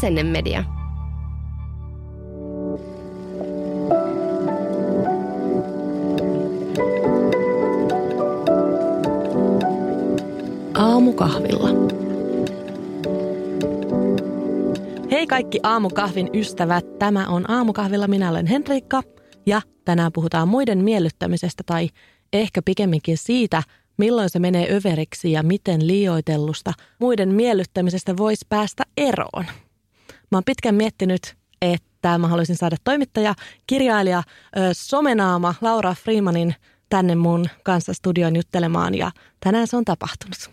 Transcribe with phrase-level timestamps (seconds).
[0.00, 0.64] Asennemedia.
[10.74, 11.68] Aamukahvilla.
[15.10, 19.02] Hei kaikki aamukahvin ystävät, tämä on Aamukahvilla, minä olen Henrikka
[19.46, 21.88] ja tänään puhutaan muiden miellyttämisestä tai
[22.32, 23.62] ehkä pikemminkin siitä,
[23.96, 29.44] milloin se menee överiksi ja miten liioitellusta muiden miellyttämisestä voisi päästä eroon.
[30.30, 33.34] Mä oon pitkään miettinyt, että mä haluaisin saada toimittaja,
[33.66, 34.22] kirjailija,
[34.72, 36.54] somenaama Laura Freemanin
[36.88, 40.50] tänne mun kanssa studioon juttelemaan ja tänään se on tapahtunut.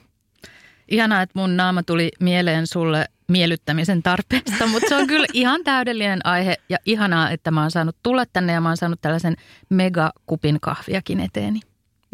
[0.88, 6.26] Ihanaa, että mun naama tuli mieleen sulle miellyttämisen tarpeesta, mutta se on kyllä ihan täydellinen
[6.26, 9.36] aihe ja ihanaa, että mä oon saanut tulla tänne ja mä oon saanut tällaisen
[9.70, 11.60] megakupin kahviakin eteeni.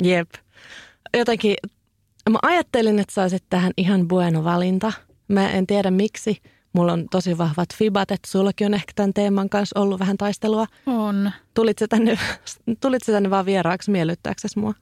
[0.03, 0.29] Jep.
[1.17, 1.55] Jotenkin
[2.29, 4.93] mä ajattelin, että saisit tähän ihan bueno valinta.
[5.27, 6.41] Mä en tiedä miksi.
[6.73, 10.65] Mulla on tosi vahvat fibat, että sullakin on ehkä tämän teeman kanssa ollut vähän taistelua.
[10.85, 11.31] On.
[11.53, 12.19] Tulit se tänne,
[12.81, 14.73] tulit tänne vaan vieraaksi miellyttääksesi mua?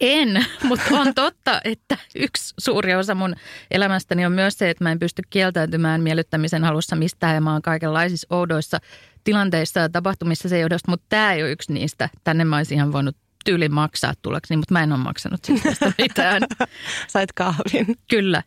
[0.00, 3.34] En, mutta on totta, että yksi suuri osa mun
[3.70, 7.62] elämästäni on myös se, että mä en pysty kieltäytymään miellyttämisen halussa mistään ja mä oon
[7.62, 8.78] kaikenlaisissa oudoissa
[9.24, 12.08] tilanteissa ja tapahtumissa se johdosta, mutta tämä ei ole yksi niistä.
[12.24, 15.92] Tänne mä olisin ihan voinut tyyli maksaa tullakseni, mutta mä en ole maksanut siis tästä
[15.98, 16.42] mitään.
[17.08, 17.86] Sait kahvin.
[18.10, 18.42] Kyllä.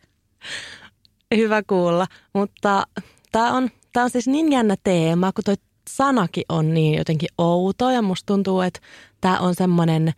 [1.36, 2.86] Hyvä kuulla, mutta
[3.32, 5.54] tämä on, tää on siis niin jännä teema, kun toi
[5.88, 8.80] sanakin on niin jotenkin outo ja musta tuntuu, että
[9.20, 10.12] tämä on semmoinen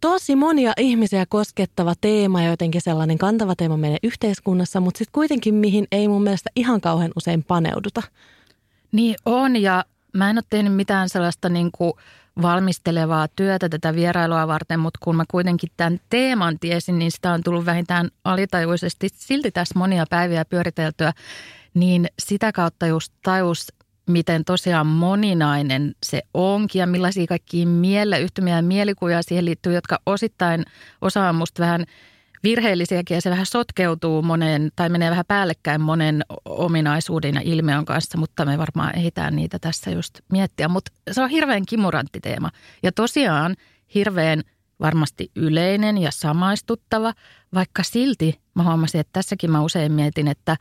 [0.00, 5.54] tosi monia ihmisiä koskettava teema ja jotenkin sellainen kantava teema meidän yhteiskunnassa, mutta sitten kuitenkin
[5.54, 8.02] mihin ei mun mielestä ihan kauhean usein paneuduta.
[8.92, 11.92] Niin on ja mä en ole tehnyt mitään sellaista niin kuin
[12.42, 17.42] valmistelevaa työtä tätä vierailua varten, mutta kun mä kuitenkin tämän teeman tiesin, niin sitä on
[17.42, 21.12] tullut vähintään alitajuisesti silti tässä monia päiviä pyöriteltyä,
[21.74, 23.72] niin sitä kautta just tajus,
[24.08, 30.64] miten tosiaan moninainen se onkin ja millaisia kaikkia mieleyhtymiä ja mielikuvia siihen liittyy, jotka osittain
[31.00, 31.84] osaa musta vähän
[32.42, 38.18] virheellisiäkin ja se vähän sotkeutuu moneen tai menee vähän päällekkäin monen ominaisuuden ja ilmiön kanssa,
[38.18, 40.68] mutta me varmaan ehditään niitä tässä just miettiä.
[40.68, 42.50] Mutta se on hirveän kimurantti teema
[42.82, 43.56] ja tosiaan
[43.94, 44.42] hirveän
[44.80, 47.14] varmasti yleinen ja samaistuttava,
[47.54, 50.56] vaikka silti mä huomasin, että tässäkin mä usein mietin, että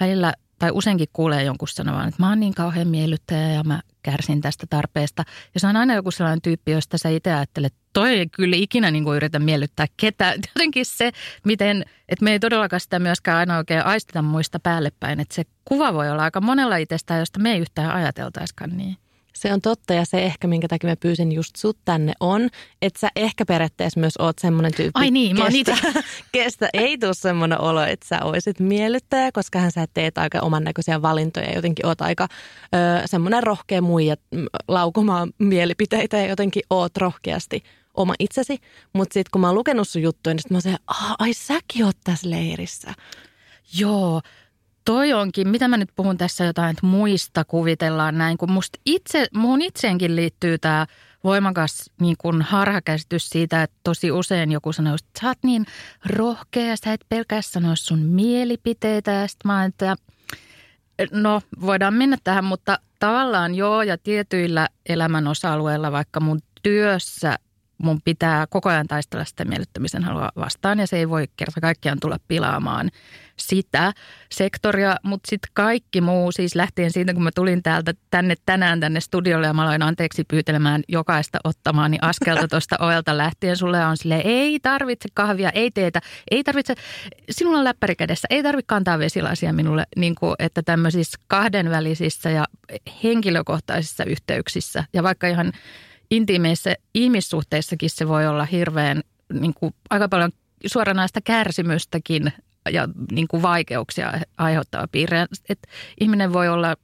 [0.00, 4.40] välillä tai useinkin kuulee jonkun sanovan, että mä oon niin kauhean miellyttäjä ja mä kärsin
[4.40, 5.24] tästä tarpeesta.
[5.54, 8.90] Ja se on aina joku sellainen tyyppi, josta sä itse ajattelet, toi ei kyllä ikinä
[8.90, 10.34] niin kuin yritä miellyttää ketään.
[10.54, 11.12] Jotenkin se,
[11.44, 15.20] miten, että me ei todellakaan sitä myöskään aina oikein aisteta muista päälle päin.
[15.20, 18.96] Että se kuva voi olla aika monella itsestään, josta me ei yhtään ajateltaiskaan niin.
[19.36, 22.48] Se on totta ja se ehkä, minkä takia mä pyysin just sut tänne on,
[22.82, 25.00] että sä ehkä periaatteessa myös oot semmoinen tyyppi.
[25.00, 26.02] Ai niin, mä kestä,
[26.32, 30.64] kestä ei tule semmoinen olo, että sä oisit miellyttäjä, koska hän sä teet aika oman
[30.64, 31.54] näköisiä valintoja.
[31.54, 32.28] Jotenkin oot aika
[32.74, 34.16] ö, semmoinen rohkea muija
[34.68, 37.62] laukumaan mielipiteitä ja jotenkin oot rohkeasti
[37.94, 38.58] oma itsesi.
[38.92, 41.96] Mutta sitten kun mä oon lukenut sun juttuja, niin sit mä oon ai säkin oot
[42.04, 42.94] tässä leirissä.
[43.78, 44.22] Joo,
[44.86, 49.26] toi onkin, mitä mä nyt puhun tässä jotain, että muista kuvitellaan näin, kun musta itse,
[49.34, 50.86] muun itseenkin liittyy tämä
[51.24, 55.66] voimakas niin kun harhakäsitys siitä, että tosi usein joku sanoo, että sä oot niin
[56.06, 59.10] rohkea, sä et pelkää sanoa sun mielipiteitä.
[59.10, 59.96] Ja sitten mä että
[61.12, 67.38] no voidaan mennä tähän, mutta tavallaan joo ja tietyillä elämän osa-alueilla, vaikka mun työssä
[67.78, 72.00] mun pitää koko ajan taistella sitä miellyttämisen halua vastaan ja se ei voi kerta kaikkiaan
[72.00, 72.90] tulla pilaamaan
[73.38, 73.92] sitä
[74.32, 79.00] sektoria, mutta sitten kaikki muu, siis lähtien siitä, kun mä tulin täältä tänne tänään tänne
[79.00, 83.56] studiolle ja mä aloin anteeksi pyytelemään jokaista ottamaan niin askelta tuosta ovelta lähtien.
[83.56, 86.74] Sulle on sille ei tarvitse kahvia, ei teetä, ei tarvitse,
[87.30, 92.44] sinulla on läppäri kädessä, ei tarvitse kantaa vesilasia minulle, niin kuin, että tämmöisissä kahdenvälisissä ja
[93.04, 95.52] henkilökohtaisissa yhteyksissä ja vaikka ihan
[96.10, 100.30] intiimeissä ihmissuhteissakin se voi olla hirveän niin kuin, aika paljon
[100.66, 102.32] suoranaista kärsimystäkin
[102.70, 105.26] ja niin kuin vaikeuksia aiheuttava piirre.
[105.48, 105.68] Että
[106.00, 106.76] ihminen voi olla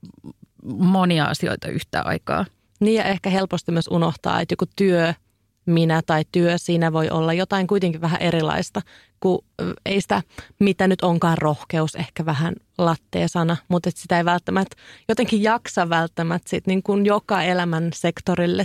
[0.74, 2.44] monia asioita yhtä aikaa.
[2.80, 5.14] Niin ja ehkä helposti myös unohtaa, että joku työ
[5.66, 8.82] minä tai työ siinä voi olla jotain kuitenkin vähän erilaista,
[9.20, 9.44] kun
[9.86, 10.22] ei sitä,
[10.58, 14.76] mitä nyt onkaan rohkeus, ehkä vähän latteesana, mutta sitä ei välttämättä
[15.08, 18.64] jotenkin jaksa välttämättä sit niin kuin joka elämän sektorille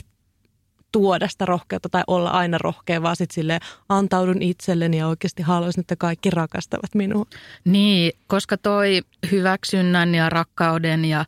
[0.97, 5.81] tuoda sitä rohkeutta tai olla aina rohkea, vaan sitten silleen antaudun itselleni ja oikeasti haluaisin,
[5.81, 7.25] että kaikki rakastavat minua.
[7.65, 9.01] Niin, koska toi
[9.31, 11.25] hyväksynnän ja rakkauden ja,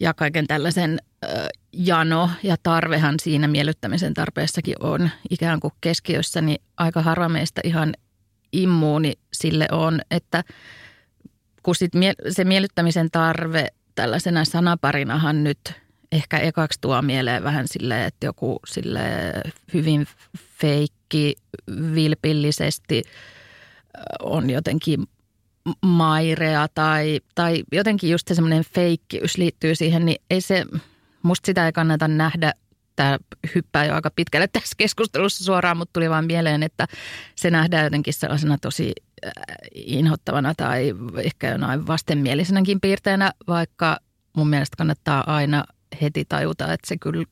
[0.00, 1.30] ja kaiken tällaisen äh,
[1.72, 7.94] jano ja tarvehan siinä miellyttämisen tarpeessakin on ikään kuin keskiössä, niin aika harva meistä ihan
[8.52, 10.44] immuuni sille on, että
[11.62, 11.92] kun sit
[12.30, 15.81] se miellyttämisen tarve tällaisena sanaparinahan nyt
[16.12, 19.00] ehkä ekaksi tuo mieleen vähän silleen, että joku sille
[19.74, 20.06] hyvin
[20.58, 21.34] feikki,
[21.94, 23.02] vilpillisesti
[24.20, 25.06] on jotenkin
[25.82, 30.64] mairea tai, tai jotenkin just se semmoinen feikkiys liittyy siihen, niin ei se,
[31.22, 32.52] musta sitä ei kannata nähdä
[32.96, 33.18] tämä
[33.54, 36.86] hyppää jo aika pitkälle tässä keskustelussa suoraan, mutta tuli vaan mieleen, että
[37.36, 38.92] se nähdään jotenkin sellaisena tosi
[39.26, 39.32] äh,
[39.74, 43.98] inhottavana tai ehkä jonain vastenmielisenäkin piirteenä, vaikka
[44.36, 45.64] mun mielestä kannattaa aina
[46.00, 47.24] heti tajuta, että se kyllä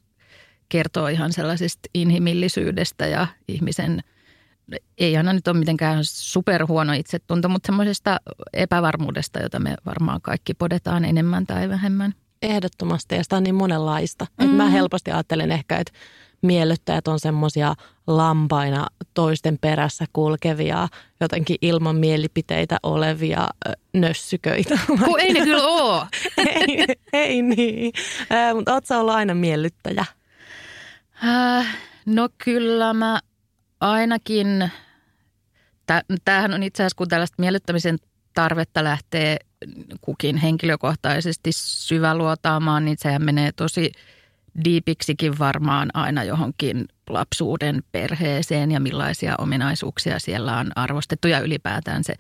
[0.69, 4.01] kertoo ihan sellaisesta inhimillisyydestä ja ihmisen,
[4.99, 8.21] ei aina nyt ole mitenkään superhuono itsetunto, mutta semmoisesta
[8.53, 12.15] epävarmuudesta, jota me varmaan kaikki podetaan enemmän tai vähemmän.
[12.43, 14.27] Ehdottomasti ja sitä on niin monenlaista.
[14.39, 14.45] Mm.
[14.45, 14.71] Et mä mm.
[14.71, 15.93] helposti ajattelen ehkä, että
[16.43, 17.75] miellyttäjät on semmoisia
[18.07, 20.89] lampaina toisten perässä kulkevia,
[21.21, 23.49] jotenkin ilman mielipiteitä olevia
[23.95, 24.79] nössyköitä.
[25.05, 26.07] Kun ei ne kyllä ole.
[26.47, 27.93] ei, ei niin.
[28.33, 30.05] Äh, mutta ootko ollut aina miellyttäjä?
[31.25, 33.21] Äh, no kyllä mä
[33.81, 34.71] ainakin,
[36.25, 37.99] tämähän on itse asiassa kun tällaista miellyttämisen
[38.35, 39.37] tarvetta lähtee
[40.01, 43.93] kukin henkilökohtaisesti syväluotaamaan, niin sehän menee tosi
[44.65, 52.15] diipiksikin varmaan aina johonkin lapsuuden perheeseen ja millaisia ominaisuuksia siellä on arvostettu ja ylipäätään se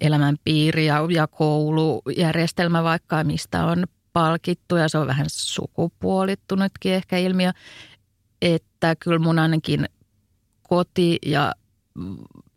[0.00, 7.52] elämänpiiri ja, ja koulujärjestelmä vaikka, mistä on palkittu ja se on vähän sukupuolittunutkin ehkä ilmiö,
[8.42, 9.88] että kyllä mun ainakin
[10.62, 11.52] koti ja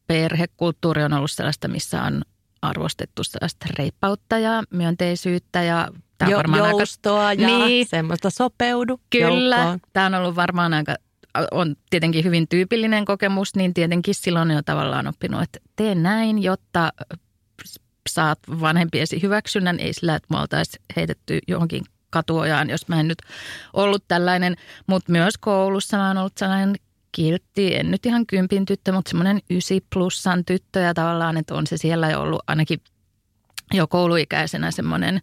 [0.08, 2.22] perhekulttuuri on ollut sellaista, missä on
[2.62, 9.02] arvostettu sellaista reippautta ja myönteisyyttä ja Tämä jo, varmaan joustoa aika, ja niin, semmoista sopeudu
[9.10, 9.80] Kyllä, joukkoon.
[9.94, 10.96] tämä on ollut varmaan aika,
[11.52, 16.94] on tietenkin hyvin tyypillinen kokemus, niin tietenkin silloin jo tavallaan oppinut, että tee näin, jotta
[18.10, 23.22] saat vanhempiesi hyväksynnän, ei sillä, että me oltaisiin heitetty johonkin katuojaan, jos mä en nyt
[23.74, 24.56] ollut tällainen,
[24.88, 26.76] mutta myös koulussa mä oon ollut sellainen
[27.12, 30.80] kiltti, en nyt ihan kympin tyttö, mutta semmoinen ysi plussan tyttö.
[30.80, 32.82] Ja tavallaan, että on se siellä jo ollut ainakin
[33.74, 35.22] jo kouluikäisenä semmoinen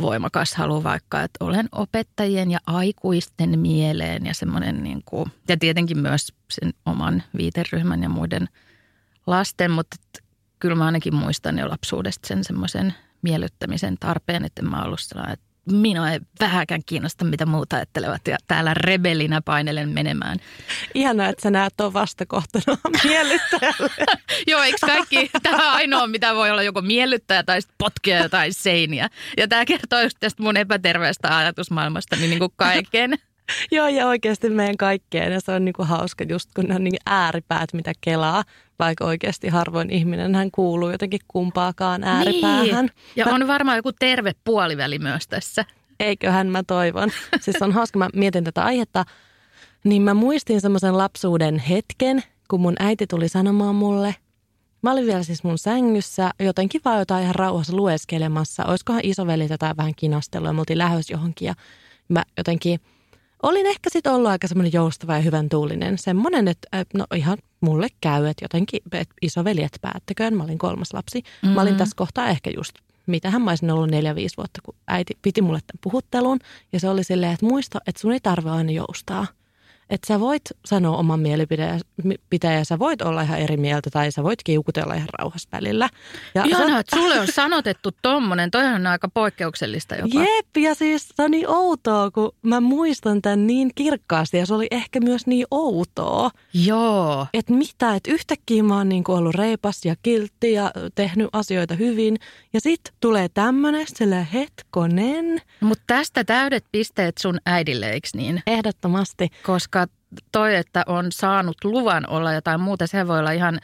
[0.00, 5.98] voimakas halu vaikka, että olen opettajien ja aikuisten mieleen ja semmoinen niin kuin, ja tietenkin
[5.98, 8.48] myös sen oman viiteryhmän ja muiden
[9.26, 9.96] lasten, mutta
[10.58, 15.47] kyllä mä ainakin muistan jo lapsuudesta sen semmoisen miellyttämisen tarpeen, että mä ollut sellainen, että
[15.72, 20.38] minua ei vähäkään kiinnosta, mitä muuta ajattelevat ja täällä rebelinä painelen menemään.
[20.94, 23.90] Ihanaa, että sä näet tuon vastakohtana miellyttäjälle.
[24.50, 29.08] Joo, eikö kaikki, tämä ainoa, mitä voi olla joko miellyttäjä tai potkia tai seiniä.
[29.36, 33.18] Ja tämä kertoo just tästä mun epäterveestä ajatusmaailmasta niin, niin kuin kaiken.
[33.72, 35.32] Joo, ja oikeasti meidän kaikkeen.
[35.32, 38.44] Ja se on niinku hauska just, kun ne on niin ääripäät, mitä kelaa.
[38.78, 42.84] Vaikka oikeasti harvoin ihminen hän kuuluu jotenkin kumpaakaan ääripäähän.
[42.84, 42.90] Niin.
[43.16, 43.34] Ja mä...
[43.34, 45.64] on varmaan joku terve puoliväli myös tässä.
[46.00, 47.10] Eiköhän mä toivon.
[47.40, 49.04] Siis on hauska, mä mietin tätä aihetta.
[49.84, 54.14] Niin mä muistin semmoisen lapsuuden hetken, kun mun äiti tuli sanomaan mulle.
[54.82, 58.64] Mä olin vielä siis mun sängyssä, jotenkin vaan jotain ihan rauhassa lueskelemassa.
[58.64, 61.46] Olisikohan isoveli tätä vähän kinastelua ja me oltiin lähös johonkin.
[61.46, 61.54] Ja
[62.08, 62.80] mä jotenkin–
[63.42, 65.98] olin ehkä sitten ollut aika semmoinen joustava ja hyvän tuulinen.
[65.98, 70.36] Semmoinen, että no ihan mulle käy, että jotenkin että isoveljet päättäköön.
[70.36, 71.18] Mä olin kolmas lapsi.
[71.18, 71.54] Mm-hmm.
[71.54, 71.78] Mä olin mm-hmm.
[71.78, 72.74] tässä kohtaa ehkä just,
[73.06, 76.38] mitähän mä olisin ollut neljä-viisi vuotta, kun äiti piti mulle tämän puhuttelun.
[76.72, 79.26] Ja se oli silleen, että muista, että sun ei tarvitse aina joustaa
[79.90, 84.22] että sä voit sanoa oman mielipiteen ja sä voit olla ihan eri mieltä tai sä
[84.22, 85.88] voit kiukutella ihan rauhassa välillä.
[86.34, 86.78] Ja Ihanaa, sä...
[86.78, 88.50] että sulle on sanotettu tommonen.
[88.50, 90.20] Toihan on aika poikkeuksellista jopa.
[90.20, 94.54] Jep, ja siis se on niin outoa, kun mä muistan tämän niin kirkkaasti ja se
[94.54, 96.30] oli ehkä myös niin outoa.
[96.54, 97.26] Joo.
[97.34, 102.18] Että mitä, että yhtäkkiä mä oon niin ollut reipas ja kiltti ja tehnyt asioita hyvin.
[102.52, 105.40] Ja sitten tulee tämmöinen, sillä hetkonen.
[105.60, 108.42] Mutta tästä täydet pisteet sun äidille, eikö niin?
[108.46, 109.28] Ehdottomasti.
[109.42, 113.58] Koska koska toi, että on saanut luvan olla jotain muuta, se voi olla ihan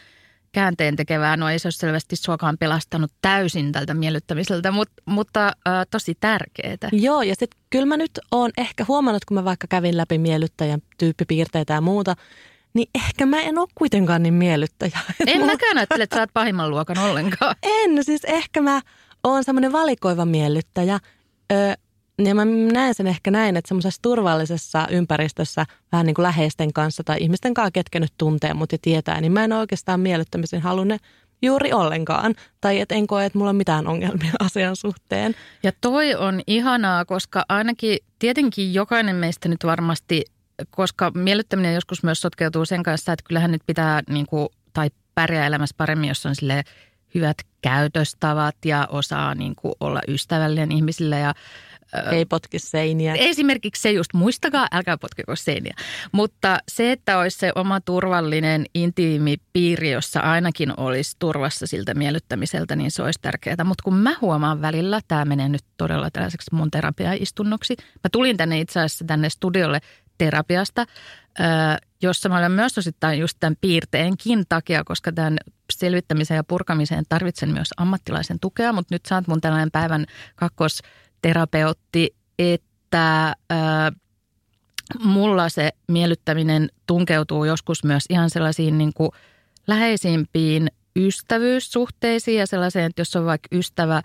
[0.53, 1.37] käänteen tekevää.
[1.37, 6.89] No ei se ole selvästi suokaan pelastanut täysin tältä miellyttämiseltä, mutta, mutta äh, tosi tärkeää.
[6.93, 10.81] Joo, ja sitten kyllä mä nyt oon ehkä huomannut, kun mä vaikka kävin läpi miellyttäjän
[10.99, 12.15] tyyppipiirteitä ja muuta,
[12.75, 14.99] niin ehkä mä en ole kuitenkaan niin miellyttäjä.
[15.27, 15.53] En mulla...
[15.53, 17.57] mäkään ajattele, että sä oot pahimman luokan ollenkaan.
[17.63, 18.81] En, siis ehkä mä
[19.25, 20.99] oon semmoinen valikoiva miellyttäjä.
[21.53, 21.57] Ö,
[22.19, 27.05] ja mä näen sen ehkä näin, että semmoisessa turvallisessa ympäristössä vähän niin kuin läheisten kanssa
[27.05, 30.99] tai ihmisten kanssa, ketkä nyt tuntee mut ja tietää, niin mä en oikeastaan miellyttämisen halunne
[31.43, 32.35] juuri ollenkaan.
[32.61, 35.35] Tai et en koe, että mulla on mitään ongelmia asian suhteen.
[35.63, 40.25] Ja toi on ihanaa, koska ainakin tietenkin jokainen meistä nyt varmasti,
[40.71, 45.47] koska miellyttäminen joskus myös sotkeutuu sen kanssa, että kyllähän nyt pitää niin kuin, tai pärjää
[45.47, 46.65] elämässä paremmin, jos on sille
[47.15, 51.35] hyvät käytöstavat ja osaa niin kuin olla ystävällinen ihmisille ja
[52.13, 53.15] ei potki seiniä.
[53.15, 55.75] Esimerkiksi se just, muistakaa, älkää potkiko seiniä.
[56.13, 62.77] Mutta se, että olisi se oma turvallinen, intiimi piiri, jossa ainakin olisi turvassa siltä miellyttämiseltä,
[62.77, 63.65] niin se olisi tärkeää.
[63.65, 67.77] Mutta kun mä huomaan välillä, tämä menee nyt todella tällaiseksi mun terapiaistunnoksi.
[67.79, 69.81] Mä tulin tänne itse asiassa tänne studiolle
[70.19, 70.87] terapiasta,
[72.03, 75.39] jossa mä olen myös osittain just tämän piirteenkin takia, koska tämän
[75.73, 80.81] selvittämiseen ja purkamiseen tarvitsen myös ammattilaisen tukea, mutta nyt saat mun tällainen päivän kakkos
[81.25, 83.93] terapeutti, että äh,
[85.05, 89.11] mulla se miellyttäminen tunkeutuu joskus myös ihan sellaisiin niin kuin
[89.67, 94.03] läheisimpiin ystävyyssuhteisiin ja sellaiseen, että jos on vaikka ystävä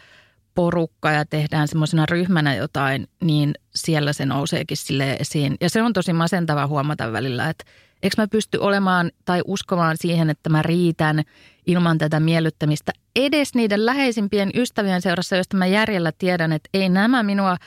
[0.56, 5.56] porukka ja tehdään semmoisena ryhmänä jotain, niin siellä se nouseekin sille esiin.
[5.62, 7.66] Ja se on tosi masentava huomata välillä, että
[8.04, 11.24] eikö mä pysty olemaan tai uskomaan siihen, että mä riitän
[11.70, 17.24] ilman tätä miellyttämistä edes niiden läheisimpien ystävien seurassa, joista mä järjellä tiedän, että ei nämä
[17.24, 17.58] minua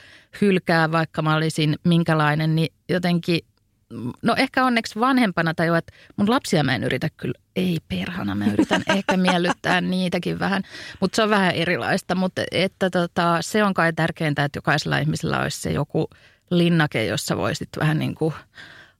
[0.41, 3.39] hylkää, vaikka mä olisin minkälainen, niin jotenkin
[4.21, 8.45] no ehkä onneksi vanhempana tai että mun lapsia mä en yritä kyllä, ei perhana, mä
[8.45, 10.63] yritän ehkä miellyttää niitäkin vähän,
[10.99, 15.39] mutta se on vähän erilaista, mutta että tota, se on kai tärkeintä, että jokaisella ihmisellä
[15.39, 16.09] olisi se joku
[16.51, 18.33] linnake, jossa voisit vähän niin kuin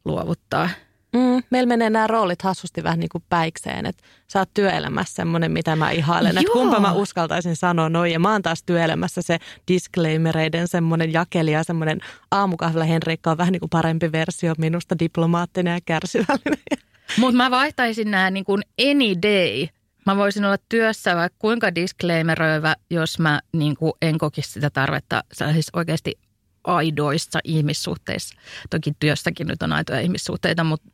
[0.05, 0.69] luovuttaa–
[1.13, 5.51] Mm, meillä menee nämä roolit hassusti vähän niin kuin päikseen, että sä oot työelämässä semmoinen,
[5.51, 8.11] mitä mä ihailen, että kumpa mä uskaltaisin sanoa noin.
[8.11, 11.99] Ja mä oon taas työelämässä se disclaimereiden semmoinen jakelija, semmoinen
[12.31, 16.63] aamukahvilla Henrikka on vähän niin kuin parempi versio minusta, diplomaattinen ja kärsivällinen.
[17.19, 19.67] Mutta mä vaihtaisin nämä niin kuin any day.
[20.05, 25.23] Mä voisin olla työssä vaikka kuinka disclaimeröivä, jos mä niin kuin en kokisi sitä tarvetta
[25.53, 26.22] siis oikeasti
[26.63, 28.35] aidoissa ihmissuhteissa.
[28.69, 30.87] Toki työssäkin nyt on aitoja ihmissuhteita, mutta...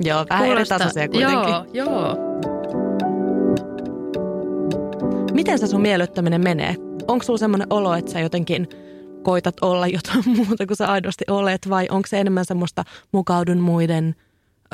[0.00, 1.52] Joo, vähän eri tasoisia kuitenkin.
[1.52, 2.16] Joo, joo.
[5.32, 6.76] Miten se sun miellyttäminen menee?
[7.08, 8.68] Onko sulla semmoinen olo, että sä jotenkin
[9.22, 14.14] koitat olla jotain muuta kuin sä aidosti olet, vai onko se enemmän semmoista mukaudun muiden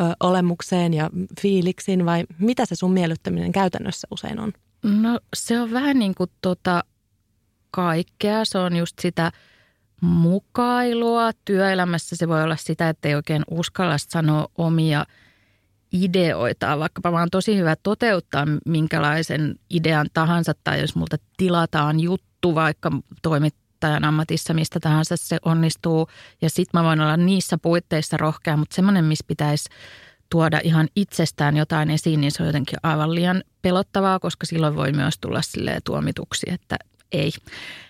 [0.01, 1.11] ö, olemukseen ja
[1.41, 4.53] fiiliksiin, vai mitä se sun miellyttäminen käytännössä usein on?
[4.83, 6.85] No se on vähän niin kuin tota
[7.71, 8.45] kaikkea.
[8.45, 9.33] Se on just sitä
[10.03, 11.31] mukailua.
[11.45, 15.07] Työelämässä se voi olla sitä, että ei oikein uskalla sanoa omia
[15.93, 22.91] ideoita, vaikkapa vaan tosi hyvä toteuttaa minkälaisen idean tahansa tai jos multa tilataan juttu vaikka
[23.23, 26.09] toimittajan ammatissa, mistä tahansa se onnistuu
[26.43, 29.69] ja sitten mä voin olla niissä puitteissa rohkea, mutta semmoinen, missä pitäisi
[30.31, 34.93] tuoda ihan itsestään jotain esiin, niin se on jotenkin aivan liian pelottavaa, koska silloin voi
[34.93, 35.41] myös tulla
[35.85, 36.77] tuomituksi, että
[37.13, 37.33] ei.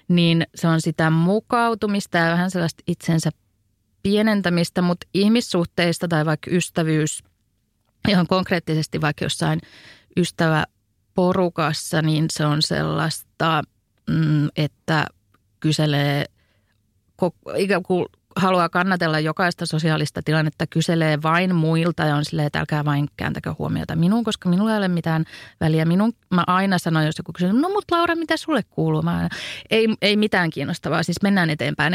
[0.09, 3.31] Niin se on sitä mukautumista ja vähän sellaista itsensä
[4.02, 7.25] pienentämistä, mutta ihmissuhteista tai vaikka ystävyys,
[8.09, 9.61] ihan konkreettisesti vaikka jossain
[10.17, 13.62] ystäväporukassa, niin se on sellaista,
[14.11, 15.07] mm, että
[15.61, 16.25] kyselee
[18.36, 23.54] haluaa kannatella jokaista sosiaalista tilannetta, kyselee vain muilta ja on silleen, että älkää vain kääntäkö
[23.58, 25.24] huomiota minuun, koska minulla ei ole mitään
[25.60, 25.84] väliä.
[25.84, 29.02] Minun, mä aina sanon, jos joku kysyy, no mutta Laura, mitä sulle kuuluu?
[29.02, 29.28] Mä,
[29.70, 31.94] ei, ei mitään kiinnostavaa, siis mennään eteenpäin.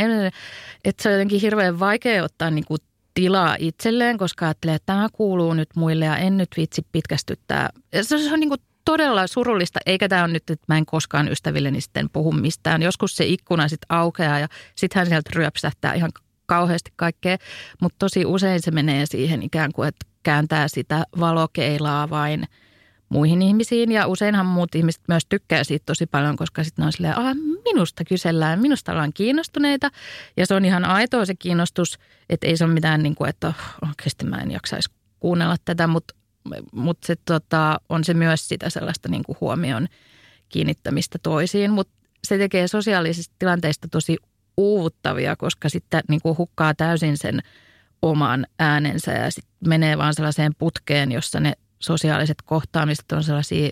[0.85, 2.79] Että se on jotenkin hirveän vaikea ottaa niin kuin
[3.13, 7.69] tilaa itselleen, koska ajattelee, että tämä kuuluu nyt muille ja en nyt vitsi pitkästyttää.
[7.93, 11.27] Ja se on niin kuin todella surullista, eikä tämä ole nyt, että mä en koskaan
[11.27, 12.81] ystävilleni sitten puhu mistään.
[12.81, 16.11] Joskus se ikkuna sitten aukeaa ja sitten hän sieltä ryöpsähtää ihan
[16.47, 17.37] kauheasti kaikkea,
[17.81, 22.45] mutta tosi usein se menee siihen ikään kuin, että kääntää sitä valokeilaa vain
[23.09, 23.91] muihin ihmisiin.
[23.91, 28.03] Ja useinhan muut ihmiset myös tykkää siitä tosi paljon, koska sitten on silleen, ah, minusta
[28.05, 29.89] kysellään, minusta ollaan kiinnostuneita.
[30.37, 31.99] Ja se on ihan aitoa se kiinnostus,
[32.29, 34.89] että ei se ole mitään niin kuin, että oh, oikeasti mä en jaksaisi
[35.19, 36.13] kuunnella tätä, mutta
[36.71, 39.87] mut se tota, on se myös sitä sellaista niin kuin huomion
[40.49, 41.71] kiinnittämistä toisiin.
[41.71, 44.17] Mutta se tekee sosiaalisista tilanteista tosi
[44.57, 47.41] uuvuttavia, koska sitten niin kuin hukkaa täysin sen
[48.01, 53.69] oman äänensä ja sitten menee vaan sellaiseen putkeen, jossa ne sosiaaliset kohtaamiset on sellaisia,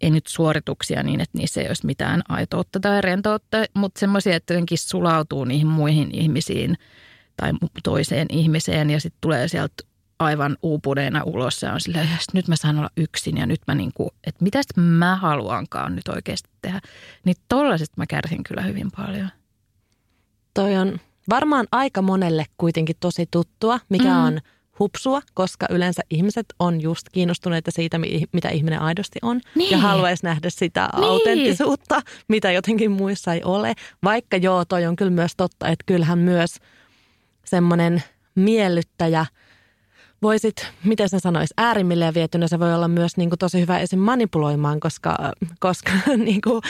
[0.00, 4.54] ei nyt suorituksia niin, että niissä ei olisi mitään aitoutta tai rentoutta, mutta semmoisia, että
[4.54, 6.78] jotenkin sulautuu niihin muihin ihmisiin
[7.36, 9.74] tai toiseen ihmiseen ja sitten tulee sieltä
[10.18, 13.74] aivan uupuneena ulos ja on silleen, että nyt mä saan olla yksin ja nyt mä
[13.74, 16.80] niin kuin, että mitä mä haluankaan nyt oikeasti tehdä.
[17.24, 19.30] Niin tollaisesta mä kärsin kyllä hyvin paljon.
[20.56, 24.24] Toi on varmaan aika monelle kuitenkin tosi tuttua, mikä mm.
[24.24, 24.40] on
[24.78, 27.98] hupsua, koska yleensä ihmiset on just kiinnostuneita siitä,
[28.32, 29.40] mitä ihminen aidosti on.
[29.54, 29.70] Niin.
[29.70, 31.04] Ja haluaisi nähdä sitä niin.
[31.04, 33.74] autenttisuutta, mitä jotenkin muissa ei ole.
[34.04, 36.56] Vaikka joo, toi on kyllä myös totta, että kyllähän myös
[37.44, 38.02] semmoinen
[38.34, 39.26] miellyttäjä
[40.22, 43.98] voisit, miten sä sanois, äärimmilleen vietynä se voi olla myös niin kuin tosi hyvä esim.
[43.98, 45.16] manipuloimaan, koska,
[45.60, 46.62] koska niin kuin,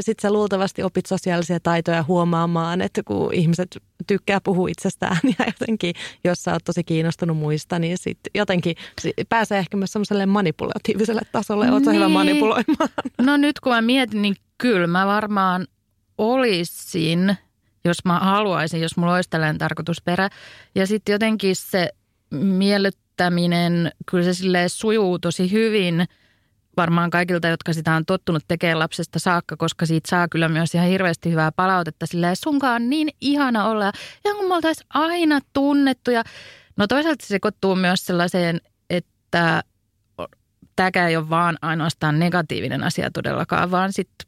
[0.00, 5.94] sit sä luultavasti opit sosiaalisia taitoja huomaamaan, että kun ihmiset tykkää puhua itsestään ja jotenkin,
[6.24, 8.76] jos sä oot tosi kiinnostunut muista, niin sit jotenkin
[9.28, 11.72] pääsee ehkä myös semmoiselle manipulatiiviselle tasolle.
[11.72, 11.94] Oot niin.
[11.94, 12.88] hyvä manipuloimaan?
[13.22, 15.66] No nyt kun mä mietin, niin kyllä mä varmaan
[16.18, 17.36] olisin,
[17.84, 20.28] jos mä haluaisin, jos mulla olisi tällainen tarkoitusperä.
[20.74, 21.90] Ja sitten jotenkin se
[22.30, 26.04] miellyttäminen, kyllä se sille sujuu tosi hyvin
[26.76, 30.88] varmaan kaikilta, jotka sitä on tottunut tekemään lapsesta saakka, koska siitä saa kyllä myös ihan
[30.88, 32.06] hirveästi hyvää palautetta.
[32.06, 33.84] Silleen sunkaan on niin ihana olla
[34.24, 36.10] ja kun me oltaisiin aina tunnettu.
[36.10, 36.24] Ja
[36.76, 38.60] no toisaalta se sekoittuu myös sellaiseen,
[38.90, 39.62] että
[40.76, 44.26] tämäkään ei ole vaan ainoastaan negatiivinen asia todellakaan, vaan sitten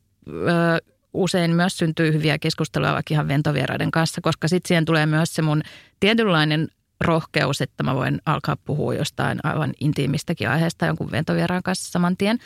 [1.14, 5.42] usein myös syntyy hyviä keskusteluja vaikka ihan ventovieraiden kanssa, koska sitten siihen tulee myös se
[5.42, 5.62] mun
[6.00, 6.68] tietynlainen
[7.02, 12.38] rohkeus, että mä voin alkaa puhua jostain aivan intiimistäkin aiheesta jonkun ventovieraan kanssa saman tien.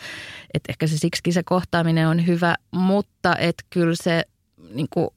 [0.55, 4.25] Että ehkä se siksikin se kohtaaminen on hyvä, mutta että kyllä se
[4.75, 5.09] niin kuin,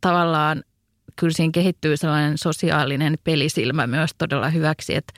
[0.00, 0.62] tavallaan,
[1.16, 5.12] kyllä siinä kehittyy sellainen sosiaalinen pelisilmä myös todella hyväksi, että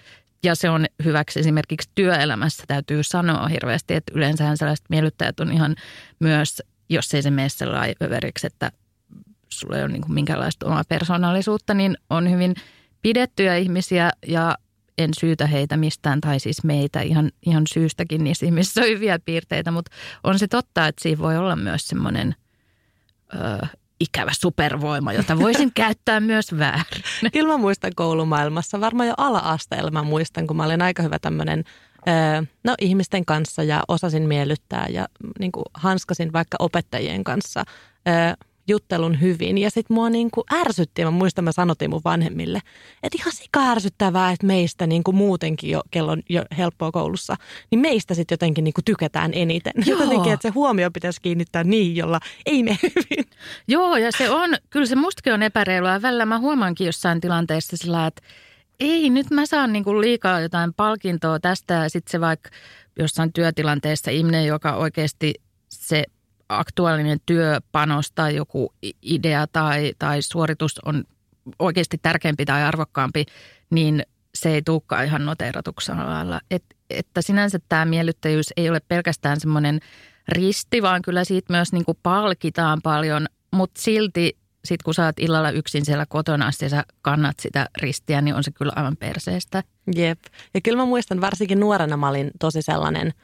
[0.44, 5.76] ja se on hyväksi esimerkiksi työelämässä, täytyy sanoa hirveästi, että yleensähän sellaiset miellyttäjät on ihan
[6.18, 8.72] myös, jos ei se mene sellainen överiksi, että
[9.48, 12.54] sulla ei ole niin kuin minkäänlaista omaa persoonallisuutta, niin on hyvin–
[13.02, 14.56] pidettyjä ihmisiä ja
[14.98, 19.70] en syytä heitä mistään, tai siis meitä ihan, ihan syystäkin niissä ihmisissä on hyviä piirteitä,
[19.70, 19.90] mutta
[20.24, 22.34] on se totta, että siinä voi olla myös semmoinen
[24.00, 27.02] ikävä supervoima, jota voisin käyttää myös väärin.
[27.32, 31.64] Kyllä mä muistan koulumaailmassa, varmaan jo ala-asteella mä muistan, kun mä olin aika hyvä tämmöinen
[32.64, 37.64] no, ihmisten kanssa ja osasin miellyttää ja niin hanskasin vaikka opettajien kanssa
[38.68, 39.58] juttelun hyvin.
[39.58, 42.60] Ja sitten mua niin kuin ärsytti, mä muistan, mä sanotin mun vanhemmille,
[43.02, 47.36] että ihan sika ärsyttävää, että meistä niin kuin muutenkin jo, kello on jo helppoa koulussa,
[47.70, 49.72] niin meistä sitten jotenkin niin kuin tykätään eniten.
[49.86, 50.00] Joo.
[50.00, 53.24] Jotenkin, että se huomio pitäisi kiinnittää niin, jolla ei mene hyvin.
[53.68, 56.02] Joo, ja se on, kyllä se mustakin on epäreilua.
[56.02, 58.22] Välillä mä huomaankin jossain tilanteessa sillä, että
[58.80, 62.50] ei, nyt mä saan niin kuin liikaa jotain palkintoa tästä ja sitten se vaikka
[62.98, 65.34] jossain työtilanteessa ihminen, joka oikeasti
[65.68, 66.04] se
[66.48, 71.04] aktuaalinen työpanos tai joku idea tai, tai suoritus on
[71.58, 73.24] oikeasti tärkeämpi tai arvokkaampi,
[73.70, 74.02] niin
[74.34, 76.40] se ei tulekaan ihan noteeratuksella lailla.
[76.50, 79.80] Et, että sinänsä tämä miellyttäjyys ei ole pelkästään semmoinen
[80.28, 85.18] risti, vaan kyllä siitä myös niin kuin palkitaan paljon, mutta silti sitten kun sä oot
[85.18, 89.62] illalla yksin siellä kotona ja sä kannat sitä ristiä, niin on se kyllä aivan perseestä.
[89.96, 90.18] Jep.
[90.54, 93.12] Ja kyllä mä muistan, varsinkin nuorena mä olin tosi sellainen–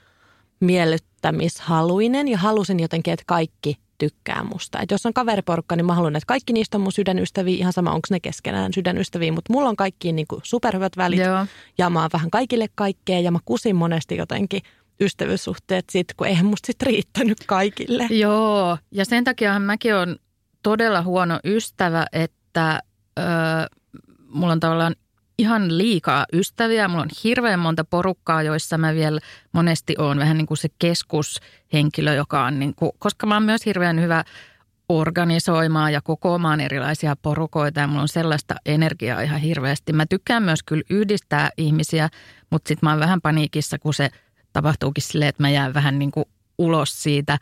[0.60, 4.80] miellyttämishaluinen ja halusin jotenkin, että kaikki tykkää musta.
[4.80, 7.90] Et jos on kaveriporukka, niin mä haluan, että kaikki niistä on mun sydänystäviä, ihan sama
[7.90, 11.46] onko ne keskenään sydänystäviä, mutta mulla on kaikkiin niin superhyvät välit Joo.
[11.78, 14.62] ja mä oon vähän kaikille kaikkea ja mä kusin monesti jotenkin
[15.00, 18.06] ystävyyssuhteet sit, kun eihän musta sit riittänyt kaikille.
[18.10, 20.16] Joo, ja sen takia mäkin on
[20.62, 22.82] todella huono ystävä, että
[23.18, 23.24] öö,
[24.28, 24.94] mulla on tavallaan
[25.38, 26.88] ihan liikaa ystäviä.
[26.88, 29.20] Mulla on hirveän monta porukkaa, joissa mä vielä
[29.52, 33.66] monesti oon vähän niin kuin se keskushenkilö, joka on niin kuin, koska mä oon myös
[33.66, 34.24] hirveän hyvä
[34.88, 39.92] organisoimaan ja kokoamaan erilaisia porukoita ja mulla on sellaista energiaa ihan hirveästi.
[39.92, 42.08] Mä tykkään myös kyllä yhdistää ihmisiä,
[42.50, 44.10] mutta sitten mä oon vähän paniikissa, kun se
[44.52, 46.24] tapahtuukin silleen, että mä jään vähän niin kuin
[46.58, 47.38] ulos siitä.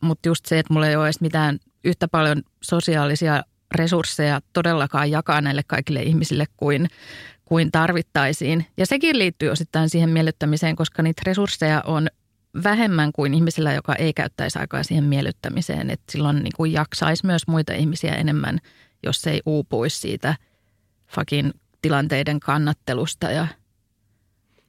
[0.00, 3.42] Mutta just se, että mulla ei ole edes mitään yhtä paljon sosiaalisia
[3.74, 6.88] resursseja todellakaan jakaa näille kaikille ihmisille kuin,
[7.44, 8.66] kuin tarvittaisiin.
[8.76, 12.08] Ja sekin liittyy osittain siihen miellyttämiseen, koska niitä resursseja on
[12.62, 15.90] vähemmän kuin ihmisillä, joka ei käyttäisi aikaa siihen miellyttämiseen.
[15.90, 18.58] Että silloin niin kuin jaksaisi myös muita ihmisiä enemmän,
[19.02, 20.36] jos ei uupuisi siitä
[21.08, 21.52] fakin
[21.82, 23.46] tilanteiden kannattelusta ja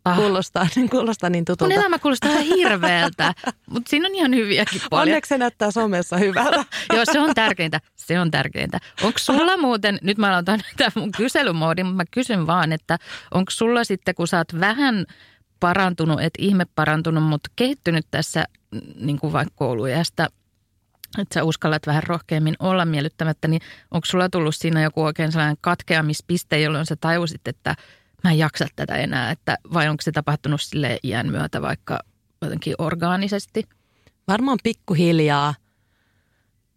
[0.10, 0.18] Ah.
[0.18, 1.74] Kuulostaa, niin, kuulostaa niin tutulta.
[1.74, 3.34] Mun elämä kuulostaa ihan hirveältä,
[3.74, 5.12] mutta siinä on ihan hyviäkin puolia.
[5.12, 6.66] Onneksi se näyttää somessa hyvältä.
[6.96, 7.80] Joo, se on tärkeintä.
[7.96, 8.80] Se on tärkeintä.
[9.04, 13.00] Onko sulla muuten, nyt mä aloitan tämä mun kyselymoodi, mutta mä kysyn vaan, että
[13.32, 15.06] onko sulla sitten, kun sä oot vähän
[15.60, 18.46] parantunut, et ihme parantunut, mutta kehittynyt tässä
[18.96, 20.28] niin kuin vaikka koulujasta,
[21.18, 25.58] että sä uskallat vähän rohkeammin olla miellyttämättä, niin onko sulla tullut siinä joku oikein sellainen
[25.62, 27.76] katkeamispiste, jolloin sä tajusit, että–
[28.24, 32.00] mä en jaksa tätä enää, että vai onko se tapahtunut sille iän myötä vaikka
[32.42, 33.64] jotenkin orgaanisesti?
[34.28, 35.56] Varmaan pikkuhiljaa.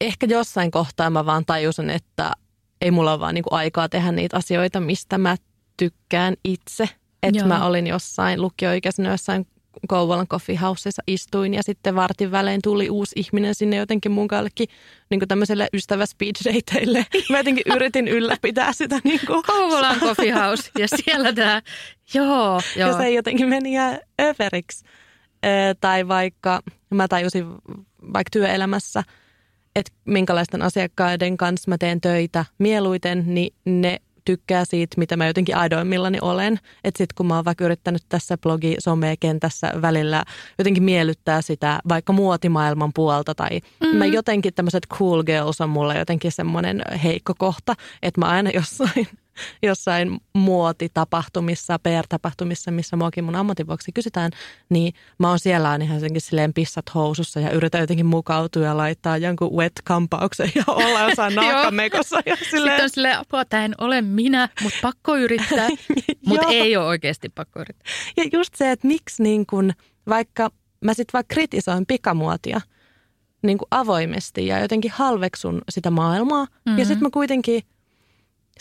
[0.00, 2.32] Ehkä jossain kohtaa mä vaan tajusin, että
[2.80, 5.36] ei mulla ole vaan niinku aikaa tehdä niitä asioita, mistä mä
[5.76, 6.88] tykkään itse.
[7.22, 9.46] Että mä olin jossain lukioikäisenä jossain
[9.88, 14.68] Kouvolan Coffee Houseissa istuin ja sitten vartin välein tuli uusi ihminen sinne jotenkin mun kallekin
[15.10, 17.06] niin kuin tämmöiselle ystävä speed dateille.
[17.30, 19.42] Mä jotenkin yritin ylläpitää sitä niin kuin.
[19.42, 21.62] Kouvolan Coffee House ja siellä tämä,
[22.14, 22.88] joo, joo.
[22.88, 24.84] Ja se jotenkin meni ihan överiksi.
[25.80, 27.46] Tai vaikka mä tajusin
[28.12, 29.02] vaikka työelämässä,
[29.76, 35.56] että minkälaisten asiakkaiden kanssa mä teen töitä mieluiten, niin ne tykkää siitä, mitä mä jotenkin
[35.56, 36.58] aidoimmillani olen.
[36.84, 38.76] Että sitten kun mä oon vaikka yrittänyt tässä blogi
[39.20, 40.24] kentässä välillä
[40.58, 43.98] jotenkin miellyttää sitä vaikka muotimaailman puolta tai mm-hmm.
[43.98, 49.08] mä jotenkin tämmöiset cool girls on mulle jotenkin semmoinen heikko kohta, että mä aina jossain
[49.62, 54.30] jossain muotitapahtumissa, PR-tapahtumissa, missä muakin mun ammatin vuoksi kysytään,
[54.68, 58.76] niin mä oon siellä on ihan jotenkin silleen pissat housussa ja yritän jotenkin mukautua ja
[58.76, 62.20] laittaa jonkun wet-kampauksen ja olla jossain naakkamekossa.
[62.26, 62.50] ja silleen...
[62.50, 65.68] Sitten on silleen, apua, tämä en ole minä, mutta pakko yrittää,
[66.26, 67.92] mutta ei ole oikeasti pakko yrittää.
[68.16, 69.72] Ja just se, että miksi niin kun,
[70.08, 70.50] vaikka
[70.84, 72.60] mä sitten vaikka kritisoin pikamuotia,
[73.42, 76.44] niin kuin avoimesti ja jotenkin halveksun sitä maailmaa.
[76.44, 76.78] Mm-hmm.
[76.78, 77.62] Ja sitten mä kuitenkin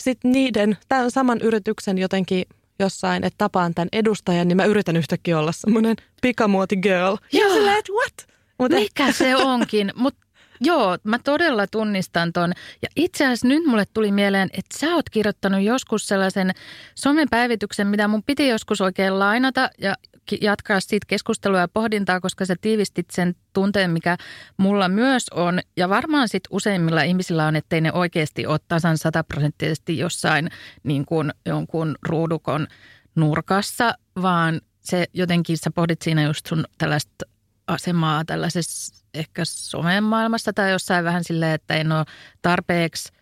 [0.02, 2.44] sitten niiden, tämän saman yrityksen jotenkin
[2.78, 7.16] jossain, että tapaan tämän edustajan, niin mä yritän yhtäkkiä olla semmoinen pikamuoti girl.
[7.32, 8.38] Ja silleen, että what?
[8.58, 9.92] Mutta Mikä se onkin?
[9.96, 10.22] Mutta
[10.64, 12.52] Joo, mä todella tunnistan ton.
[12.82, 16.50] Ja itse asiassa nyt mulle tuli mieleen, että sä oot kirjoittanut joskus sellaisen
[16.94, 19.94] somen päivityksen, mitä mun piti joskus oikein lainata ja
[20.40, 24.16] jatkaa siitä keskustelua ja pohdintaa, koska sä tiivistit sen tunteen, mikä
[24.56, 25.60] mulla myös on.
[25.76, 30.50] Ja varmaan sit useimmilla ihmisillä on, ettei ne oikeasti ole tasan sataprosenttisesti jossain
[30.82, 32.66] niin kuin jonkun ruudukon
[33.14, 37.26] nurkassa, vaan se jotenkin sä pohdit siinä just sun tällaista
[37.66, 42.04] asemaa tällaisessa ehkä somen maailmassa tai jossain vähän silleen, että en ole
[42.42, 43.12] tarpeeksi...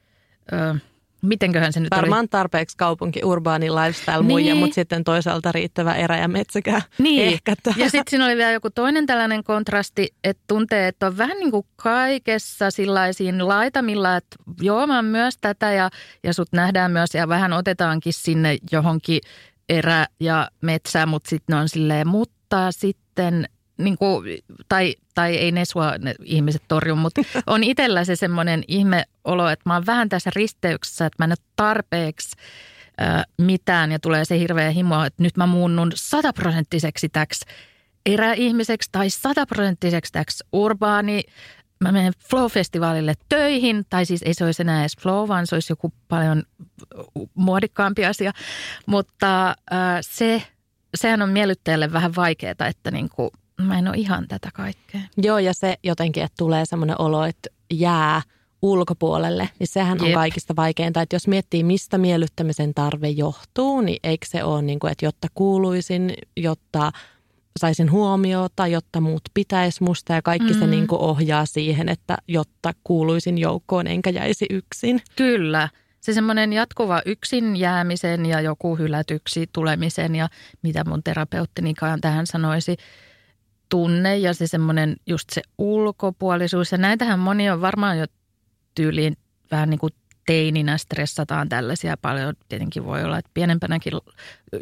[0.53, 0.90] Ö,
[1.23, 2.29] mitenköhän se nyt Varmaan oli?
[2.29, 4.57] tarpeeksi kaupunki, urbaani lifestyle muija, niin.
[4.57, 7.27] mutta sitten toisaalta riittävä erä ja metsäkää niin.
[7.33, 7.55] ehkä.
[7.77, 11.51] Ja sitten siinä oli vielä joku toinen tällainen kontrasti, että tuntee, että on vähän niin
[11.51, 15.91] kuin kaikessa sillaisiin laitamilla, että joo mä myös tätä ja,
[16.25, 19.21] ja sut nähdään myös ja vähän otetaankin sinne johonkin
[19.69, 23.49] erä ja metsä, mutta sitten on silleen, mutta sitten
[23.85, 24.39] niin kuin,
[24.69, 29.63] tai, tai ei ne sua ne ihmiset torju, mutta on itsellä se semmoinen ihmeolo, että
[29.65, 32.37] mä oon vähän tässä risteyksessä, että mä en ole tarpeeksi
[33.03, 37.45] äh, mitään ja tulee se hirveä himo, että nyt mä muunnun sataprosenttiseksi täksi
[38.07, 41.23] eräihmiseksi tai sataprosenttiseksi täksi urbaani
[41.85, 45.73] mä menen Flow-festivaalille töihin, tai siis ei se olisi enää edes Flow, vaan se olisi
[45.73, 46.43] joku paljon
[47.35, 48.33] muodikkaampi asia.
[48.87, 49.57] Mutta äh,
[50.01, 50.43] se,
[50.95, 53.31] sehän on miellyttäjälle vähän vaikeaa, että niin kuin
[53.63, 55.01] mä en ole ihan tätä kaikkea.
[55.17, 58.23] Joo, ja se jotenkin, että tulee semmoinen olo, että jää
[58.63, 60.07] ulkopuolelle, niin sehän Jep.
[60.07, 61.03] on kaikista vaikeinta.
[61.03, 65.29] Että jos miettii, mistä miellyttämisen tarve johtuu, niin eikö se ole niin kuin, että jotta
[65.35, 66.93] kuuluisin, jotta
[67.59, 70.59] saisin huomiota, jotta muut pitäisi musta ja kaikki mm.
[70.59, 75.03] se niin kuin ohjaa siihen, että jotta kuuluisin joukkoon enkä jäisi yksin.
[75.17, 75.69] Kyllä.
[76.01, 80.29] Se semmoinen jatkuva yksin jäämisen ja joku hylätyksi tulemisen ja
[80.63, 82.77] mitä mun terapeuttinikaan tähän sanoisi–
[83.71, 86.73] tunne ja se semmoinen just se ulkopuolisuus.
[86.73, 88.07] Ja näitähän moni on varmaan jo
[88.75, 89.17] tyyliin
[89.51, 89.93] vähän niin kuin
[90.27, 92.35] teininä stressataan tällaisia paljon.
[92.49, 93.93] Tietenkin voi olla, että pienempänäkin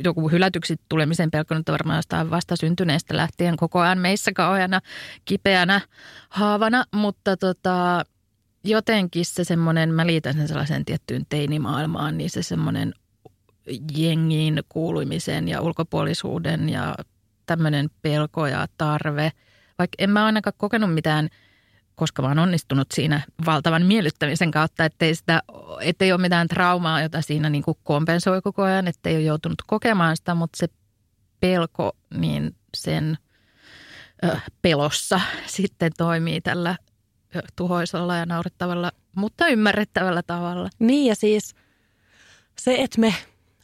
[0.04, 4.80] joku hylätyksi tulemisen pelko nyt varmaan jostain vasta syntyneestä lähtien koko ajan meissä kauheana
[5.24, 5.80] kipeänä
[6.28, 6.84] haavana.
[6.94, 8.04] Mutta tota,
[8.64, 12.94] jotenkin se semmoinen, mä liitän sen sellaiseen tiettyyn teinimaailmaan, niin se semmoinen
[13.96, 16.94] jengiin kuulumisen ja ulkopuolisuuden ja
[17.48, 19.32] tämmöinen pelko ja tarve,
[19.78, 21.28] vaikka en mä ainakaan kokenut mitään,
[21.94, 25.42] koska oon onnistunut siinä valtavan miellyttämisen kautta, ettei, sitä,
[25.80, 30.16] ettei ole mitään traumaa, jota siinä niin kuin kompensoi koko ajan, ettei ole joutunut kokemaan
[30.16, 30.68] sitä, mutta se
[31.40, 33.18] pelko, niin sen
[34.62, 36.76] pelossa sitten toimii tällä
[37.56, 40.68] tuhoisella ja naurettavalla, mutta ymmärrettävällä tavalla.
[40.78, 41.54] Niin ja siis
[42.58, 43.14] se, että me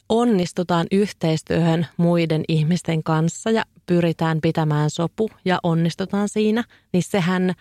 [0.08, 7.54] onnistutaan yhteistyöhön muiden ihmisten kanssa ja pyritään pitämään sopu ja onnistutaan siinä, niin sehän ö,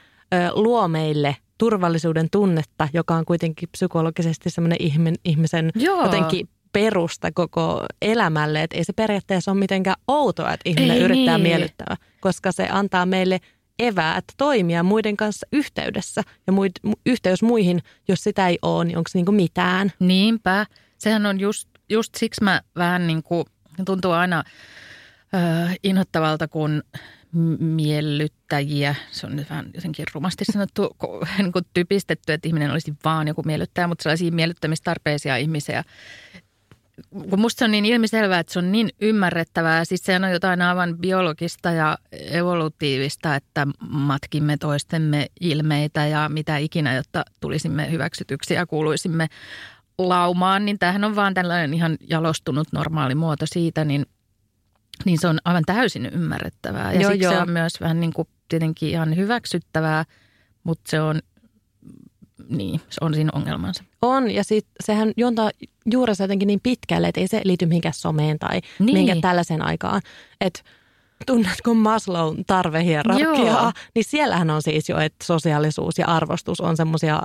[0.53, 4.77] luo meille turvallisuuden tunnetta, joka on kuitenkin psykologisesti semmoinen
[5.25, 6.03] ihmisen Joo.
[6.03, 8.63] jotenkin perusta koko elämälle.
[8.63, 11.47] Että ei se periaatteessa ole mitenkään outoa, että ihminen ei yrittää niin.
[11.47, 13.39] miellyttää, koska se antaa meille
[13.79, 16.71] eväät toimia muiden kanssa yhteydessä ja muid,
[17.05, 19.91] yhteys muihin, jos sitä ei ole, niin onko se niin mitään?
[19.99, 20.65] Niinpä.
[20.97, 23.45] Sehän on just just siksi mä vähän niin kuin,
[23.86, 24.43] tuntuu aina
[25.36, 26.84] äh, inhottavalta, kun
[27.60, 30.98] miellyttäjiä, se on nyt vähän jotenkin rumasti sanottu,
[31.38, 35.84] niin kuin typistetty, että ihminen olisi vaan joku miellyttäjä, mutta sellaisia miellyttämistarpeisia ihmisiä
[37.30, 39.86] kun musta se on niin ilmiselvää, että se on niin ymmärrettävää.
[39.86, 46.93] Siis sehän on jotain aivan biologista ja evolutiivista, että matkimme toistemme ilmeitä ja mitä ikinä,
[46.93, 49.28] jotta tulisimme hyväksytyksi ja kuuluisimme
[49.98, 50.65] laumaan.
[50.65, 54.06] Niin tämähän on vaan tällainen ihan jalostunut normaali muoto siitä, niin,
[55.06, 56.94] niin se on aivan täysin ymmärrettävää.
[56.94, 57.34] Ja joo, siksi joo.
[57.34, 60.06] se on myös vähän niin kuin tietenkin ihan hyväksyttävää,
[60.63, 61.22] mutta se on
[62.50, 63.84] niin, se on siinä ongelmansa.
[64.02, 65.52] On, ja sit, sehän juontaa
[65.92, 68.86] juurensa jotenkin niin pitkälle, että ei se liity mihinkään someen tai niin.
[68.86, 70.02] mihinkään tällaiseen aikaan.
[70.42, 70.62] Että
[71.26, 77.22] tunnetko Maslown tarvehierarkiaa, niin siellähän on siis jo, että sosiaalisuus ja arvostus on semmoisia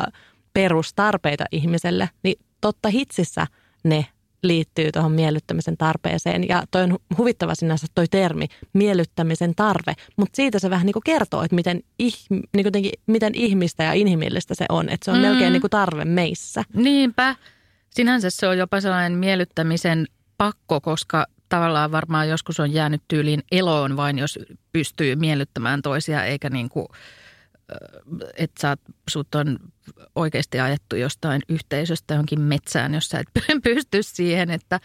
[0.53, 2.11] perustarpeita ihmiselle.
[2.23, 3.47] Niin totta hitsissä
[3.85, 4.07] ne
[4.43, 6.49] liittyy tuohon miellyttämisen tarpeeseen.
[6.49, 9.95] Ja toi on huvittava sinänsä toi termi, miellyttämisen tarve.
[10.17, 13.93] Mutta siitä se vähän niin kuin kertoo, että miten, ihm, niin kuin miten ihmistä ja
[13.93, 14.89] inhimillistä se on.
[14.89, 15.23] Että se on mm.
[15.23, 16.63] melkein niin kuin tarve meissä.
[16.75, 17.37] Niinpä.
[17.91, 23.97] Sinänsä se on jopa sellainen miellyttämisen pakko, koska tavallaan varmaan joskus on jäänyt tyyliin eloon
[23.97, 24.39] vain, jos
[24.73, 26.87] pystyy miellyttämään toisia, eikä niin kuin–
[28.37, 28.77] että sä,
[29.11, 29.59] sut on
[30.15, 34.51] oikeasti ajettu jostain yhteisöstä johonkin metsään, jos sä et pysty siihen.
[34.51, 34.81] Että,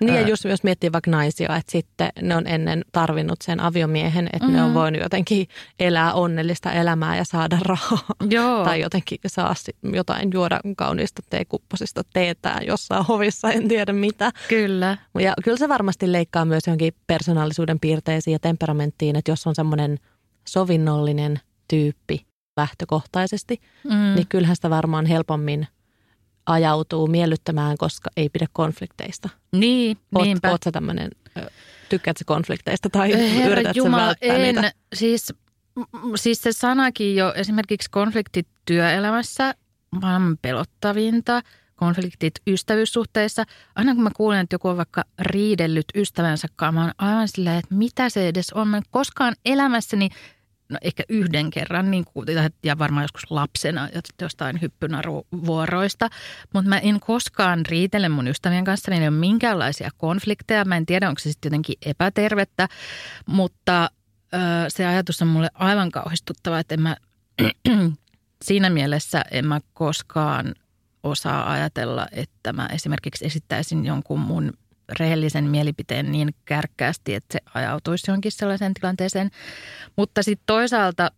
[0.00, 4.26] niin ja just jos miettii vaikka naisia, että sitten ne on ennen tarvinnut sen aviomiehen,
[4.26, 4.56] että mm-hmm.
[4.56, 4.74] ne on mm.
[4.74, 8.04] voinut jotenkin elää onnellista elämää ja saada rahaa.
[8.30, 8.64] Joo.
[8.64, 9.54] tai jotenkin saa
[9.92, 14.32] jotain juoda kauniista teekupposista teetään jossain hovissa, en tiedä mitä.
[14.48, 14.98] Kyllä.
[15.18, 19.98] Ja kyllä se varmasti leikkaa myös johonkin persoonallisuuden piirteisiin ja temperamenttiin, että jos on semmoinen
[20.44, 24.14] sovinnollinen– tyyppi lähtökohtaisesti, mm.
[24.14, 25.68] niin kyllähän sitä varmaan helpommin
[26.46, 29.28] ajautuu miellyttämään, koska ei pidä konflikteista.
[29.52, 30.50] Niin, Oot, niinpä.
[30.50, 31.10] Oot sä tämmöinen,
[31.88, 34.42] tykkäätkö konflikteista tai Herra yrität Jumala, välttää en.
[34.42, 34.72] niitä?
[34.94, 35.34] Siis,
[36.16, 39.54] siis se sanakin jo esimerkiksi konfliktit työelämässä
[40.00, 41.42] maailman pelottavinta,
[41.76, 43.44] konfliktit ystävyyssuhteissa.
[43.74, 47.58] Aina kun mä kuulen, että joku on vaikka riidellyt ystävänsä kanssa, mä oon aivan silleen,
[47.58, 48.68] että mitä se edes on.
[48.68, 50.08] Mä en koskaan elämässäni
[50.68, 52.26] no ehkä yhden kerran, niin kuin,
[52.64, 53.88] ja varmaan joskus lapsena
[54.22, 56.08] jostain hyppynaruvuoroista.
[56.54, 60.64] Mutta mä en koskaan riitele mun ystävien kanssa, niin ei ole minkäänlaisia konflikteja.
[60.64, 62.68] Mä en tiedä, onko se sitten jotenkin epätervettä,
[63.26, 63.90] mutta
[64.34, 66.96] ö, se ajatus on mulle aivan kauhistuttava, että en mä,
[68.44, 70.54] siinä mielessä en mä koskaan
[71.02, 74.52] osaa ajatella, että mä esimerkiksi esittäisin jonkun mun
[74.98, 79.30] rehellisen mielipiteen niin kärkkäästi, että se ajautuisi johonkin sellaiseen tilanteeseen.
[79.96, 81.10] Mutta sitten toisaalta,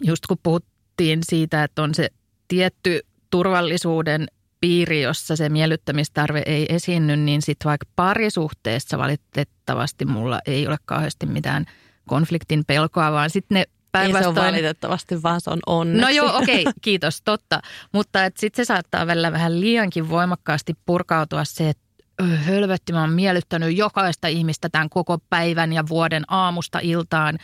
[0.00, 2.08] just kun puhuttiin siitä, että on se
[2.48, 4.26] tietty turvallisuuden
[4.60, 11.26] piiri, jossa se miellyttämistarve ei esiinny, niin sitten vaikka parisuhteessa valitettavasti mulla ei ole kauheasti
[11.26, 11.66] mitään
[12.08, 14.30] konfliktin pelkoa, vaan sitten ne päinvastoin.
[14.30, 16.00] Ei se on valitettavasti, vaan se on onneksi.
[16.00, 17.60] No joo, okei, okay, kiitos, totta.
[17.92, 21.84] Mutta sitten se saattaa välillä vähän liiankin voimakkaasti purkautua se, että
[22.22, 27.38] hölvetti, mä oon miellyttänyt jokaista ihmistä tämän koko päivän ja vuoden aamusta iltaan,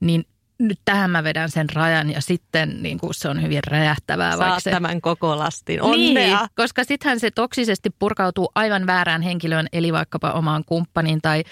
[0.00, 0.24] niin
[0.58, 4.36] nyt tähän mä vedän sen rajan ja sitten niin kuin se on hyvin räjähtävää.
[4.36, 4.70] Saat se...
[4.70, 5.82] tämän koko lastin.
[5.82, 6.38] Onnea!
[6.38, 11.44] Niin, koska sittenhän se toksisesti purkautuu aivan väärään henkilöön, eli vaikkapa omaan kumppaniin tai,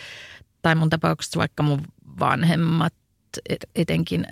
[0.63, 1.81] tai mun tapauksessa vaikka mun
[2.21, 2.95] vanhemmat,
[3.75, 4.27] etenkin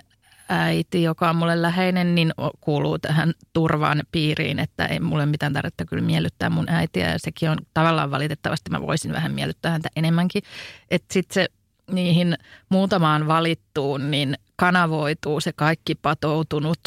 [0.48, 5.84] äiti, joka on mulle läheinen, niin kuuluu tähän turvaan piiriin, että ei mulle mitään tarvitse
[5.84, 7.10] kyllä miellyttää mun äitiä.
[7.10, 10.42] Ja sekin on tavallaan valitettavasti, mä voisin vähän miellyttää häntä enemmänkin.
[10.90, 11.48] Että sitten se
[11.90, 16.80] niihin muutamaan valittuun, niin kanavoituu se kaikki patoutunut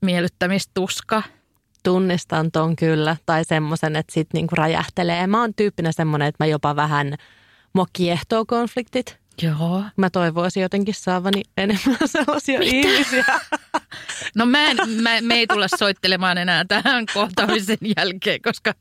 [0.00, 1.22] miellyttämistuska.
[1.82, 5.26] Tunnistan ton kyllä, tai semmoisen, että sitten niinku räjähtelee.
[5.26, 7.14] Mä oon tyyppinen semmoinen, että mä jopa vähän,
[7.72, 7.86] mua
[8.46, 9.21] konfliktit.
[9.42, 9.84] Joo.
[9.96, 12.88] Mä toivoisin jotenkin saavani enemmän sellaisia Mitä?
[12.88, 13.24] ihmisiä.
[14.34, 18.74] No mä en, mä, me ei tulla soittelemaan enää tähän kohtaamisen jälkeen, koska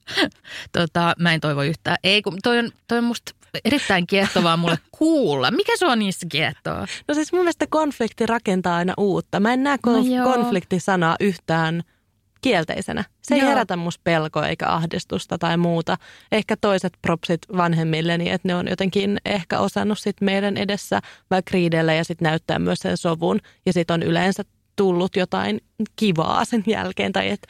[0.72, 1.98] tota, mä en toivo yhtään.
[2.04, 3.32] Ei, kun toi on, toi on musta
[3.66, 5.52] erittäin kiehtovaa mulle kuulla.
[5.52, 6.88] Mikä se on niissä kiehtoa?
[7.08, 9.40] No siis mun mielestä konflikti rakentaa aina uutta.
[9.40, 11.84] Mä en näe konf- no konfliktisanaa yhtään–
[12.42, 13.04] kielteisenä.
[13.22, 13.50] Se ei Joo.
[13.50, 15.98] herätä musta pelkoa eikä ahdistusta tai muuta.
[16.32, 21.02] Ehkä toiset propsit vanhemmilleni, että ne on jotenkin ehkä osannut sit meidän edessä
[21.32, 23.40] vaikka riidellä ja sitten näyttää myös sen sovun.
[23.66, 24.44] Ja sitten on yleensä
[24.76, 25.62] tullut jotain
[25.96, 27.48] kivaa sen jälkeen tai että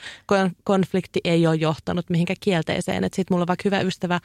[0.63, 3.03] konflikti ei ole johtanut mihinkään kielteiseen.
[3.03, 4.19] Että sitten mulla on vaikka hyvä ystävä,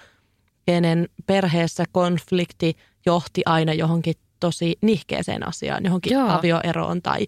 [0.66, 2.76] kenen perheessä konflikti
[3.06, 6.28] johti aina johonkin tosi nihkeeseen asiaan, johonkin Joo.
[6.28, 7.26] avioeroon tai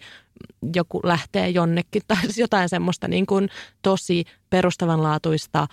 [0.75, 3.49] joku lähtee jonnekin tai siis jotain semmoista niin kuin
[3.83, 5.67] tosi perustavanlaatuista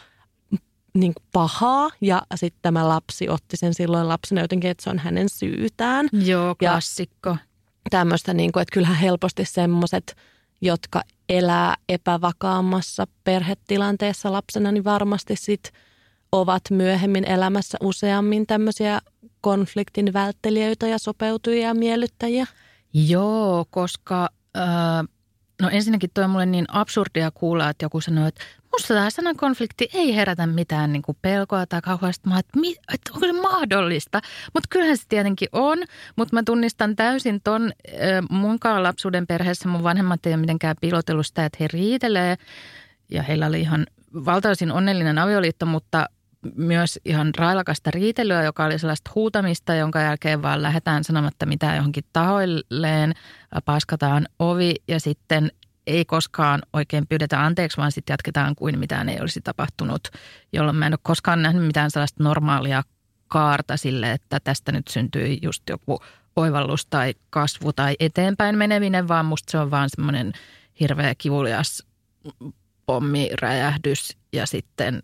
[0.93, 4.99] niin kuin pahaa ja sitten tämä lapsi otti sen silloin lapsena jotenkin, että se on
[4.99, 6.09] hänen syytään.
[6.11, 7.29] Joo, klassikko.
[7.29, 10.15] Ja tämmöistä, niin kuin, että kyllähän helposti semmoiset,
[10.61, 15.71] jotka elää epävakaammassa perhetilanteessa lapsena, niin varmasti sitten
[16.31, 18.99] ovat myöhemmin elämässä useammin tämmöisiä
[19.45, 22.45] konfliktin välttelijöitä ja sopeutujia ja miellyttäjiä?
[22.93, 24.63] Joo, koska äh,
[25.61, 29.35] no ensinnäkin toi on mulle niin absurdia kuulla, että joku sanoo, että musta tämä sanan
[29.35, 32.29] konflikti ei herätä mitään niin kuin pelkoa tai kauheasti.
[32.29, 32.59] Mä että,
[32.93, 34.21] että onko se mahdollista?
[34.53, 35.77] Mutta kyllähän se tietenkin on,
[36.15, 39.69] mutta mä tunnistan täysin ton äh, munkaan lapsuuden perheessä.
[39.69, 42.35] Mun vanhemmat ei ole mitenkään piilotellut sitä, että he riitelee
[43.11, 46.05] ja heillä oli ihan valtaisin onnellinen avioliitto, mutta
[46.55, 52.03] myös ihan railakasta riitelyä, joka oli sellaista huutamista, jonka jälkeen vaan lähdetään sanomatta mitään johonkin
[52.13, 53.13] tahoilleen,
[53.65, 55.51] paskataan ovi ja sitten
[55.87, 60.07] ei koskaan oikein pyydetä anteeksi, vaan sitten jatketaan kuin mitään ei olisi tapahtunut,
[60.53, 62.83] jolloin mä en ole koskaan nähnyt mitään sellaista normaalia
[63.27, 65.99] kaarta sille, että tästä nyt syntyi just joku
[66.35, 70.33] oivallus tai kasvu tai eteenpäin menevinen, vaan musta se on vaan semmoinen
[70.79, 71.83] hirveä kivulias
[72.85, 75.03] pommiräjähdys ja sitten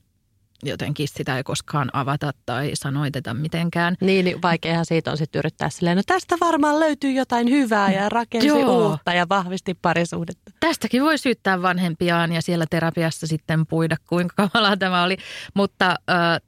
[0.64, 3.96] jotenkin sitä ei koskaan avata tai sanoiteta mitenkään.
[4.02, 8.10] Niin, niin vaikeahan siitä on sitten yrittää silleen, no tästä varmaan löytyy jotain hyvää ja
[8.10, 8.90] rakensi Joo.
[8.90, 10.52] uutta ja vahvisti parisuhdetta.
[10.60, 15.18] Tästäkin voi syyttää vanhempiaan ja siellä terapiassa sitten puida, kuinka kamalaa tämä oli.
[15.54, 16.42] Mutta äh,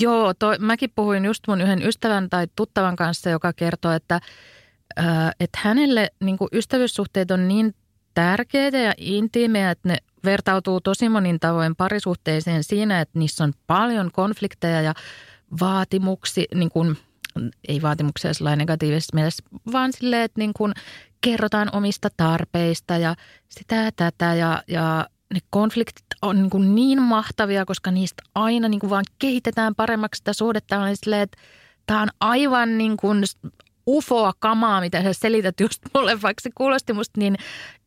[0.00, 4.20] joo, toi, mäkin puhuin just mun yhden ystävän tai tuttavan kanssa, joka kertoo, että,
[4.98, 7.74] äh, että hänelle niin ystävyyssuhteet on niin
[8.14, 14.10] tärkeitä ja intiimejä, että ne vertautuu tosi monin tavoin parisuhteeseen siinä, että niissä on paljon
[14.12, 14.94] konflikteja ja
[15.60, 16.96] vaatimuksia, niin kuin,
[17.68, 20.72] ei vaatimuksia sellainen negatiivisessa mielessä, vaan silleen, että niin kuin
[21.20, 23.14] kerrotaan omista tarpeista ja
[23.48, 28.68] sitä ja tätä ja, ja ne konfliktit on niin, kuin niin mahtavia, koska niistä aina
[28.68, 30.76] niin kuin vaan kehitetään paremmaksi sitä suhdetta.
[31.86, 33.24] Tämä on aivan niin kuin
[33.88, 37.36] ufoa kamaa, mitä sä selität just mulle, vaikka se kuulosti musta niin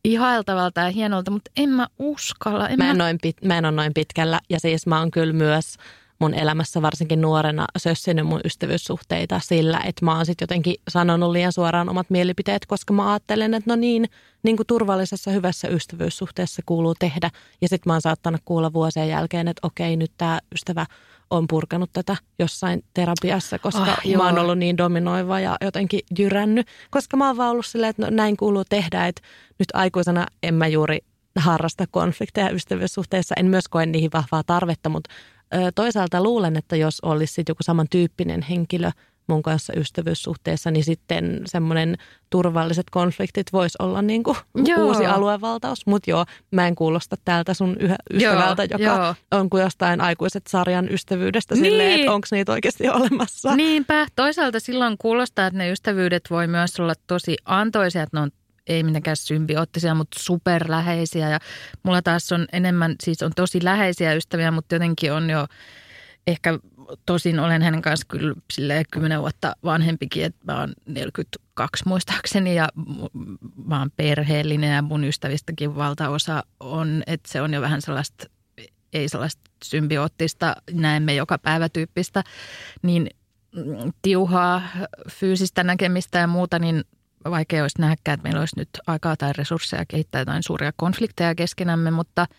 [0.04, 2.68] ihailtavalta ja hienolta, mutta en mä uskalla.
[2.68, 3.04] En mä, en mä...
[3.04, 5.76] Noin pit, mä en ole noin pitkällä ja siis mä oon kyllä myös
[6.20, 11.52] mun elämässä varsinkin nuorena sössinyt mun ystävyyssuhteita sillä, että mä oon sitten jotenkin sanonut liian
[11.52, 14.08] suoraan omat mielipiteet, koska mä ajattelen, että no niin,
[14.42, 17.30] niin kuin turvallisessa hyvässä ystävyyssuhteessa kuuluu tehdä.
[17.60, 20.86] Ja sitten mä oon saattanut kuulla vuosien jälkeen, että okei, nyt tämä ystävä
[21.30, 26.66] on purkanut tätä jossain terapiassa, koska oh, mä oon ollut niin dominoiva ja jotenkin jyrännyt.
[26.90, 29.22] Koska mä oon vaan ollut silleen, että no, näin kuuluu tehdä, että
[29.58, 30.98] nyt aikuisena en mä juuri
[31.36, 33.34] harrasta konflikteja ystävyyssuhteissa.
[33.38, 35.10] En myös koe niihin vahvaa tarvetta, mutta
[35.54, 38.90] ö, toisaalta luulen, että jos olisi joku samantyyppinen henkilö–
[39.30, 41.96] mun kanssa ystävyyssuhteessa, niin sitten semmoinen
[42.30, 44.36] turvalliset konfliktit voisi olla niin kuin
[44.78, 45.86] uusi aluevaltaus.
[45.86, 49.40] Mutta joo, mä en kuulosta täältä sun yhä ystävältä, joo, joka joo.
[49.40, 51.64] on kuin jostain aikuiset sarjan ystävyydestä niin.
[51.64, 53.56] silleen, että onko niitä oikeasti olemassa.
[53.56, 54.06] Niinpä.
[54.16, 58.30] Toisaalta silloin kuulostaa, että ne ystävyydet voi myös olla tosi antoisia, että ne on
[58.66, 61.28] ei mitenkään symbioottisia, mutta superläheisiä.
[61.28, 61.38] Ja
[61.82, 65.46] mulla taas on enemmän, siis on tosi läheisiä ystäviä, mutta jotenkin on jo
[66.26, 66.58] ehkä
[67.06, 72.68] tosin olen hänen kanssa kyllä silleen kymmenen vuotta vanhempikin, että mä oon 42 muistaakseni ja
[73.66, 78.26] mä oon perheellinen ja mun ystävistäkin valtaosa on, että se on jo vähän sellaista,
[78.92, 82.24] ei sellaista symbioottista, näemme joka päivä tyyppistä,
[82.82, 83.10] niin
[84.02, 84.62] tiuhaa
[85.10, 86.84] fyysistä näkemistä ja muuta, niin
[87.24, 91.90] vaikea olisi nähdäkään, että meillä olisi nyt aikaa tai resursseja kehittää jotain suuria konflikteja keskenämme,
[91.90, 92.26] mutta–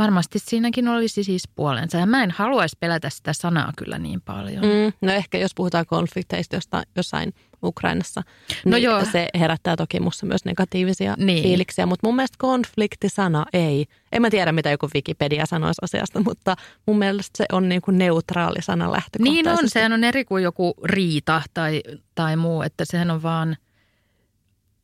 [0.00, 1.98] Varmasti siinäkin olisi siis puolensa.
[1.98, 4.64] Ja mä en haluaisi pelätä sitä sanaa kyllä niin paljon.
[4.64, 8.22] Mm, no ehkä jos puhutaan konflikteista jostain, jossain Ukrainassa,
[8.64, 9.04] no niin joo.
[9.12, 11.42] se herättää toki musta myös negatiivisia niin.
[11.42, 11.86] fiiliksiä.
[11.86, 13.86] Mutta mun mielestä konfliktisana ei.
[14.12, 17.98] En mä tiedä, mitä joku Wikipedia sanoisi asiasta, mutta mun mielestä se on niin kuin
[17.98, 19.42] neutraali sana lähtökohtaisesti.
[19.42, 21.82] Niin on, sehän on eri kuin joku riita tai,
[22.14, 23.56] tai muu, että sehän on vaan–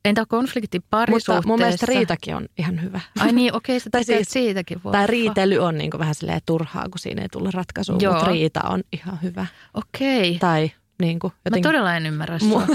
[0.07, 1.33] Entä konflikti parisuhteessa?
[1.35, 3.01] Mutta mun mielestä riitakin on ihan hyvä.
[3.21, 4.93] Ai niin, okei, okay, siis, siitäkin voi.
[4.93, 8.13] Tai riitely on niin vähän silleen turhaa, kun siinä ei tule ratkaisua, Joo.
[8.13, 9.47] mutta riita on ihan hyvä.
[9.75, 10.29] Okei.
[10.29, 10.39] Okay.
[10.39, 10.71] Tai
[11.03, 11.69] niin kuin jotenkin...
[11.69, 12.63] Mä todella en ymmärrä sua.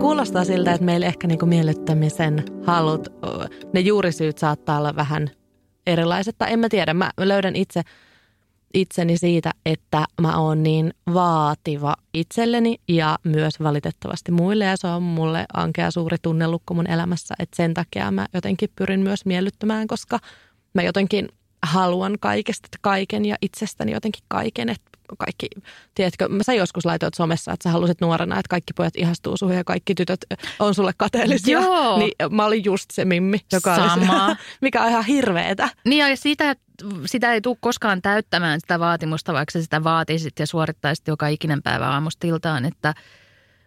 [0.00, 3.08] Kuulostaa siltä, että meillä ehkä niin miellyttämisen halut,
[3.72, 5.30] ne juurisyyt saattaa olla vähän
[5.86, 6.38] erilaiset.
[6.38, 7.82] Tai en mä tiedä, mä löydän itse–
[8.74, 14.64] itseni siitä, että mä oon niin vaativa itselleni ja myös valitettavasti muille.
[14.64, 19.00] Ja se on mulle ankea suuri tunnelukko mun elämässä, että sen takia mä jotenkin pyrin
[19.00, 20.18] myös miellyttämään, koska
[20.74, 21.28] mä jotenkin
[21.62, 24.68] haluan kaikesta kaiken ja itsestäni jotenkin kaiken.
[24.68, 25.48] Että kaikki,
[25.94, 29.64] tiedätkö, sä joskus laitoit somessa, että sä halusit nuorena, että kaikki pojat ihastuu suhun ja
[29.64, 30.20] kaikki tytöt
[30.58, 31.60] on sulle kateellisia.
[31.60, 31.98] Joo.
[31.98, 34.26] Niin mä olin just se mimmi, joka Sama.
[34.26, 35.68] oli mikä on ihan hirveetä.
[35.84, 36.56] Niin ja sitä,
[37.06, 41.62] sitä ei tule koskaan täyttämään sitä vaatimusta, vaikka sä sitä vaatisit ja suorittaisit joka ikinen
[41.62, 42.94] päivä aamustiltaan, että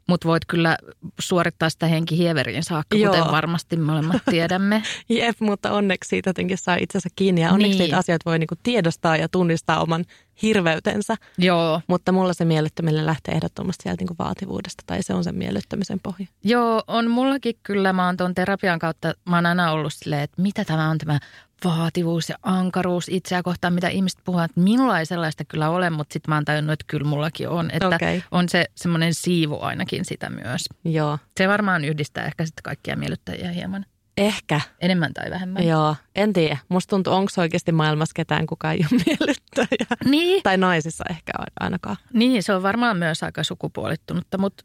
[0.10, 0.78] Mutta voit kyllä
[1.20, 3.14] suorittaa sitä henkihieveriin saakka, Joo.
[3.14, 4.84] kuten varmasti molemmat tiedämme.
[5.10, 7.80] Jep, mutta onneksi siitä jotenkin saa itsensä kiinni ja onneksi Niin.
[7.80, 10.05] niitä asioita voi niinku tiedostaa ja tunnistaa oman
[10.41, 11.16] hirveytensä.
[11.38, 15.99] Joo, Mutta mulla se miellyttäminen lähtee ehdottomasti sieltä niinku vaativuudesta tai se on sen miellyttämisen
[16.03, 16.28] pohja.
[16.43, 17.93] Joo, on mullakin kyllä.
[17.93, 21.20] Mä oon tuon terapian kautta, mä oon aina ollut silleen, että mitä tämä on tämä
[21.66, 26.14] vaativuus ja ankaruus itseä kohtaan, mitä ihmiset puhuvat, että minulla ei sellaista kyllä ole, mutta
[26.14, 27.72] sitten mä oon tajunnut, että kyllä mullakin on.
[27.72, 28.24] Että Okei.
[28.32, 30.62] on se semmoinen siivu ainakin sitä myös.
[30.86, 33.86] Joo, Se varmaan yhdistää ehkä sitten kaikkia miellyttäjiä hieman.
[34.18, 34.62] ehkä.
[34.82, 35.68] Enemmän tai vähemmän.
[35.68, 36.57] Joo, en tiedä.
[36.70, 39.97] Musta tuntuu, onko oikeasti maailmassa ketään, kuka ei ole miellyttäjä.
[40.05, 41.97] Niin, Tai naisissa ehkä ainakaan.
[42.14, 44.64] niin, se on varmaan myös aika sukupuolittunutta, mutta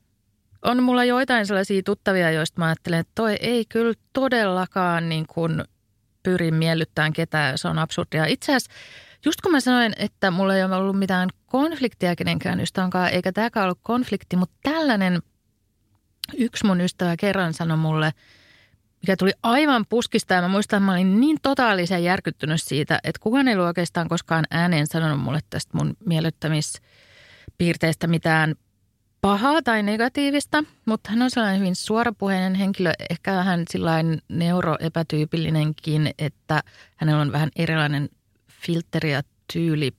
[0.62, 5.64] on mulla joitain sellaisia tuttavia, joista mä ajattelen, että toi ei kyllä todellakaan niin kuin
[6.24, 8.24] pyri miellyttämään ketään, se on absurdia.
[8.24, 8.72] Itse asiassa
[9.24, 13.32] just kun mä sanoin, että mulla ei ole ollut mitään konfliktia kenenkään ystävän kanssa, eikä
[13.32, 15.22] tämäkään ollut konflikti, mutta tällainen
[16.38, 18.12] yksi mun ystävä kerran sanoi mulle,
[19.02, 23.20] mikä tuli aivan puskista ja mä muistan, että mä olin niin totaalisen järkyttynyt siitä, että
[23.20, 28.54] kukaan ei ollut oikeastaan koskaan ääneen sanonut mulle tästä mun miellyttämispiirteistä mitään
[29.24, 36.62] pahaa tai negatiivista, mutta hän on sellainen hyvin suorapuheinen henkilö, ehkä vähän sillain neuroepätyypillinenkin, että
[36.96, 38.08] hänellä on vähän erilainen
[38.50, 39.22] filteri ja
[39.52, 39.92] tyyli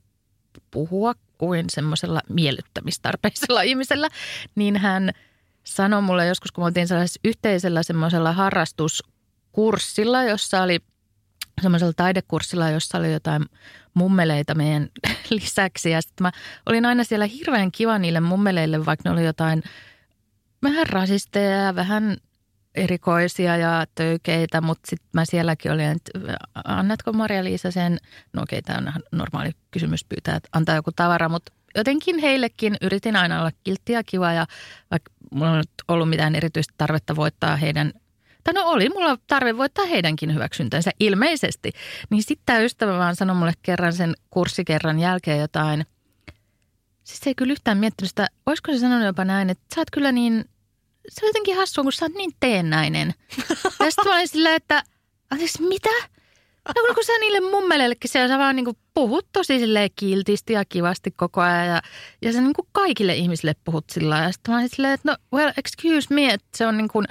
[0.70, 4.08] puhua kuin semmoisella miellyttämistarpeisella ihmisellä,
[4.54, 5.10] niin hän
[5.64, 10.78] sanoi mulle joskus, kun me oltiin sellaisessa yhteisellä semmoisella harrastuskurssilla, jossa oli
[11.62, 13.44] semmoisella taidekurssilla, jossa oli jotain
[13.96, 14.88] mummeleita meidän
[15.30, 15.90] lisäksi.
[15.90, 16.32] Ja sitten mä
[16.66, 19.62] olin aina siellä hirveän kiva niille mummeleille, vaikka ne oli jotain
[20.62, 22.16] vähän rasisteja ja vähän
[22.74, 27.98] erikoisia ja töykeitä, mutta sitten mä sielläkin olin, että annatko Maria-Liisa sen,
[28.32, 33.16] no okei, tämä on normaali kysymys pyytää, että antaa joku tavara, mutta jotenkin heillekin yritin
[33.16, 34.46] aina olla kiltti ja kiva ja
[34.90, 37.92] vaikka mulla on ollut mitään erityistä tarvetta voittaa heidän
[38.46, 41.72] tai no oli mulla tarve voittaa heidänkin hyväksyntänsä ilmeisesti.
[42.10, 45.86] Niin sitten tämä ystävä vaan sanoi mulle kerran sen kurssikerran jälkeen jotain.
[47.04, 50.12] Siis ei kyllä yhtään miettinyt sitä, olisiko se sanonut jopa näin, että sä oot kyllä
[50.12, 50.44] niin,
[51.08, 53.14] se on jotenkin hassua, kun sä oot niin teennäinen.
[53.80, 54.82] ja sitten mä olin silleen, että
[55.30, 55.90] anteeksi mitä?
[56.68, 61.10] No kun sä niille mummeleillekin siellä sä vaan niinku puhut tosi silleen kiltisti ja kivasti
[61.10, 61.82] koko ajan ja,
[62.22, 64.28] ja sä niinku kaikille ihmisille puhut sillä lailla.
[64.28, 67.02] Ja sitten mä olin silleen, että no well excuse me, että se on niinku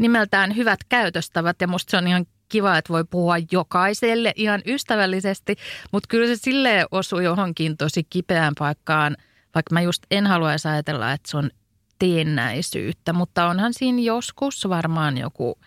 [0.00, 5.56] nimeltään hyvät käytöstävät ja musta se on ihan kiva, että voi puhua jokaiselle ihan ystävällisesti,
[5.92, 9.16] mutta kyllä se silleen osuu johonkin tosi kipeään paikkaan,
[9.54, 11.50] vaikka mä just en haluaisi ajatella, että se on
[11.98, 15.58] teennäisyyttä, mutta onhan siinä joskus varmaan joku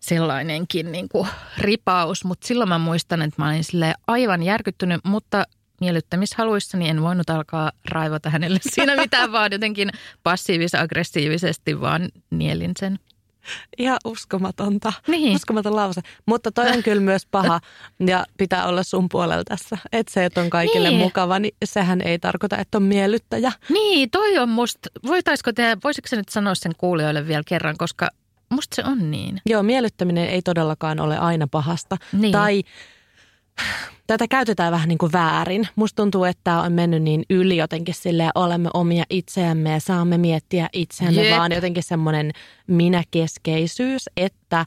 [0.00, 1.28] sellainenkin niin kuin
[1.58, 5.44] ripaus, mutta silloin mä muistan, että mä olin aivan järkyttynyt, mutta
[5.80, 9.90] miellyttämishaluissani en voinut alkaa raivota hänelle siinä mitään, vaan jotenkin
[10.22, 12.98] passiivis-aggressiivisesti vaan nielin sen.
[13.78, 14.92] Ihan uskomatonta.
[15.08, 15.36] Niin.
[15.36, 16.00] Uskomaton lause.
[16.26, 17.60] Mutta toi on kyllä myös paha
[18.06, 19.78] ja pitää olla sun puolella tässä.
[19.92, 21.00] Että se, että on kaikille Niin.
[21.00, 23.52] mukava, niin sehän ei tarkoita, että on miellyttäjä.
[23.68, 28.08] Niin, toi on musta, voitaisiko te, voisiko se nyt sanoa sen kuulijoille vielä kerran, koska
[28.50, 29.40] musta se on niin.
[29.46, 31.96] Joo, miellyttäminen ei todellakaan ole aina pahasta.
[32.12, 32.32] Niin.
[32.32, 32.62] Tai
[34.06, 35.68] tätä käytetään vähän niin kuin väärin.
[35.76, 40.68] Musta tuntuu, että on mennyt niin yli jotenkin silleen, olemme omia itseämme ja saamme miettiä
[40.72, 41.38] itseämme, Jep.
[41.38, 42.32] vaan jotenkin semmoinen
[42.66, 44.66] minäkeskeisyys, että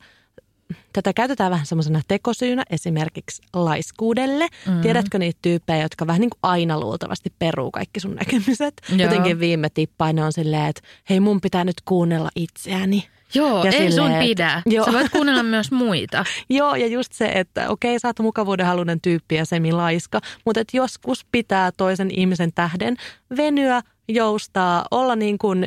[0.93, 4.47] tätä käytetään vähän semmoisena tekosyynä esimerkiksi laiskuudelle.
[4.67, 4.81] Mm.
[4.81, 8.73] Tiedätkö niitä tyyppejä, jotka vähän niin kuin aina luultavasti peruu kaikki sun näkemiset?
[8.89, 8.99] Joo.
[8.99, 13.07] Jotenkin viime tippaan ne on silleen, että hei mun pitää nyt kuunnella itseäni.
[13.33, 14.61] Joo, Ja ei silleen, sun pidä.
[14.65, 14.85] Joo.
[14.85, 16.25] Sä voit kuunnella myös muita.
[16.49, 21.25] Joo, ja just se, että okei, sä oot mukavuudenhaluinen tyyppi ja semilaiska, mutta että joskus
[21.31, 22.97] pitää toisen ihmisen tähden
[23.37, 25.65] venyä, joustaa, olla niin kuin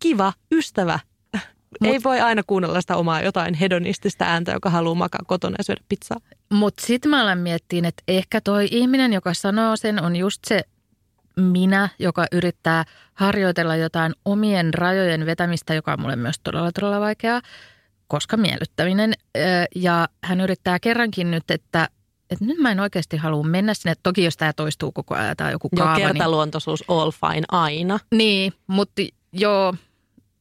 [0.00, 0.98] kiva ystävä.
[1.80, 5.64] Mut, Ei voi aina kuunnella sitä omaa jotain hedonistista ääntä, joka haluaa makaa kotona ja
[5.64, 6.18] syödä pizzaa.
[6.52, 10.60] Mutta sitten mä alan miettiin, että ehkä toi ihminen, joka sanoo sen, on just se
[11.40, 12.84] minä, joka yrittää
[13.14, 17.40] harjoitella jotain omien rajojen vetämistä, joka on mulle myös todella, todella vaikeaa,
[18.06, 19.12] koska miellyttäminen.
[19.74, 21.88] Ja hän yrittää kerrankin nyt, että,
[22.30, 23.94] että nyt mä en oikeasti halua mennä sinne.
[24.02, 27.98] Toki jos tämä toistuu koko ajan tai joku Joo, kaava, niin kertaluontoisuus all fine aina.
[28.14, 29.74] Niin, mutta joo,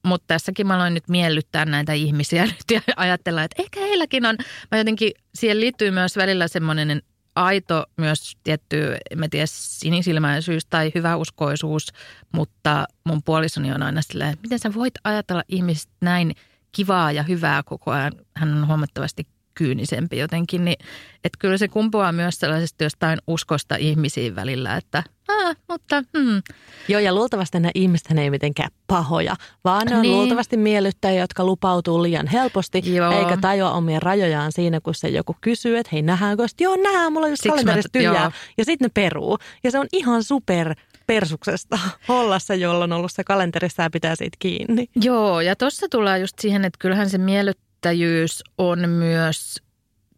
[0.05, 4.35] mutta tässäkin mä aloin nyt miellyttää näitä ihmisiä nyt ja ajatella, että ehkä heilläkin on,
[4.71, 7.01] mä jotenkin, siihen liittyy myös välillä semmoinen
[7.45, 11.87] aito myös tietty, en mä tiedä, sinisilmäisyys tai hyväuskoisuus,
[12.33, 16.35] mutta mun puolisoni on aina silleen, että miten sä voit ajatella ihmistä näin
[16.71, 18.11] kivaa ja hyvää koko ajan.
[18.35, 20.77] Hän on huomattavasti kyynisempi jotenkin, niin
[21.23, 26.41] että kyllä se kumpuaa myös sellaisesta jostain uskosta ihmisiin välillä, että ah, mutta hmm.
[26.87, 30.13] Joo, ja luultavasti nämä ihmiset ei mitenkään pahoja, vaan ne on niin.
[30.13, 33.11] luultavasti miellyttäjiä, jotka lupautuu liian helposti, Joo.
[33.11, 37.25] eikä tajua omia rajojaan siinä, kun se joku kysyy, että hei nähdäänkö, joo nähdään, mulla
[37.25, 38.31] on just kalenterissa tyhjää, joo.
[38.57, 39.37] ja sitten ne peruu.
[39.63, 40.75] Ja se on ihan super
[41.07, 44.89] persuksesta olla se, jolla on ollut se kalenterissa ja pitää siitä kiinni.
[44.95, 49.55] Joo, ja tuossa tulee just siihen, että kyllähän se miellyttäjyys on myös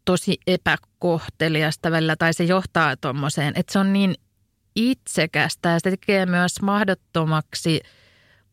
[0.06, 4.16] tosi epäkohteliasta välillä, tai se johtaa tuommoiseen, että se on niin
[4.76, 7.82] itsekästä ja se tekee myös mahdottomaksi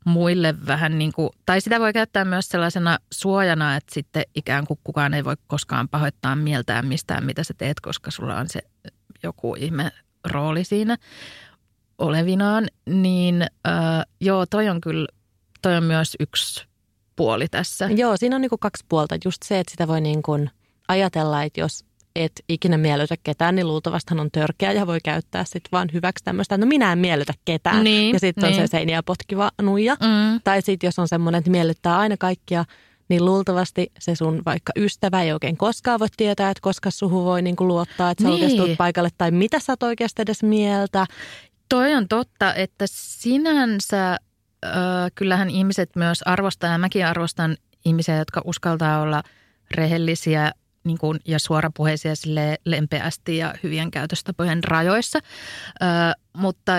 [0.04, 4.80] muille vähän niin kuin, tai sitä voi käyttää myös sellaisena suojana, että sitten ikään kuin
[4.84, 8.60] kukaan ei voi koskaan pahoittaa mieltään mistään, mitä sä teet, koska sulla on se
[9.22, 9.92] joku ihme
[10.24, 10.96] rooli siinä
[11.98, 15.08] olevinaan, niin äh, joo, toi on kyllä,
[15.62, 16.66] toi on myös yksi
[17.16, 17.88] puoli tässä.
[17.96, 19.16] Joo, siinä on niin kuin kaksi puolta.
[19.24, 20.50] Just se, että sitä voi niin kuin
[20.88, 21.84] ajatella, että jos
[22.24, 26.24] et ikinä miellytä ketään, niin luultavasti hän on törkeä ja voi käyttää sitten vaan hyväksi
[26.24, 27.84] tämmöistä, että no minä en miellytä ketään.
[27.84, 28.60] Niin, ja sitten niin.
[28.60, 29.94] on se seiniä potkiva nuija.
[29.94, 30.40] Mm.
[30.44, 32.64] Tai sitten jos on semmoinen, että miellyttää aina kaikkia,
[33.08, 37.42] niin luultavasti se sun vaikka ystävä ei oikein koskaan voi tietää, että koska suhu voi
[37.42, 38.44] niinku luottaa, että sä niin.
[38.44, 41.06] oikeasti paikalle tai mitä sä oot oikeasti edes mieltä.
[41.68, 44.70] Toi on totta, että sinänsä äh,
[45.14, 49.22] kyllähän ihmiset myös arvostaa, ja mäkin arvostan ihmisiä, jotka uskaltaa olla
[49.70, 50.52] rehellisiä
[50.86, 55.18] niin kuin, ja suorapuheisia sille lempeästi ja hyvien käytöstapojen rajoissa.
[55.82, 55.86] Ö,
[56.36, 56.72] mutta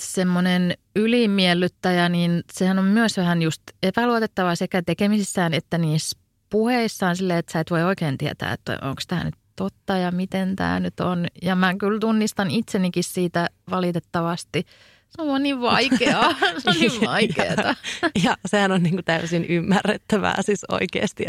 [0.00, 6.18] semmoinen ylimiellyttäjä, niin sehän on myös vähän just epäluotettavaa sekä tekemisissään että niissä
[6.50, 10.56] puheissaan silleen, että sä et voi oikein tietää, että onko tämä nyt totta ja miten
[10.56, 11.26] tämä nyt on.
[11.42, 14.66] Ja mä kyllä tunnistan itsenikin siitä valitettavasti.
[15.08, 16.34] Se on niin vaikeaa.
[16.58, 17.74] Se on niin vaikeaa.
[18.02, 21.26] ja, ja sehän on niin kuin täysin ymmärrettävää siis oikeasti.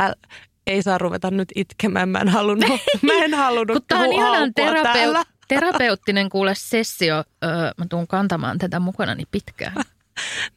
[0.00, 0.12] Äl,
[0.68, 2.08] ei saa ruveta nyt itkemään.
[2.08, 2.70] Mä en halunnut,
[3.06, 7.24] mä en halunnut tämä on ihan terapeu- terapeuttinen kuule sessio.
[7.44, 9.74] Öö, mä tuun kantamaan tätä mukanani pitkään.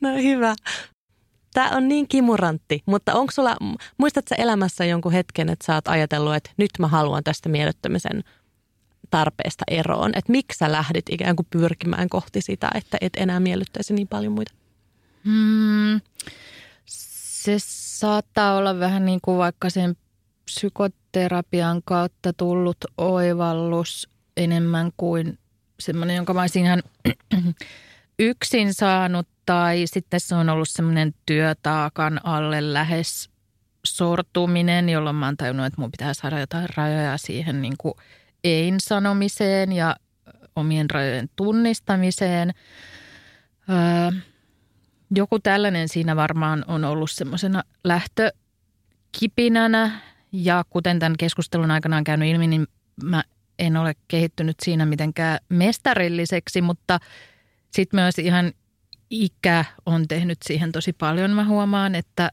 [0.02, 0.56] No hyvä.
[1.54, 3.58] Tämä on niin kimurantti, mutta onko sulla,
[3.98, 8.24] muistatko elämässä jonkun hetken, että sä oot ajatellut, että nyt mä haluan tästä miellyttämisen
[9.10, 10.12] tarpeesta eroon?
[10.16, 14.34] Että miksi sä lähdit ikään kuin pyrkimään kohti sitä, että et enää miellyttäisi niin paljon
[14.34, 14.54] muita?
[15.26, 16.02] Hmm,
[16.86, 19.96] se saattaa olla vähän niin kuin vaikka sen
[20.56, 25.40] psykoterapian kautta tullut oivallus enemmän kuin
[25.80, 26.84] semmoinen, jonka mä olisin ihan
[28.20, 33.30] yksin saanut tai sitten se on ollut semmoinen työtaakan alle lähes
[33.86, 37.94] sortuminen, jolloin mä oon tajunnut, että mun pitää saada jotain rajoja siihen niin kuin
[38.44, 39.96] ein sanomiseen ja
[40.56, 42.54] omien rajojen tunnistamiseen.
[43.70, 44.12] Öö,
[45.16, 50.02] joku tällainen siinä varmaan on ollut semmoisena lähtökipinänä
[50.32, 52.68] ja kuten tämän keskustelun aikana on käynyt ilmi, niin
[53.04, 53.24] mä
[53.60, 57.00] en ole kehittynyt siinä mitenkään mestarilliseksi, mutta
[57.72, 58.54] sitten myös ihan
[59.10, 61.32] ikä on tehnyt siihen tosi paljon.
[61.32, 62.32] Mä huomaan, että,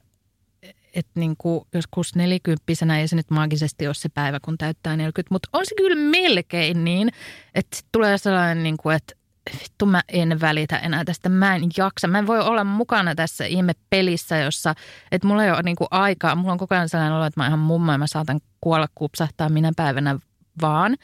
[0.94, 5.34] että niin kuin joskus nelikymppisenä ei se nyt maagisesti ole se päivä, kun täyttää 40,
[5.34, 7.08] mutta on se kyllä melkein niin,
[7.54, 9.14] että sit tulee sellainen, niin kuin, että
[9.62, 12.08] vittu mä en välitä enää tästä, mä en jaksa.
[12.08, 14.74] Mä en voi olla mukana tässä ihme pelissä, jossa,
[15.12, 16.34] että mulla ei ole niinku aikaa.
[16.34, 19.48] Mulla on koko ajan sellainen olo, että mä ihan mummo ja mä saatan kuolla kupsahtaa
[19.48, 20.18] minä päivänä
[20.60, 20.96] vaan.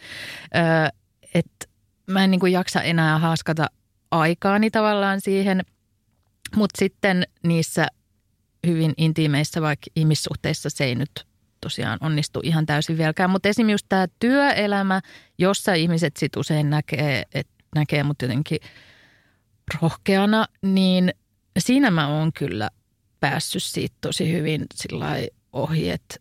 [0.57, 0.89] Öö,
[1.35, 1.67] että
[2.07, 3.67] mä en niinku jaksa enää haaskata
[4.11, 5.63] aikaani tavallaan siihen.
[6.57, 7.87] Mutta sitten niissä
[8.67, 11.27] hyvin intiimeissä vaikka ihmissuhteissa se ei nyt
[11.61, 13.31] tosiaan onnistu ihan täysin vieläkään.
[13.31, 15.01] Mutta esimerkiksi tämä työelämä,
[15.39, 18.59] jossa ihmiset sit usein näkee, että näkee mut jotenkin
[19.83, 21.14] rohkeana, niin
[21.59, 22.70] siinä mä oon kyllä
[23.20, 25.07] päässyt siitä tosi hyvin sillä
[25.53, 26.16] ohi, että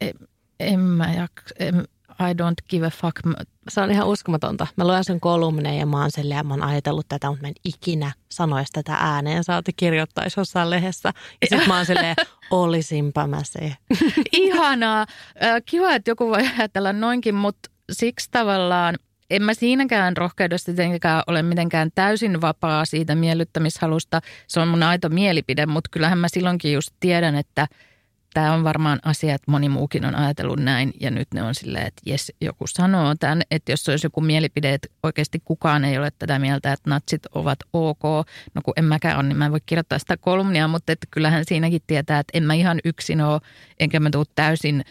[0.00, 0.14] en,
[0.60, 1.84] en mä jak, en,
[2.20, 3.20] I don't give a fuck.
[3.68, 4.66] Se on ihan uskomatonta.
[4.76, 7.48] Mä luen sen kolumneen ja mä oon silleen, ja mä oon ajatellut tätä, mutta mä
[7.48, 9.44] en ikinä sanoisi tätä ääneen.
[9.44, 11.12] Saati kirjoittaisi jossain lehdessä.
[11.40, 12.16] Ja sit mä oon silleen,
[12.50, 13.76] olisinpa mä se.
[14.32, 15.06] Ihanaa.
[15.66, 18.96] Kiva, että joku voi ajatella noinkin, mutta siksi tavallaan–
[19.30, 24.20] en mä siinäkään rohkeudesta tietenkään ole mitenkään täysin vapaa siitä miellyttämishalusta.
[24.46, 27.66] Se on mun aito mielipide, mutta kyllähän mä silloinkin just tiedän, että
[28.34, 31.86] tämä on varmaan asia, että moni muukin on ajatellut näin ja nyt ne on silleen,
[31.86, 36.10] että jes, joku sanoo tämän, että jos olisi joku mielipide, että oikeasti kukaan ei ole
[36.18, 38.02] tätä mieltä, että natsit ovat ok.
[38.54, 41.44] No kun en mäkään ole, niin mä en voi kirjoittaa sitä kolumnia, mutta että kyllähän
[41.46, 43.40] siinäkin tietää, että en mä ihan yksin ole,
[43.80, 44.84] enkä mä tule täysin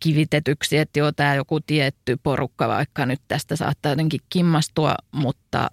[0.00, 5.68] kivitetyksi, että joo, tämä joku tietty porukka vaikka nyt tästä saattaa jotenkin kimmastua, mutta...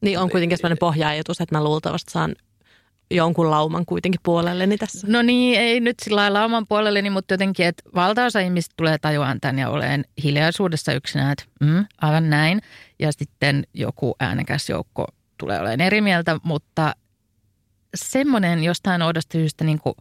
[0.00, 2.34] Niin on kuitenkin sellainen pohja että mä luultavasti saan
[3.10, 5.06] jonkun lauman kuitenkin puolelleni tässä.
[5.10, 9.40] No niin, ei nyt sillä lailla lauman puolelleni, mutta jotenkin, että valtaosa ihmistä tulee tajuaan
[9.40, 12.62] tämän ja olen hiljaisuudessa yksinään, että mm, aivan näin.
[12.98, 15.06] Ja sitten joku äänekäs joukko
[15.38, 16.94] tulee olemaan eri mieltä, mutta
[17.94, 19.94] semmoinen jostain oudosta syystä niin kuin,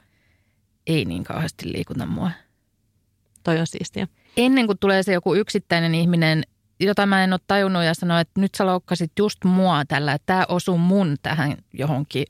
[0.87, 2.31] ei niin kauheasti liikuta mua.
[3.43, 4.07] Toi on siistiä.
[4.37, 6.43] Ennen kuin tulee se joku yksittäinen ihminen,
[6.79, 10.25] jota mä en ole tajunnut ja sanoa, että nyt sä loukkasit just mua tällä, että
[10.25, 12.25] tämä osuu mun tähän johonkin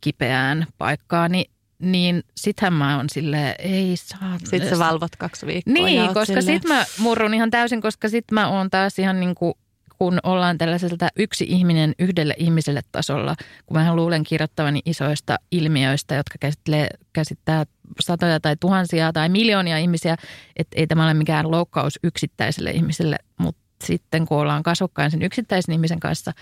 [0.00, 4.38] kipeään paikkaan, niin, niin sittenhän mä oon silleen, ei saa.
[4.38, 5.74] Sitten sä valvot kaksi viikkoa.
[5.74, 6.44] Niin, koska silleen...
[6.44, 9.54] sit mä murrun ihan täysin, koska sit mä oon taas ihan niin kuin
[10.00, 13.34] kun ollaan tällaiselta yksi ihminen yhdelle ihmiselle tasolla,
[13.66, 17.64] kun mä luulen kirjoittavani isoista ilmiöistä, jotka käsittelee, käsittää
[18.00, 20.16] satoja tai tuhansia tai miljoonia ihmisiä,
[20.56, 25.72] että ei tämä ole mikään loukkaus yksittäiselle ihmiselle, mutta sitten kun ollaan kasvokkain sen yksittäisen
[25.72, 26.32] ihmisen kanssa,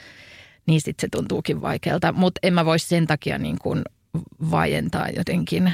[0.67, 2.13] niin sitten se tuntuukin vaikealta.
[2.13, 3.83] Mutta en mä voi sen takia niin kuin
[4.51, 5.73] vaientaa jotenkin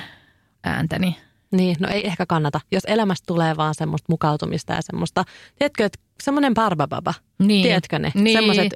[0.65, 1.17] ääntäni.
[1.57, 2.61] Niin, no ei ehkä kannata.
[2.73, 5.25] Jos elämästä tulee vaan semmoista mukautumista ja semmoista,
[5.59, 7.63] tiedätkö, että semmoinen barbababa, niin.
[7.63, 8.13] tiedätkö ne?
[8.15, 8.39] Niin.
[8.39, 8.75] Semmoiset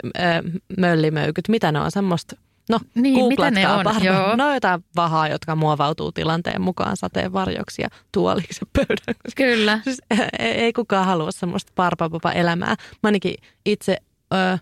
[0.78, 2.36] möllimöykyt, mitä ne on, semmoista
[2.68, 3.84] No, niin, mitä ne on?
[4.04, 4.36] Joo.
[4.36, 9.14] No jotain vahaa, jotka muovautuu tilanteen mukaan sateenvarjoksi ja tuoliksi pöydän.
[9.36, 9.80] Kyllä.
[9.84, 10.02] Siis,
[10.38, 12.68] ei, ei kukaan halua semmoista parpapapa elämää.
[12.68, 13.34] Mä ainakin
[13.66, 13.96] itse
[14.34, 14.58] ö,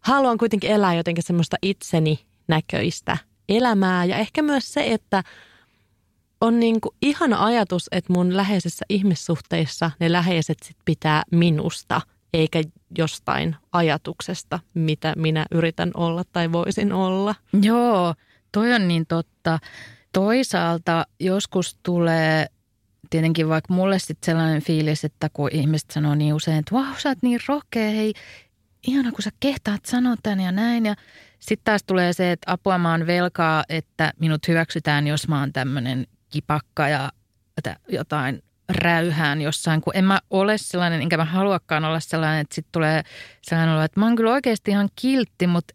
[0.00, 3.16] haluan kuitenkin elää jotenkin semmoista itseni näköistä
[3.48, 4.04] elämää.
[4.04, 5.22] Ja ehkä myös se, että
[6.40, 12.00] on niin kuin ihana ajatus, että mun läheisissä ihmissuhteissa ne läheiset sit pitää minusta–
[12.34, 12.62] eikä
[12.98, 17.34] jostain ajatuksesta, mitä minä yritän olla tai voisin olla.
[17.62, 18.14] Joo,
[18.52, 19.58] toi on niin totta.
[20.12, 22.46] Toisaalta joskus tulee
[23.10, 27.08] tietenkin vaikka mulle sitten sellainen fiilis, että kun ihmiset sanoo niin usein, että vau, sä
[27.08, 28.12] oot niin rohkea, hei,
[28.86, 30.86] ihana kun sä kehtaat sanoa tän ja näin.
[30.86, 30.94] Ja
[31.40, 35.52] sitten taas tulee se, että apua mä oon velkaa, että minut hyväksytään, jos mä oon
[35.52, 37.12] tämmöinen kipakka ja
[37.88, 42.72] jotain räyhään jossain, kun en mä ole sellainen, enkä mä haluakaan olla sellainen, että sitten
[42.72, 43.02] tulee
[43.42, 45.74] sellainen olo, että mä oon kyllä oikeasti ihan kiltti, mutta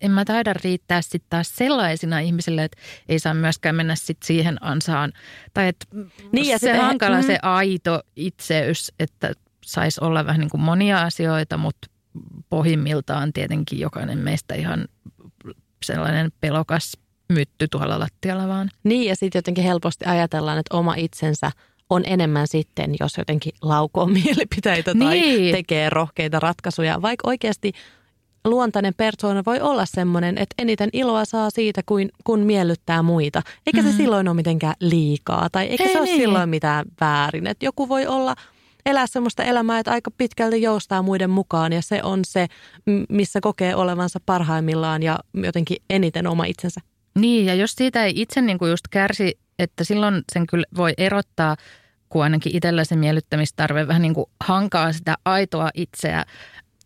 [0.00, 2.78] en mä taida riittää sitten taas sellaisina ihmisille, että
[3.08, 5.12] ei saa myöskään mennä sit siihen ansaan.
[5.54, 5.86] Tai että
[6.32, 7.26] niin, ja se hankala mm.
[7.26, 9.32] se aito itseys, että
[9.64, 11.88] saisi olla vähän niin kuin monia asioita, mutta
[12.48, 14.88] pohjimmiltaan tietenkin jokainen meistä ihan
[15.84, 16.92] sellainen pelokas
[17.28, 18.70] mytty tuolla lattialla vaan.
[18.84, 21.50] Niin ja sitten jotenkin helposti ajatellaan, että oma itsensä–
[21.90, 25.54] on enemmän sitten, jos jotenkin laukoo mielipiteitä tai niin.
[25.54, 27.02] tekee rohkeita ratkaisuja.
[27.02, 27.72] Vaikka oikeasti
[28.44, 33.42] luontainen persoona voi olla semmoinen, että eniten iloa saa siitä, kuin, kun miellyttää muita.
[33.66, 33.92] Eikä mm-hmm.
[33.92, 36.20] se silloin ole mitenkään liikaa tai eikä Ei se ole niin.
[36.20, 37.46] silloin mitään väärin.
[37.46, 38.34] Että joku voi olla
[38.86, 42.46] elää semmoista elämää, että aika pitkälti joustaa muiden mukaan ja se on se,
[43.08, 46.80] missä kokee olevansa parhaimmillaan ja jotenkin eniten oma itsensä.
[47.18, 50.92] Niin ja jos siitä ei itse niin kuin just kärsi että silloin sen kyllä voi
[50.98, 51.56] erottaa,
[52.08, 56.24] kun ainakin itsellä se miellyttämistarve vähän niin kuin hankaa sitä aitoa itseä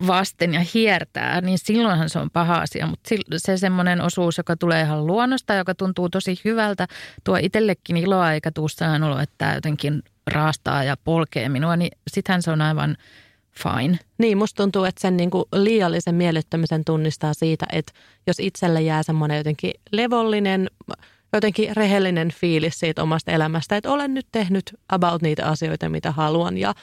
[0.07, 2.87] vasten ja hiertää, niin silloinhan se on paha asia.
[2.87, 6.87] Mutta se semmoinen osuus, joka tulee ihan luonnosta, joka tuntuu tosi hyvältä,
[7.25, 11.91] tuo itsellekin iloa eikä tuu sellainen olo, että tämä jotenkin raastaa ja polkee minua, niin
[12.11, 12.97] sittenhän se on aivan
[13.59, 13.99] fine.
[14.19, 17.93] Niin, musta tuntuu, että sen niin kuin liiallisen miellyttämisen tunnistaa siitä, että
[18.27, 20.71] jos itselle jää semmoinen jotenkin levollinen,
[21.33, 26.59] jotenkin rehellinen fiilis siitä omasta elämästä, että olen nyt tehnyt about niitä asioita, mitä haluan
[26.59, 26.75] ja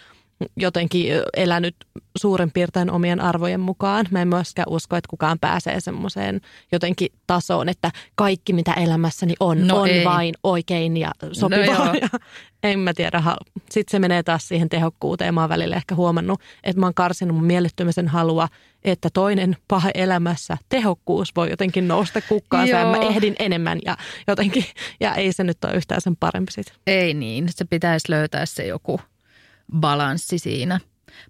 [0.58, 1.76] jotenkin elänyt
[2.18, 4.06] suurin piirtein omien arvojen mukaan.
[4.12, 9.68] Mä en myöskään usko, että kukaan pääsee semmoiseen jotenkin tasoon, että kaikki mitä elämässäni on,
[9.68, 10.06] no on ei.
[10.06, 11.86] vain oikein ja sopivaa.
[11.86, 12.10] No ja
[12.72, 13.24] en mä tiedä.
[13.70, 15.34] Sitten se menee taas siihen tehokkuuteen.
[15.34, 18.48] Mä oon välillä ehkä huomannut, että mä oon karsinut mun miellyttymisen halua,
[18.84, 24.66] että toinen paha elämässä, tehokkuus voi jotenkin nousta kukkaan ja mä ehdin enemmän ja jotenkin,
[25.00, 26.74] ja ei se nyt ole yhtään sen parempi sit.
[26.88, 29.00] Ei niin, se pitäisi löytää se joku
[29.80, 30.80] balanssi siinä.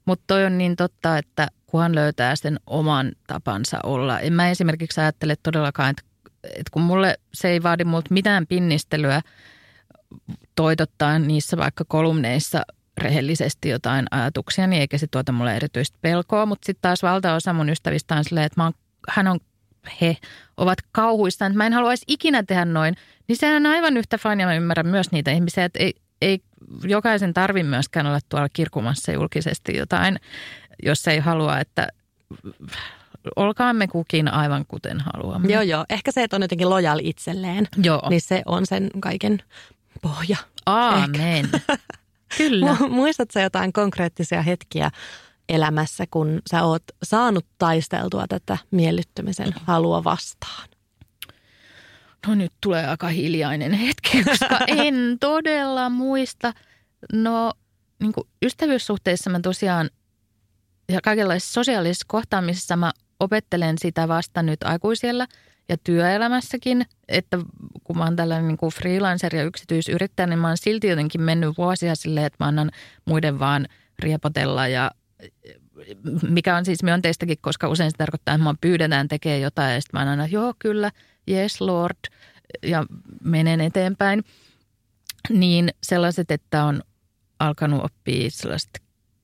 [0.06, 4.20] Mutta toi on niin totta, että kunhan löytää sen oman tapansa olla.
[4.20, 6.04] En mä esimerkiksi ajattele todellakaan, että,
[6.44, 9.22] että kun mulle se ei vaadi multa mitään pinnistelyä
[10.56, 12.62] toitottaa niissä vaikka kolumneissa
[12.98, 16.46] rehellisesti jotain ajatuksia, niin eikä se tuota mulle erityistä pelkoa.
[16.46, 18.74] Mutta sitten taas valtaosa mun ystävistä on silleen, että mä oon,
[19.10, 19.40] hän on,
[20.02, 20.18] he
[20.58, 22.96] ovat kauhuissaan, että mä en haluaisi ikinä tehdä noin.
[23.28, 26.40] Niin sehän on aivan yhtä fine ja mä ymmärrän myös niitä ihmisiä, että ei, ei
[26.84, 30.20] jokaisen tarvi myöskään olla tuolla kirkumassa julkisesti jotain,
[30.84, 31.88] jos ei halua, että
[33.36, 35.54] olkaamme kukin aivan kuten haluamme.
[35.54, 35.86] Joo, joo.
[35.90, 38.10] Ehkä se, että on jotenkin lojaali itselleen, joo.
[38.10, 39.44] niin se on sen kaiken
[40.02, 40.38] pohja.
[40.66, 41.50] Aamen.
[42.38, 42.78] Kyllä.
[42.90, 44.92] Muistatko jotain konkreettisia hetkiä
[45.50, 50.68] elämässä, kun sä oot saanut taisteltua tätä miellyttämisen halua vastaan?
[52.28, 56.54] No nyt tulee aika hiljainen hetki, koska en todella muista.
[57.14, 57.54] No
[58.00, 59.90] niin kuin ystävyyssuhteissa mä tosiaan
[60.90, 65.28] ja kaikenlaisissa sosiaalisissa kohtaamisissa mä opettelen sitä vasta nyt aikuisiellä
[65.70, 67.38] ja työelämässäkin, että
[67.84, 71.58] kun mä oon tällainen niin kuin freelancer ja yksityisyrittäjä, niin mä oon silti jotenkin mennyt
[71.58, 72.72] vuosia silleen, että mä annan
[73.06, 73.68] muiden vaan
[74.00, 74.92] riepotella ja
[76.30, 80.00] mikä on siis myönteistäkin, koska usein se tarkoittaa, että mä pyydetään tekemään jotain ja sitten
[80.00, 80.92] mä aina, joo kyllä,
[81.30, 81.98] yes lord,
[82.64, 82.86] ja
[83.24, 84.24] menen eteenpäin.
[85.30, 86.82] Niin sellaiset, että on
[87.40, 88.80] alkanut oppia sellaista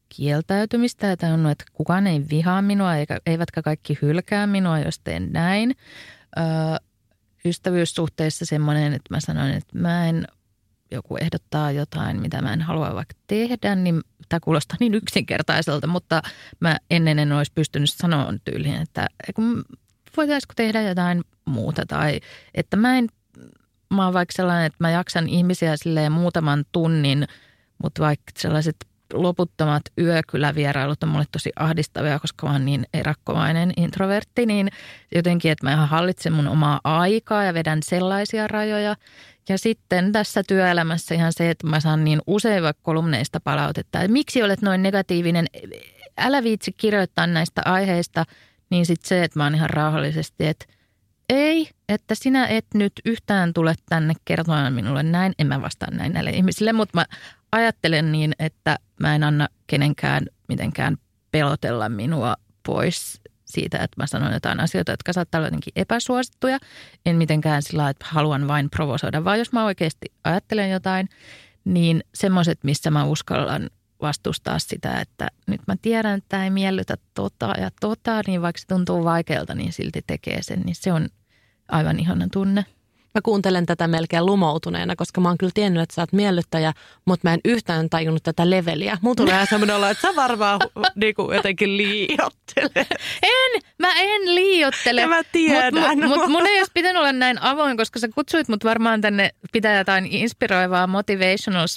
[0.09, 5.33] kieltäytymistä ja tajunnut, että kukaan ei vihaa minua eikä, eivätkä kaikki hylkää minua, jos teen
[5.33, 5.75] näin.
[6.37, 6.43] Öö,
[7.45, 10.27] ystävyyssuhteissa semmoinen, että mä sanoin, että mä en
[10.91, 16.21] joku ehdottaa jotain, mitä mä en halua vaikka tehdä, niin tämä kuulostaa niin yksinkertaiselta, mutta
[16.59, 19.07] mä ennen en olisi pystynyt sanoa tyyliin, että
[20.17, 21.85] voitaisiko tehdä jotain muuta?
[21.85, 22.19] Tai
[22.53, 23.07] että mä en,
[23.93, 27.27] mä oon vaikka sellainen, että mä jaksan ihmisiä silleen muutaman tunnin,
[27.83, 28.75] mutta vaikka sellaiset
[29.13, 34.69] loputtomat yökylävierailut on mulle tosi ahdistavia, koska mä oon niin erakkomainen introvertti, niin
[35.15, 38.95] jotenkin, että mä hallitsen mun omaa aikaa ja vedän sellaisia rajoja.
[39.49, 44.11] Ja sitten tässä työelämässä ihan se, että mä saan niin usein vaikka kolumneista palautetta, että
[44.11, 45.45] miksi olet noin negatiivinen,
[46.17, 48.25] älä viitsi kirjoittaa näistä aiheista,
[48.71, 50.65] niin sitten se, että mä oon ihan rauhallisesti, että
[51.29, 55.33] ei, että sinä et nyt yhtään tule tänne kertomaan minulle näin.
[55.39, 57.05] En mä vastaa näin näille ihmisille, mutta mä
[57.51, 60.97] ajattelen niin, että mä en anna kenenkään mitenkään
[61.31, 66.59] pelotella minua pois siitä, että mä sanon jotain asioita, jotka saattaa olla jotenkin epäsuosittuja.
[67.05, 71.09] En mitenkään sillä että haluan vain provosoida, vaan jos mä oikeasti ajattelen jotain,
[71.65, 73.69] niin semmoiset, missä mä uskallan
[74.01, 78.59] vastustaa sitä, että nyt mä tiedän, että tämä ei miellytä tota ja tota, niin vaikka
[78.59, 81.09] se tuntuu vaikealta, niin silti tekee sen, niin se on
[81.67, 82.65] aivan ihana tunne.
[83.15, 86.73] Mä kuuntelen tätä melkein lumoutuneena, koska mä oon kyllä tiennyt, että sä oot miellyttäjä,
[87.05, 88.97] mutta mä en yhtään tajunnut tätä leveliä.
[89.01, 90.59] Mulla tulee ihan semmoinen olla, että sä varmaan
[90.95, 92.87] niinku jotenkin liiottele.
[93.23, 95.01] En, mä en liiottele.
[95.01, 95.73] Ja mä tiedän.
[95.73, 99.01] Mut, mut, mut mun ei olisi pitänyt olla näin avoin, koska sä kutsuit mut varmaan
[99.01, 101.67] tänne pitää jotain inspiroivaa motivational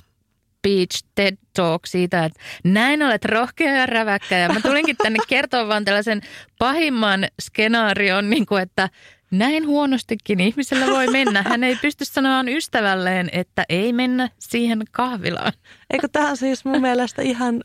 [0.65, 4.39] speech TED Talk siitä, että näin olet rohkea ja räväkkä.
[4.39, 6.21] Ja mä tulinkin tänne kertoa vaan tällaisen
[6.59, 8.91] pahimman skenaarion, niin kuin, että
[9.31, 11.43] näin huonostikin ihmisellä voi mennä.
[11.43, 15.53] Hän ei pysty sanomaan ystävälleen, että ei mennä siihen kahvilaan.
[15.91, 17.65] Eikö tämä on siis mun mielestä ihan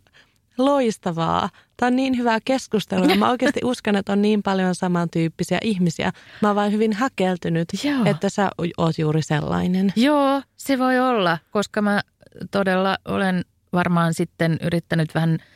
[0.57, 1.49] loistavaa.
[1.77, 3.15] Tämä on niin hyvää keskustelua.
[3.15, 6.11] Mä oikeasti uskon, että on niin paljon samantyyppisiä ihmisiä.
[6.41, 8.05] Mä oon vain hyvin häkeltynyt, Joo.
[8.05, 9.93] että sä oot juuri sellainen.
[9.95, 12.01] Joo, se voi olla, koska mä
[12.51, 15.37] todella olen varmaan sitten yrittänyt vähän–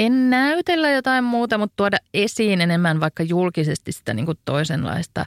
[0.00, 5.24] en näytellä jotain muuta, mutta tuoda esiin enemmän vaikka julkisesti sitä niin kuin toisenlaista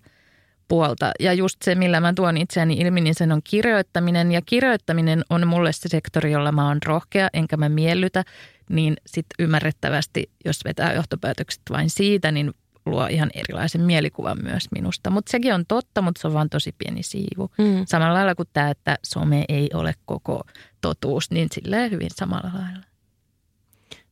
[0.67, 1.11] puolta.
[1.19, 4.31] Ja just se, millä mä tuon itseäni ilmi, niin sen on kirjoittaminen.
[4.31, 8.23] Ja kirjoittaminen on mulle se sektori, jolla mä oon rohkea, enkä mä miellytä.
[8.69, 12.53] Niin sitten ymmärrettävästi, jos vetää johtopäätökset vain siitä, niin
[12.85, 15.09] luo ihan erilaisen mielikuvan myös minusta.
[15.09, 17.51] Mutta sekin on totta, mutta se on vain tosi pieni siivu.
[17.57, 17.85] Mm.
[17.85, 20.41] Samalla lailla kuin tämä, että some ei ole koko
[20.81, 22.85] totuus, niin silleen hyvin samalla lailla.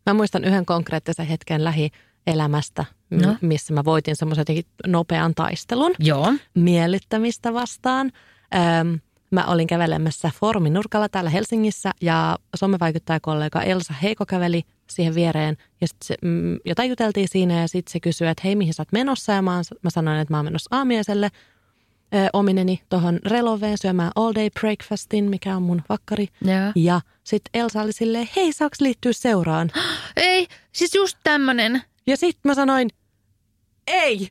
[0.05, 3.35] Mä muistan yhden konkreettisen hetken lähielämästä, no.
[3.41, 4.45] missä mä voitin semmoisen
[4.87, 6.33] nopean taistelun Joo.
[6.55, 8.11] miellyttämistä vastaan.
[8.79, 8.99] Öm,
[9.31, 14.63] mä olin kävelemässä Foorumin nurkalla täällä Helsingissä ja somevaikuttajakollega Elsa Heiko käveli
[14.95, 18.55] siihen viereen ja sit se, mm, jotain juteltiin siinä ja sitten se kysyi, että hei
[18.55, 21.29] mihin sä oot menossa ja mä, mä sanoin, että mä oon menossa aamiaiselle–
[22.33, 26.27] omineni tuohon Reloveen syömään all day breakfastin, mikä on mun vakkari.
[26.47, 26.71] Yeah.
[26.75, 29.71] Ja sitten Elsa oli silleen, hei saaks liittyä seuraan?
[30.15, 31.81] Ei, siis just tämmönen.
[32.07, 32.89] Ja sitten mä sanoin,
[33.87, 34.27] ei.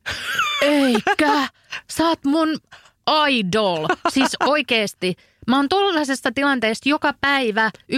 [0.61, 1.47] Eikä,
[1.91, 2.57] sä oot mun
[3.29, 3.87] idol.
[4.09, 5.15] Siis oikeesti.
[5.47, 7.95] Mä oon tuollaisesta tilanteesta joka päivä 1-5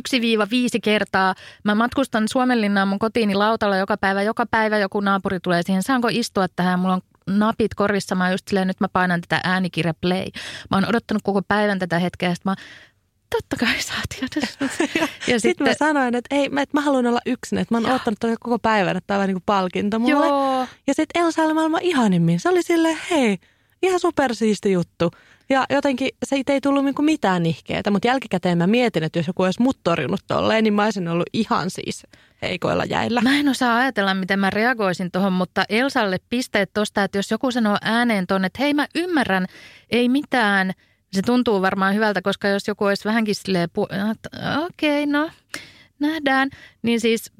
[0.84, 1.36] kertaa.
[1.64, 4.22] Mä matkustan Suomenlinnaan mun kotiini lautalla joka päivä.
[4.22, 6.80] Joka päivä joku naapuri tulee siihen, saanko istua tähän?
[6.80, 8.16] Mulla on napit korvissa.
[8.16, 10.26] Mä just silleen, nyt mä painan tätä äänikirja play.
[10.72, 12.36] Mä oon odottanut koko päivän tätä hetkeä.
[12.36, 12.56] Sitten mä
[13.30, 14.06] totta kai saat
[15.00, 17.96] ja, ja sitten mä sanoin, että ei, että mä haluan olla yksin, että mä oon
[17.96, 20.28] ottanut tätä koko päivän, että tämä on niin palkinto mulle.
[20.28, 20.68] Joo.
[20.88, 22.40] Ja sitten Elsa oli maailman ihanimmin.
[22.40, 23.38] Se oli silleen, hei,
[23.84, 25.12] ihan supersiisti juttu.
[25.50, 29.44] Ja jotenkin se ei tullut niinku mitään nihkeetä, mutta jälkikäteen mä mietin, että jos joku
[29.44, 32.04] olisi mut torjunut tolleen, niin mä olisin ollut ihan siis
[32.42, 33.22] heikoilla jäillä.
[33.22, 37.52] Mä en osaa ajatella, miten mä reagoisin tuohon, mutta Elsalle pisteet tosta, että jos joku
[37.52, 39.46] sanoo ääneen tuonne, että hei mä ymmärrän,
[39.90, 40.72] ei mitään,
[41.12, 43.96] se tuntuu varmaan hyvältä, koska jos joku olisi vähänkin silleen, pu-
[44.66, 45.30] okei, okay, no
[46.00, 46.50] nähdään,
[46.82, 47.32] niin siis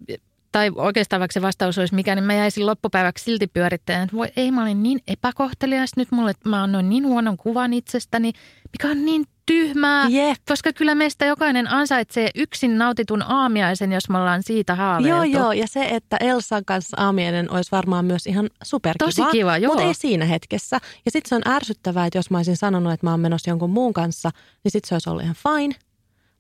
[0.54, 4.28] tai oikeastaan vaikka se vastaus olisi mikä, niin mä jäisin loppupäiväksi silti pyörittämään, että voi
[4.36, 8.32] ei, mä olin niin epäkohtelias nyt mulle, että mä annoin niin huonon kuvan itsestäni,
[8.72, 10.38] mikä on niin tyhmää, Jep.
[10.48, 15.10] koska kyllä meistä jokainen ansaitsee yksin nautitun aamiaisen, jos me ollaan siitä haaveiltu.
[15.10, 19.08] Joo, joo, ja se, että Elsan kanssa aamiainen olisi varmaan myös ihan superkiva.
[19.08, 19.74] Tosi kiva, joo.
[19.74, 20.80] Mutta ei siinä hetkessä.
[21.06, 23.70] Ja sitten se on ärsyttävää, että jos mä olisin sanonut, että mä oon menossa jonkun
[23.70, 24.30] muun kanssa,
[24.64, 25.76] niin sitten se olisi ollut ihan fine.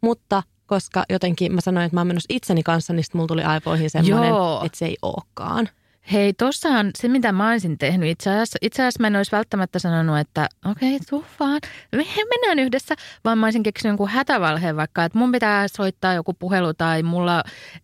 [0.01, 0.43] Mutta
[0.73, 3.89] koska jotenkin mä sanoin, että mä oon menossa itseni kanssa, niin sitten mulla tuli aivoihin
[3.89, 4.61] semmoinen, Joo.
[4.65, 5.69] että se ei olekaan.
[6.11, 9.79] Hei, tossahan se, mitä mä olisin tehnyt, itse asiassa, itse asiassa mä en olisi välttämättä
[9.79, 11.61] sanonut, että okei, okay, tuu vaan,
[11.95, 12.95] me mennään yhdessä,
[13.25, 17.43] vaan mä olisin keksinyt jonkun hätävalheen vaikka, että mun pitää soittaa joku puhelu tai mulla,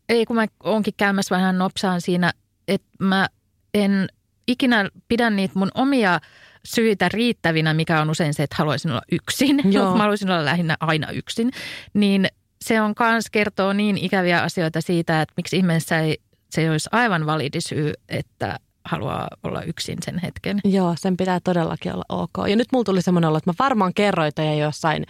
[0.10, 2.32] ei kun mä oonkin käymässä vähän nopsaan siinä,
[2.68, 3.28] että mä
[3.74, 4.08] en
[4.48, 6.20] ikinä pidä niitä mun omia
[6.66, 9.62] syitä riittävinä, mikä on usein se, että haluaisin olla yksin.
[9.74, 9.92] Joo.
[9.92, 11.52] mä haluaisin olla lähinnä aina yksin.
[11.94, 12.28] Niin
[12.66, 16.18] se on kans kertoo niin ikäviä asioita siitä, että miksi ihmeessä ei,
[16.50, 20.60] se olisi aivan validi syy, että haluaa olla yksin sen hetken.
[20.64, 22.50] Joo, sen pitää todellakin olla ok.
[22.50, 25.06] Ja nyt mulla tuli semmoinen olo, että mä varmaan kerroin teidän jossain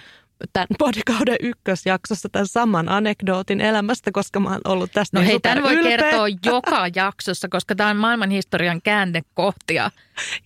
[0.53, 5.39] tämän podikauden ykkösjaksossa tämän saman anekdootin elämästä, koska mä oon ollut tästä No niin hei,
[5.39, 5.97] tämän voi superylpeä.
[5.97, 9.91] kertoa joka jaksossa, koska tämä on maailman historian käännekohtia.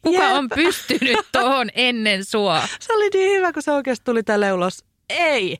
[0.01, 0.33] Kuka Jep.
[0.33, 2.61] on pystynyt tuohon ennen sua?
[2.79, 4.83] Se oli niin hyvä, kun se oikeasti tuli tälle ulos.
[5.13, 5.57] Ei.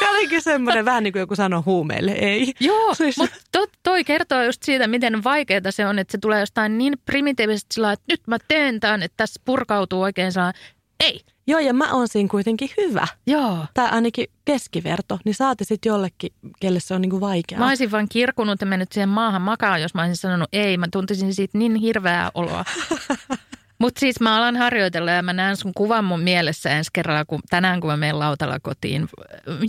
[0.00, 2.12] Ja olikin semmoinen vähän niin kuin joku sanoi huumeille.
[2.12, 2.52] Ei.
[2.60, 6.40] Joo, Siis- mutta to, toi kertoo just siitä, miten vaikeaa se on, että se tulee
[6.40, 10.62] jostain niin primitiivisesti sillä että nyt mä teen tämän, että tässä purkautuu oikein sellainen,
[11.00, 13.06] ei, Joo, ja mä oon siinä kuitenkin hyvä.
[13.26, 13.58] joo.
[13.74, 15.18] Tai ainakin keskiverto.
[15.24, 17.58] Niin saati sitten jollekin, kelle se on niin kuin vaikeaa.
[17.58, 20.76] Mä olisin vaan kirkunut ja mennyt siihen maahan makaan, jos mä olisin sanonut ei.
[20.76, 22.64] Mä tuntisin siitä niin hirveää oloa.
[23.82, 27.40] Mutta siis mä alan harjoitella ja mä näen sun kuvan mun mielessä ensi kerralla, kun
[27.50, 29.08] tänään kun mä menen lautalla kotiin.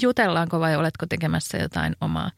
[0.01, 2.31] Jutellaanko vai oletko tekemässä jotain omaa?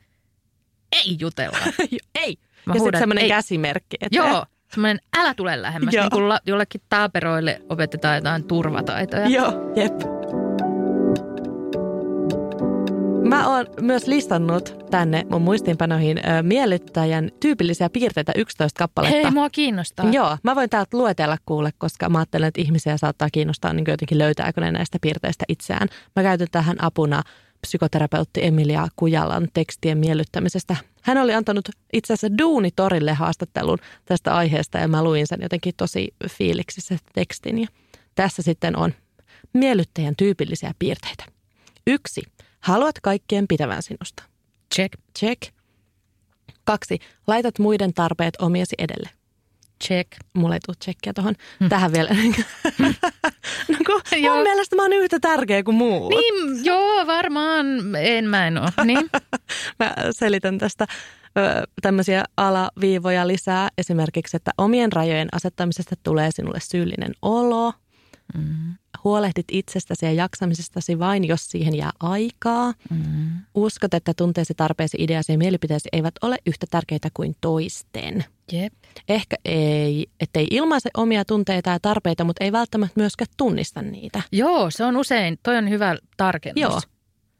[0.91, 1.57] Ei jutella.
[2.23, 2.38] ei.
[2.65, 3.97] Mä ja sitten semmoinen käsimerkki.
[4.01, 6.03] Että Joo, semmoinen älä tule lähemmäs, Joo.
[6.03, 9.28] niin kuin la- jollekin taaperoille opetetaan jotain turvataitoja.
[9.28, 9.93] Joo, jep.
[13.30, 19.15] Mä oon myös listannut tänne mun muistiinpanoihin ö, miellyttäjän tyypillisiä piirteitä 11 kappaletta.
[19.15, 20.09] Hei, mua kiinnostaa.
[20.11, 24.17] Joo, mä voin täältä luetella kuule, koska mä ajattelen, että ihmisiä saattaa kiinnostaa niin jotenkin
[24.17, 25.88] löytääkö ne näistä piirteistä itseään.
[26.15, 27.23] Mä käytän tähän apuna
[27.61, 30.76] psykoterapeutti Emilia Kujalan tekstien miellyttämisestä.
[31.01, 36.13] Hän oli antanut itse asiassa Duunitorille haastattelun tästä aiheesta ja mä luin sen jotenkin tosi
[36.30, 37.61] fiiliksissä tekstin.
[37.61, 37.67] Ja
[38.15, 38.93] tässä sitten on
[39.53, 41.26] miellyttäjän tyypillisiä piirteitä.
[41.88, 42.21] Yksi.
[42.66, 44.24] Haluat kaikkien pitävän sinusta.
[44.76, 45.41] Check, Check.
[46.63, 46.99] Kaksi.
[47.28, 49.09] Laitat muiden tarpeet omiesi edelle
[49.84, 50.11] check.
[50.34, 51.36] mulla ei tule tsekkiä tuohon
[51.70, 52.09] tähän vielä.
[53.70, 54.36] no kun Joo.
[54.36, 56.09] mun mielestä mä oon yhtä tärkeä kuin muu.
[56.09, 57.66] Niin, joo, varmaan.
[57.99, 58.70] En mä en ole.
[58.86, 59.09] Niin.
[59.80, 60.86] Mä selitän tästä
[61.82, 63.70] tämmöisiä alaviivoja lisää.
[63.78, 67.74] Esimerkiksi, että omien rajojen asettamisesta tulee sinulle syyllinen olo.
[68.38, 68.74] Mm,
[69.06, 72.74] Huolehdit itsestäsi ja jaksamisestasi vain, jos siihen jää aikaa.
[72.89, 73.28] mm.
[73.56, 78.26] Uskot, että tunteesi, tarpeesi, ideasi ja mielipiteesi eivät ole yhtä tärkeitä kuin toisten.
[78.51, 78.74] Jep.
[79.10, 84.22] Ehkä ei, ettei ilmaise omia tunteita ja tarpeita, mutta ei välttämättä myöskään tunnista niitä.
[84.32, 86.62] Joo, se on usein, toi on hyvä tarkennus.
[86.62, 86.82] Joo.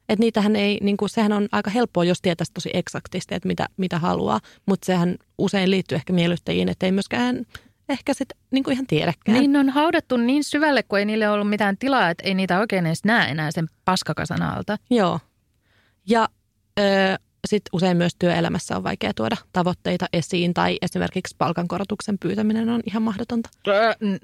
[0.10, 3.68] Että niitähän ei, niin kuin, sehän on aika helppoa, jos tietäisi tosi eksaktisti, että mitä,
[3.78, 4.40] mitä haluaa.
[4.66, 7.46] Mutta sehän usein liittyy ehkä miellyttäjiin, että ei myöskään
[7.90, 9.40] ehkä sitten niin kuin ihan tiedäkään.
[9.40, 12.60] Niin ne on haudattu niin syvälle, kun ei niille ollut mitään tilaa, että ei niitä
[12.60, 14.78] oikein edes näe enää sen paskakasan alta.
[14.90, 15.20] Joo.
[16.08, 16.30] Ja
[17.48, 23.04] sitten usein myös työelämässä on vaikea tuoda tavoitteita esiin tai esimerkiksi palkankorotuksen pyytäminen on ihan
[23.04, 23.50] mahdotonta.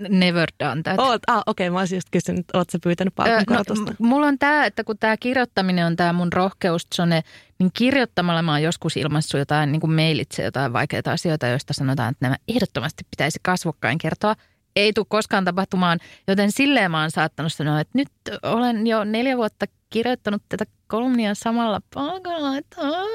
[0.09, 0.99] Never done that.
[0.99, 3.91] Oot, ah, okei, okay, mä olisin just kysynyt, ootko pyytänyt Ö, palkankorotusta?
[3.91, 7.23] No, mulla on tämä, että kun tämä kirjoittaminen on tämä mun rohkeussone,
[7.59, 12.11] niin kirjoittamalla mä oon joskus ilmaissut jotain niin kuin mailitse jotain vaikeita asioita, joista sanotaan,
[12.11, 14.35] että nämä ehdottomasti pitäisi kasvokkain kertoa.
[14.75, 18.09] Ei tule koskaan tapahtumaan, joten silleen mä oon saattanut sanoa, että nyt
[18.43, 22.57] olen jo neljä vuotta kirjoittanut tätä kolumnia samalla palkalla.
[22.57, 23.07] Että, aah.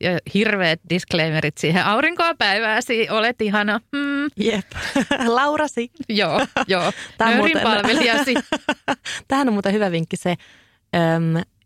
[0.00, 1.84] ja hirveät disclaimerit siihen.
[1.84, 3.80] Aurinkoa päivääsi, olet ihana.
[3.96, 4.66] Hmm, Jep.
[5.26, 5.90] Laurasi.
[6.08, 6.82] joo, joo.
[7.20, 8.34] Nörin muuten- palvelijasi.
[9.28, 10.34] Tähän on muuten hyvä vinkki se,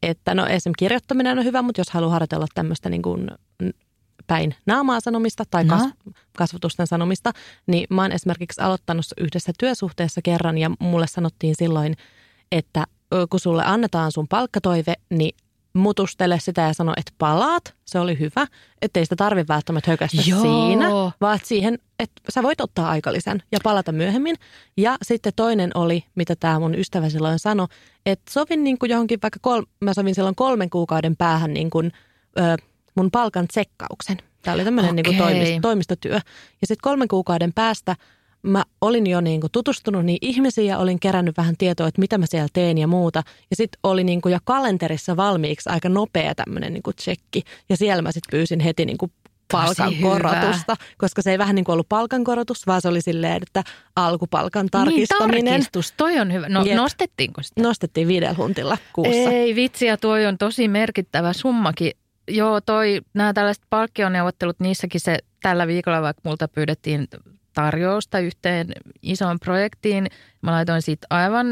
[0.02, 3.30] että no esimerkiksi kirjoittaminen on hyvä, mutta jos haluaa harjoitella tämmöistä niin kuin
[4.26, 5.76] päin naamaa sanomista tai No.
[5.78, 7.32] kas- kasvatusten sanomista,
[7.66, 11.96] niin mä oon esimerkiksi aloittanut yhdessä työsuhteessa kerran ja mulle sanottiin silloin,
[12.52, 12.84] että
[13.30, 15.36] kun sulle annetaan sun palkkatoive, niin
[15.76, 18.46] mutustele sitä ja sano, että palaat, se oli hyvä,
[18.82, 20.40] ettei sitä tarvitse välttämättä hökästä Joo.
[20.40, 20.88] siinä,
[21.20, 24.36] vaan siihen, että sä voit ottaa aikalisän ja palata myöhemmin.
[24.76, 27.66] Ja sitten toinen oli, mitä tämä mun ystävä silloin sanoi,
[28.06, 31.92] että sovin niin kuin johonkin vaikka, kol, mä sovin silloin kolmen kuukauden päähän niin kuin,
[32.38, 32.56] ö,
[32.94, 34.16] mun palkan tsekkauksen.
[34.42, 36.14] Tämä oli tämmöinen niin toimist, toimistotyö.
[36.60, 37.96] Ja sitten kolmen kuukauden päästä
[38.46, 42.18] mä olin jo niin kuin tutustunut niin ihmisiin ja olin kerännyt vähän tietoa, että mitä
[42.18, 43.22] mä siellä teen ja muuta.
[43.50, 47.42] Ja sitten oli niin kuin jo kalenterissa valmiiksi aika nopea tämmöinen niin tsekki.
[47.68, 49.12] Ja siellä mä sitten pyysin heti niin kuin
[49.52, 53.64] palkankorotusta, koska se ei vähän niin kuin ollut palkankorotus, vaan se oli silleen, että
[53.96, 55.44] alkupalkan tarkistaminen.
[55.44, 56.48] Niin, tarkistus, toi on hyvä.
[56.48, 56.76] No Jep.
[56.76, 57.62] nostettiinko sitä?
[57.62, 59.30] Nostettiin viidellä huntilla kuussa.
[59.30, 61.92] Ei vitsi, ja toi on tosi merkittävä summakin.
[62.28, 67.08] Joo, toi, nämä tällaiset palkkioneuvottelut, niissäkin se tällä viikolla, vaikka multa pyydettiin
[67.56, 68.66] tarjousta yhteen
[69.02, 70.06] isoon projektiin.
[70.42, 71.46] Mä laitoin siitä aivan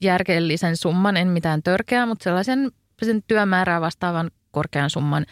[0.00, 2.70] järkeellisen summan, en mitään törkeää, mutta sellaisen
[3.02, 5.26] sen työmäärää vastaavan korkean summan.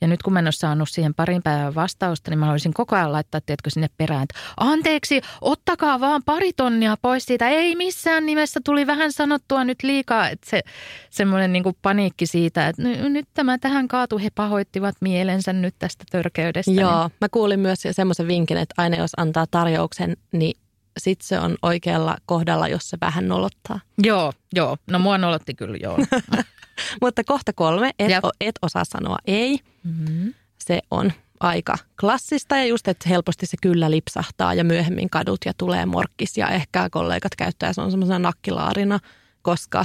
[0.00, 2.96] Ja nyt kun mä en ole saanut siihen parin päivän vastausta, niin mä haluaisin koko
[2.96, 7.48] ajan laittaa, tiedätkö, sinne perään, että anteeksi, ottakaa vaan pari tonnia pois siitä.
[7.48, 10.28] Ei missään nimessä, tuli vähän sanottua nyt liikaa.
[10.28, 10.62] Että se
[11.10, 16.04] semmoinen niin paniikki siitä, että ny- nyt tämä tähän kaatu, he pahoittivat mielensä nyt tästä
[16.10, 16.70] törkeydestä.
[16.70, 20.58] Joo, mä kuulin myös semmoisen vinkin, että aina jos antaa tarjouksen, niin
[20.98, 23.80] sit se on oikealla kohdalla, jos se vähän nolottaa.
[23.96, 24.76] Niin, joo, joo.
[24.90, 25.98] No mua nolotti kyllä, joo.
[27.02, 28.24] Mutta kohta kolme, et, Jep.
[28.24, 29.58] o- et osaa sanoa ei.
[29.84, 30.34] mm-hmm.
[30.58, 35.52] Se on aika klassista ja just, että helposti se kyllä lipsahtaa ja myöhemmin kadut ja
[35.58, 38.98] tulee morkkis ja ehkä kollegat käyttää se on semmoisena nakkilaarina,
[39.42, 39.84] koska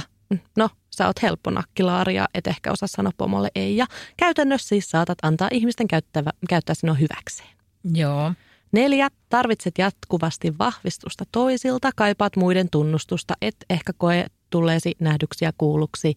[0.56, 3.76] no sä oot helppo nakkilaari ja et ehkä osaa sanoa pomolle ei.
[3.76, 3.86] Ja
[4.16, 7.48] käytännössä siis saatat antaa ihmisten käyttävä, käyttää sinua hyväkseen.
[7.94, 8.32] Joo.
[8.72, 16.14] Neljä, tarvitset jatkuvasti vahvistusta toisilta, kaipaat muiden tunnustusta, et ehkä koe tulleesi nähdyksi ja kuulluksi.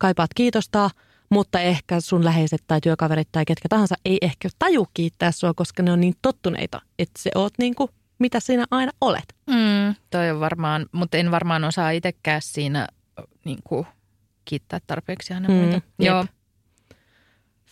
[0.00, 0.90] Kaipaat kiitosta,
[1.30, 5.82] mutta ehkä sun läheiset tai työkaverit tai ketkä tahansa ei ehkä taju kiittää sua, koska
[5.82, 9.34] ne on niin tottuneita, että se oot niin kuin, mitä sinä aina olet.
[9.46, 12.86] Mm, toi on varmaan, mutta en varmaan osaa itsekään siinä
[13.44, 13.86] niin kuin,
[14.44, 15.74] kiittää tarpeeksi aina Mm, muita.
[15.74, 15.84] jep.
[15.98, 16.24] Joo.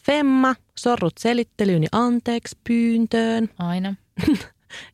[0.06, 3.48] Femma, sorrut selittelyyn ja anteeksi pyyntöön.
[3.58, 3.94] Aina.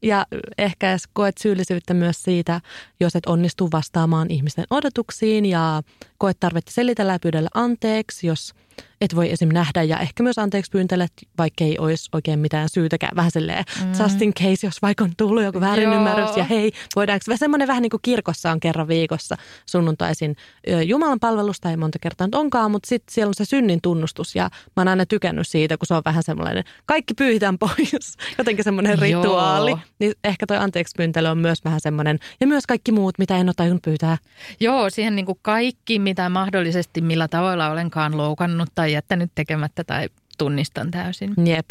[0.02, 0.26] Ja
[0.58, 2.60] ehkä koet syyllisyyttä myös siitä,
[3.00, 5.82] jos et onnistu vastaamaan ihmisten odotuksiin ja
[6.24, 8.54] koet tarvetta selitellä ja pyydellä anteeksi, jos
[9.00, 9.48] et voi esim.
[9.52, 11.06] nähdä ja ehkä myös anteeksi pyyntele,
[11.38, 13.16] vaikka ei olisi oikein mitään syytäkään.
[13.16, 13.92] Vähän silleen mm.
[14.02, 16.36] just in case, jos vaikka on tullut joku väärinymmärrys Joo.
[16.36, 20.36] ja hei, voidaanko, semmoinen vähän niin kuin kirkossa on kerran viikossa sunnuntaisin
[20.84, 24.42] Jumalan palvelusta, ei monta kertaa nyt onkaan, mutta sitten siellä on se synnin tunnustus ja
[24.76, 28.98] mä oon aina tykännyt siitä, kun se on vähän semmoinen, kaikki pyyhitään pois, jotenkin semmoinen
[29.10, 29.22] Joo.
[29.22, 29.74] rituaali.
[29.98, 33.48] Niin ehkä toi anteeksi pyyntely on myös vähän semmoinen, ja myös kaikki muut, mitä en
[33.48, 34.18] ole tajunnut pyytää.
[34.60, 40.08] Joo, siihen niin kuin kaikki, mitä mahdollisesti millä tavoilla olenkaan loukannut tai jättänyt tekemättä tai
[40.38, 41.34] tunnistan täysin.
[41.44, 41.70] Jep.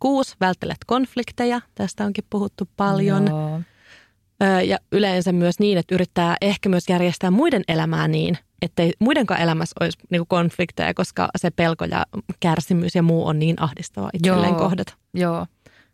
[0.00, 1.60] Kuusi, välttelet konflikteja.
[1.74, 3.26] Tästä onkin puhuttu paljon.
[3.26, 3.60] Joo.
[4.64, 9.74] Ja yleensä myös niin, että yrittää ehkä myös järjestää muiden elämää niin, ettei muidenkaan elämässä
[9.80, 12.06] olisi niinku konflikteja, koska se pelko ja
[12.40, 14.58] kärsimys ja muu on niin ahdistava itselleen Joo.
[14.58, 14.94] kohdata.
[15.14, 15.46] Joo.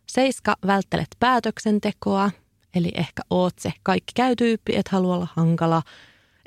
[0.07, 2.31] Seiska, välttelet päätöksentekoa,
[2.75, 5.81] eli ehkä oot se kaikki käy tyyppi, et halua olla hankala,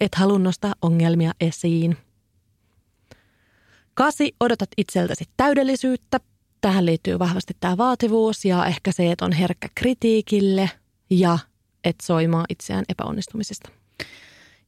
[0.05, 1.97] et halua nostaa ongelmia esiin.
[3.95, 6.21] Kasi, odotat itseltäsi täydellisyyttä.
[6.61, 10.71] Tähän liittyy vahvasti tämä vaativuus ja ehkä se, että on herkkä kritiikille
[11.11, 11.39] ja
[11.85, 13.69] et soimaa itseään epäonnistumisista.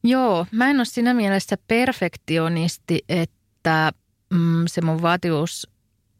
[0.05, 3.93] Joo, mä en ole siinä mielessä perfektionisti, että
[4.31, 5.69] mm, se mun vaativuus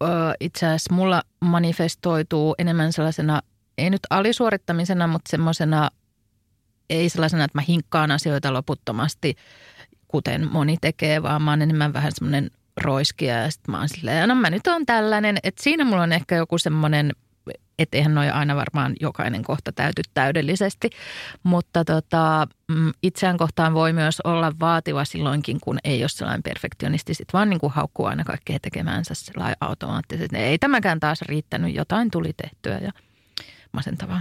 [0.03, 0.07] ö,
[0.41, 3.41] itse asiassa mulla manifestoituu enemmän sellaisena,
[3.79, 5.91] ei nyt alisuorittamisena, mutta semmoisena,
[6.91, 9.37] ei sellaisena, että mä hinkkaan asioita loputtomasti,
[10.09, 14.29] kuten moni tekee, vaan mä oon enemmän vähän semmoinen roiskia ja sitten mä oon silleen,
[14.29, 17.13] no mä nyt on tällainen, että siinä mulla on ehkä joku semmoinen,
[17.79, 20.91] että eihän noi aina varmaan jokainen kohta täyty täydellisesti,
[21.43, 27.15] mutta tota, mm, itseään kohtaan voi myös olla vaativa silloinkin, kun ei ole sellainen perfektionisti,
[27.15, 30.37] sit vaan niin kuin haukkuu aina kaikkea tekemäänsä sellainen automaattisesti.
[30.37, 32.93] Ei tämäkään taas riittänyt, jotain tuli tehtyä ja
[33.73, 34.21] masentavaa.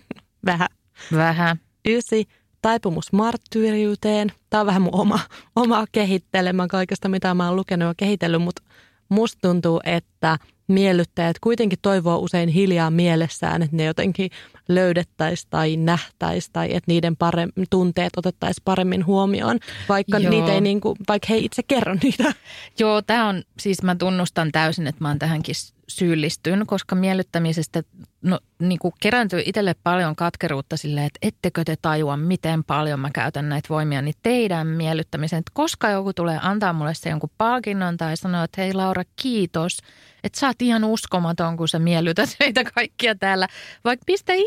[0.46, 0.68] Vähän.
[1.12, 1.60] Vähän.
[1.88, 2.24] Ysi,
[2.62, 4.32] taipumus marttyyriyteen.
[4.50, 5.20] Tämä on vähän mun oma,
[5.56, 8.62] oma kehittelemä kaikesta, mitä mä oon lukenut ja kehitellyt, mutta
[9.08, 14.30] musta tuntuu, että miellyttäjät kuitenkin toivoo usein hiljaa mielessään, että ne jotenkin
[14.68, 19.58] löydettäisiin tai nähtäisiin tai että niiden parem- tunteet otettaisiin paremmin huomioon,
[19.88, 20.30] vaikka, Joo.
[20.30, 22.34] niitä ei niinku, vaikka he ei itse kerro niitä.
[22.78, 25.54] Joo, tämä on, siis mä tunnustan täysin, että mä oon tähänkin
[25.88, 27.82] syyllistyn, koska miellyttämisestä,
[28.22, 33.10] no niin kuin kerääntyy itselle paljon katkeruutta silleen, että ettekö te tajua, miten paljon mä
[33.10, 35.40] käytän näitä voimia niin teidän miellyttämiseen.
[35.40, 39.78] Että koska joku tulee antaa mulle se jonkun palkinnon tai sanoo, että hei Laura, kiitos–
[40.24, 43.48] että sä oot ihan uskomaton, kun sä miellytät meitä kaikkia täällä.
[43.84, 44.04] Vaikka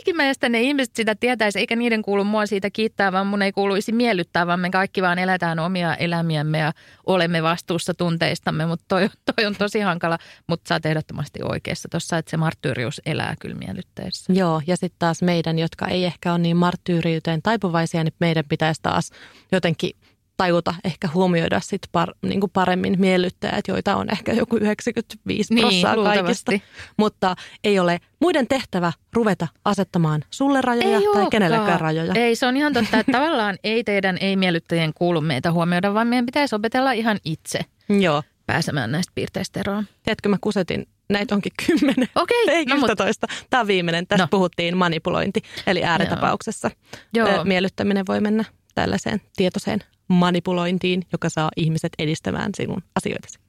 [0.08, 3.52] mistä ihmeestä ne ihmiset sitä tietäisi, eikä niiden kuulu mua siitä kiittää, vaan mun ei
[3.52, 6.72] kuuluisi miellyttää, vaan me kaikki vaan eletään omia elämiämme ja
[7.06, 8.66] olemme vastuussa tunteistamme.
[8.66, 13.02] Mutta toi, toi on tosi hankala, mutta sä oot ehdottomasti oikeassa tuossa, että se marttyyrius
[13.06, 14.34] elää kyllä miellyttäessä.
[14.34, 18.82] Joo, ja sitten taas meidän, jotka ei ehkä ole niin marttyyriyteen taipuvaisia, niin meidän pitäisi
[18.82, 19.12] taas
[19.52, 19.92] jotenkin–
[20.38, 25.62] tajuta ehkä huomioida sit par, niin kuin paremmin miellyttäjät, joita on ehkä joku 95 niin,
[25.62, 26.52] prosenttia kaikista.
[26.98, 31.30] Mutta ei ole muiden tehtävä ruveta asettamaan sulle rajoja ei tai olekaan.
[31.30, 32.14] kenellekään rajoja.
[32.16, 36.26] Ei, se on ihan totta, että tavallaan ei teidän ei-miellyttäjien kuulu meitä huomioida, vaan meidän
[36.26, 37.60] pitäisi opetella ihan itse
[37.90, 38.24] Joo.
[38.46, 39.88] pääsemään näistä piirteistä eroon.
[40.04, 42.08] Tiedätkö, mä kusetin näitä onkin kymmenen.
[42.16, 42.44] Okei.
[42.48, 43.28] Ei no, 11.
[43.50, 44.08] Tämä on viimeinen.
[44.08, 44.28] Tässä no.
[44.32, 46.72] puhuttiin manipulointi, eli ääritapauksessa
[47.14, 47.28] Joo.
[47.28, 47.44] Joo.
[47.44, 53.40] miellyttäminen voi mennä tällaiseen tietoiseen manipulointiin, joka saa ihmiset edistämään sinun asioitasi?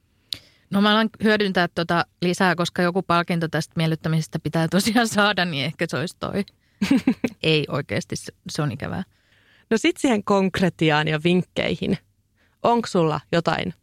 [0.69, 5.65] No mä alan hyödyntää tuota lisää, koska joku palkinto tästä miellyttämisestä pitää tosiaan saada, niin
[5.65, 6.45] ehkä se olisi toi.
[7.43, 8.15] Ei oikeasti,
[8.49, 9.03] se on ikävää.
[9.69, 11.97] No sit siihen konkretiaan ja vinkkeihin.
[12.63, 13.73] Onko sulla jotain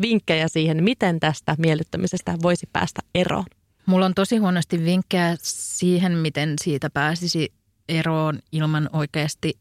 [0.00, 3.44] vinkkejä siihen, miten tästä miellyttämisestä voisi päästä eroon?
[3.86, 7.52] Mulla on tosi huonosti vinkkejä siihen, miten siitä pääsisi
[7.88, 9.58] eroon ilman oikeasti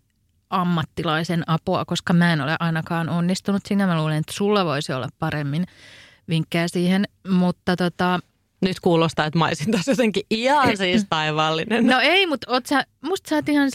[0.50, 3.88] ammattilaisen apua, koska mä en ole ainakaan onnistunut siinä.
[3.88, 5.66] Mä luulen, että sulla voisi olla paremmin
[6.30, 8.20] vinkkejä siihen, mutta tota...
[8.62, 11.88] Nyt kuulostaa, että mä olisin tässä jotenkin ihan siis taivaallinen.
[11.88, 13.70] No ei, mutta oot sä, musta sä oot ihan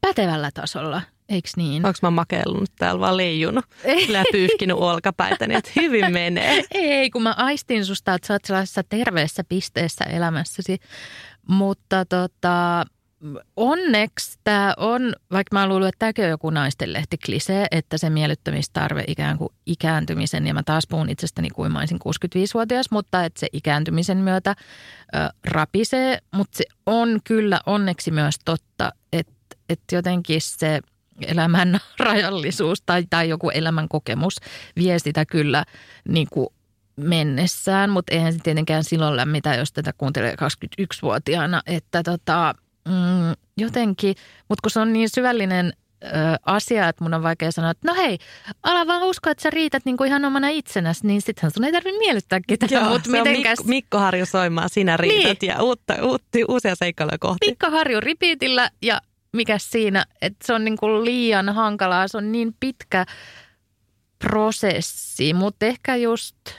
[0.00, 1.02] pätevällä tasolla.
[1.28, 1.86] Eiks niin?
[1.86, 3.64] Onko mä makeillut täällä vaan leijunut?
[3.82, 6.64] Sillä pyyhkinyt olkapäitä, niin että hyvin menee.
[6.74, 10.78] Ei, kun mä aistin susta, että sä oot sellaisessa terveessä pisteessä elämässäsi.
[11.48, 12.84] Mutta tota,
[13.56, 19.04] onneksi tämä on, vaikka mä luulen, että tämäkin on joku naistenlehti klisee, että se miellyttämistarve
[19.06, 23.46] ikään kuin ikääntymisen, ja mä taas puhun itsestäni kuin mä olisin 65-vuotias, mutta että se
[23.52, 24.56] ikääntymisen myötä
[25.44, 30.80] rapisee, mutta se on kyllä onneksi myös totta, että, että jotenkin se
[31.26, 34.36] elämän rajallisuus tai, tai joku elämän kokemus
[34.76, 35.64] vie sitä kyllä
[36.08, 36.48] niin kuin
[36.96, 42.54] mennessään, mutta eihän se tietenkään silloin lämmitä, jos tätä kuuntelee 21-vuotiaana, että tota,
[42.90, 44.14] mm, jotenkin,
[44.48, 45.72] mutta kun se on niin syvällinen
[46.04, 46.08] ö,
[46.46, 48.18] asia, että mun on vaikea sanoa, että no hei,
[48.62, 51.72] ala vaan uskoa, että sä riität niin kuin ihan omana itsenäsi, niin sittenhän sun ei
[51.72, 52.72] tarvitse miellyttää ketään.
[52.72, 53.58] Joo, mutta mitenkäs...
[53.58, 55.48] Mikko, Mikko Harju soimaan, sinä riität niin.
[55.48, 57.46] ja uutta, uutti, uusia seikkailuja kohti.
[57.46, 59.00] Mikko Harju ripiitillä ja
[59.32, 63.06] mikä siinä, että se on niin kuin liian hankalaa, se on niin pitkä
[64.18, 66.36] prosessi, mutta ehkä just–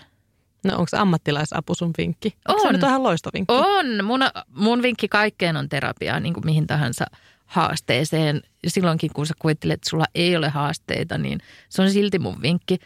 [0.64, 2.36] No onko ammattilaisapu sun vinkki?
[2.47, 2.62] On.
[2.62, 3.53] Se on nyt ihan loistovinkki.
[3.53, 4.05] On.
[4.05, 7.05] Mun, mun vinkki kaikkeen on terapiaa, niin kuin mihin tahansa
[7.45, 8.41] haasteeseen.
[8.68, 11.39] Silloinkin, kun sä kuvittelet, että sulla ei ole haasteita, niin
[11.70, 12.80] se on silti mun vinkki.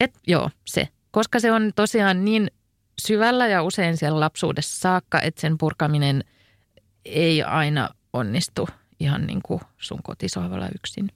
[0.00, 0.88] Että joo, se.
[1.10, 2.50] Koska se on tosiaan niin
[3.00, 6.24] syvällä ja usein siellä lapsuudessa saakka, että sen purkaminen
[7.04, 8.68] ei aina onnistu
[9.00, 11.08] ihan niin kuin sun kotisohvalla yksin.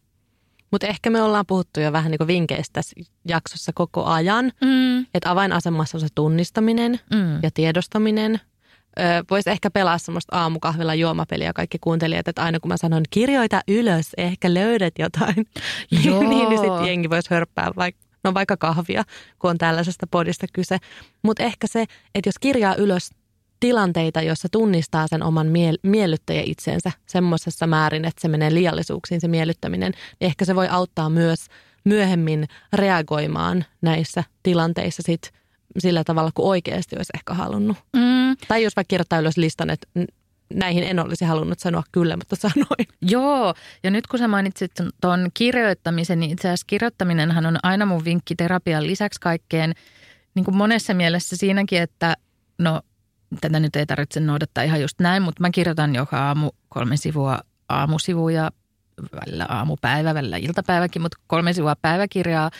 [0.76, 2.96] Mutta ehkä me ollaan puhuttu jo vähän niin vinkkeistä tässä
[3.28, 4.52] jaksossa koko ajan.
[4.60, 5.00] Mm.
[5.14, 7.38] Että avainasemassa on se tunnistaminen mm.
[7.42, 8.40] ja tiedostaminen.
[9.30, 14.10] Voisi ehkä pelaa semmoista aamukahvilla juomapeliä kaikki kuuntelijat, että aina kun mä sanon kirjoita ylös,
[14.16, 15.34] ehkä löydät jotain,
[16.04, 16.20] Joo.
[16.20, 19.04] niin, niin sitten jengi voisi hörppää vaikka no vaikka kahvia,
[19.38, 20.78] kun on tällaisesta podista kyse.
[21.22, 23.10] Mutta ehkä se, että jos kirjaa ylös
[23.61, 29.28] tilanteita, joissa tunnistaa sen oman miel- miellyttäjä itsensä semmoisessa määrin, että se menee liiallisuuksiin se
[29.28, 31.46] miellyttäminen, niin ehkä se voi auttaa myös
[31.84, 35.32] myöhemmin reagoimaan näissä tilanteissa sit
[35.78, 37.76] sillä tavalla, kuin oikeasti olisi ehkä halunnut.
[37.96, 38.36] Mm.
[38.48, 39.88] Tai jos vaikka kirjoittaa ylös listan, että
[40.54, 42.88] näihin en olisi halunnut sanoa kyllä, mutta sanoin.
[43.02, 48.04] Joo, ja nyt kun sä mainitsit tuon kirjoittamisen, niin itse asiassa kirjoittaminenhan on aina mun
[48.04, 49.72] vinkki terapian lisäksi kaikkeen,
[50.34, 52.16] niin kuin monessa mielessä siinäkin, että
[52.59, 52.80] no
[53.40, 57.40] tätä nyt ei tarvitse noudattaa ihan just näin, mutta mä kirjoitan joka aamu kolme sivua
[57.68, 58.50] aamusivuja,
[59.12, 62.50] välillä aamupäivä, välillä iltapäiväkin, mutta kolme sivua päiväkirjaa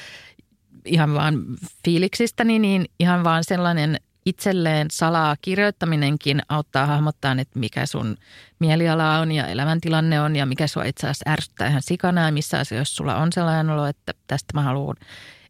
[0.84, 1.44] ihan vaan
[1.84, 3.96] fiiliksistäni, niin ihan vaan sellainen
[4.26, 8.16] itselleen salaa kirjoittaminenkin auttaa hahmottaa, että mikä sun
[8.58, 12.58] mieliala on ja elämäntilanne on ja mikä sua itse asiassa ärsyttää ihan sikana ja missä
[12.58, 14.96] asioissa sulla on sellainen olo, että tästä mä haluan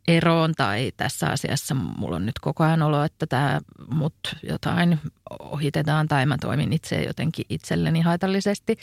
[0.08, 3.60] eroon tai tässä asiassa mulla on nyt koko ajan olo, että tämä
[3.90, 4.98] mut jotain
[5.40, 8.76] ohitetaan tai mä toimin itse jotenkin itselleni haitallisesti,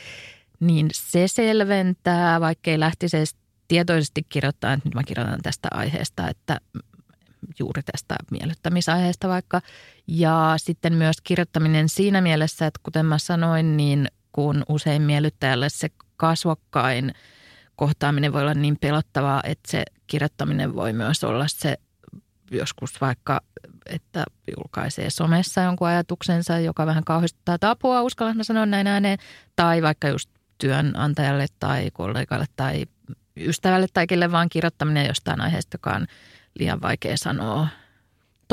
[0.59, 3.35] niin se selventää, vaikkei lähtisi edes
[3.67, 6.57] tietoisesti kirjoittaa, että nyt mä kirjoitan tästä aiheesta, että
[7.59, 9.61] juuri tästä miellyttämisaiheesta vaikka.
[10.07, 15.89] Ja sitten myös kirjoittaminen siinä mielessä, että kuten mä sanoin, niin kun usein miellyttäjälle se
[16.17, 17.13] kasvokkain
[17.75, 19.83] kohtaaminen voi olla niin pelottavaa, että se
[20.13, 21.77] kirjoittaminen voi myös olla se
[22.51, 23.41] joskus vaikka,
[23.85, 24.25] että
[24.57, 29.17] julkaisee somessa jonkun ajatuksensa, joka vähän kauhistuttaa tapua, uskallan mä sanoa näin ääneen,
[29.55, 32.85] tai vaikka just työnantajalle tai kollegalle tai
[33.37, 36.07] ystävälle tai kelle vaan kirjoittaminen jostain aiheesta, joka on
[36.59, 37.67] liian vaikea sanoa.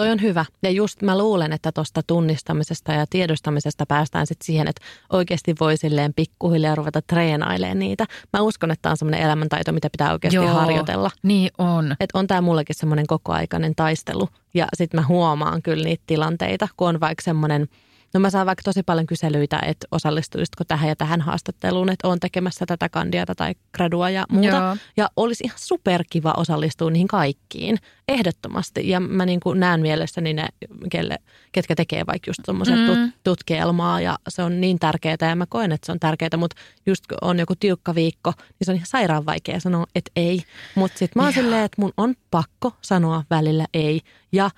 [0.01, 0.45] Toi on hyvä.
[0.63, 5.77] Ja just mä luulen, että tuosta tunnistamisesta ja tiedostamisesta päästään sitten siihen, että oikeasti voi
[5.77, 8.07] silleen pikkuhiljaa ruveta treenailemaan niitä.
[8.33, 11.11] Mä uskon, että tämä on semmoinen elämäntaito, mitä pitää oikeasti Joo, harjoitella.
[11.23, 11.97] Niin on.
[12.01, 14.29] Että on tämä mullekin semmoinen kokoaikainen taistelu.
[14.55, 17.69] Ja sitten mä huomaan kyllä niitä tilanteita, kun on vaikka semmoinen–
[18.15, 22.21] No mä saan vaikka tosi paljon kyselyitä, että osallistuisitko tähän ja tähän haastatteluun, että on
[22.21, 24.57] tekemässä tätä kandiata tai gradua ja muuta.
[24.57, 24.77] Joo.
[24.97, 27.79] Ja olisi ihan superkiva osallistua niihin kaikkiin,
[28.09, 28.89] ehdottomasti.
[28.89, 30.47] Ja mä niin kuin näen mielessäni ne,
[30.91, 31.19] kelle,
[31.53, 32.87] ketkä tekee vaikka just semmoisen mm.
[32.87, 36.57] tut, tutkielmaa ja se on niin tärkeää ja mä koen, että se on tärkeää, mutta
[36.87, 40.43] just kun on joku tiukka viikko, niin se on ihan sairaan vaikea sanoa, että ei.
[40.75, 44.01] Mutta sitten mä oon silleen, että mun on pakko sanoa välillä ei.
[44.33, 44.51] Ja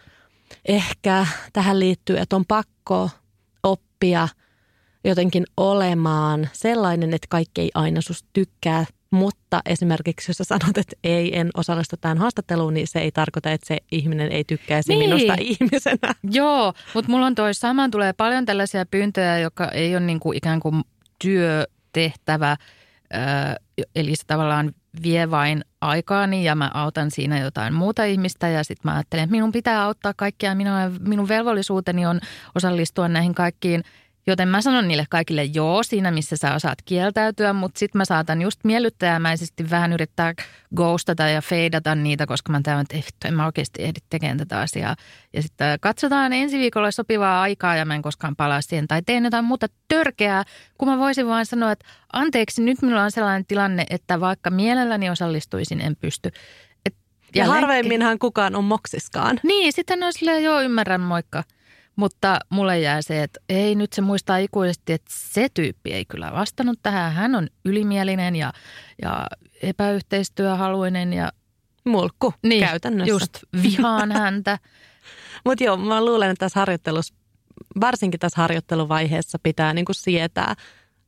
[0.68, 3.10] ehkä tähän liittyy, että on pakko
[4.02, 4.28] oppia
[5.04, 10.96] jotenkin olemaan sellainen, että kaikki ei aina susta tykkää, mutta esimerkiksi jos sä sanot, että
[11.04, 15.10] ei, en osallistu tähän haastatteluun, niin se ei tarkoita, että se ihminen ei tykkäisi niin.
[15.10, 16.14] minusta ihmisenä.
[16.30, 20.36] Joo, mutta mulla on toi samaan tulee paljon tällaisia pyyntöjä, joka ei ole niin kuin
[20.36, 20.82] ikään kuin
[21.18, 22.56] työtehtävä,
[23.96, 24.72] eli se tavallaan
[25.02, 29.36] vie vain aikaani ja mä autan siinä jotain muuta ihmistä ja sitten mä ajattelen, että
[29.36, 30.54] minun pitää auttaa kaikkia.
[30.54, 32.20] Minun, minun velvollisuuteni on
[32.54, 33.84] osallistua näihin kaikkiin
[34.26, 38.42] Joten mä sanon niille kaikille joo siinä, missä sä osaat kieltäytyä, mutta sitten mä saatan
[38.42, 40.34] just miellyttäjämäisesti vähän yrittää
[40.76, 44.60] ghostata ja feidata niitä, koska mä tiedän, että vittu, en mä oikeasti ehdi tekemään tätä
[44.60, 44.96] asiaa.
[45.32, 49.24] Ja sitten katsotaan ensi viikolla sopivaa aikaa ja mä en koskaan palaa siihen tai teen
[49.24, 50.44] jotain muuta törkeää,
[50.78, 55.10] kun mä voisin vaan sanoa, että anteeksi, nyt minulla on sellainen tilanne, että vaikka mielelläni
[55.10, 56.30] osallistuisin, en pysty.
[56.86, 56.94] Et
[57.34, 59.40] ja harvemminhan kukaan on moksiskaan.
[59.42, 61.44] Niin, sitten on silleen, joo ymmärrän, moikka.
[61.96, 66.32] Mutta mulle jää se, että ei nyt se muistaa ikuisesti, että se tyyppi ei kyllä
[66.32, 67.12] vastannut tähän.
[67.12, 68.52] Hän on ylimielinen ja,
[69.02, 69.26] ja
[69.62, 71.32] epäyhteistyöhaluinen ja...
[71.84, 73.10] Mulkku niin, käytännössä.
[73.10, 74.58] just vihaan häntä.
[75.44, 77.14] Mutta joo, mä luulen, että tässä harjoittelussa,
[77.80, 80.54] varsinkin tässä harjoitteluvaiheessa pitää niin kuin sietää–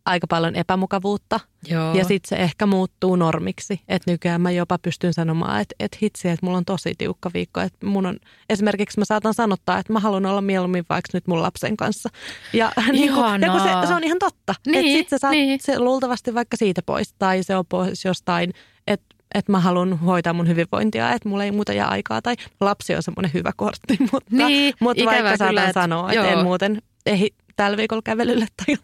[0.06, 1.40] aika paljon epämukavuutta.
[1.68, 1.94] Joo.
[1.94, 3.80] Ja sitten se ehkä muuttuu normiksi.
[3.88, 7.60] Että nykyään mä jopa pystyn sanomaan, että, että hitsi, että mulla on tosi tiukka viikko.
[7.60, 8.16] Että mun on,
[8.48, 12.08] esimerkiksi mä saatan sanottaa, että mä haluan olla mieluummin vaikka nyt mun lapsen kanssa.
[12.52, 14.54] Ja, niin kuin, ja se, se on ihan totta.
[14.66, 15.60] Niin, että sit sä saat niin.
[15.62, 17.14] se luultavasti vaikka siitä pois.
[17.18, 18.52] Tai se on pois jostain,
[18.86, 22.22] että että mä haluan hoitaa mun hyvinvointia, että mulla ei muuta jää aikaa.
[22.22, 26.38] Tai lapsi on semmoinen hyvä kortti, mutta, niin, mutta vaikka saatan sanoa, että joo.
[26.38, 28.76] en muuten ehdi tällä viikolla kävelylle tai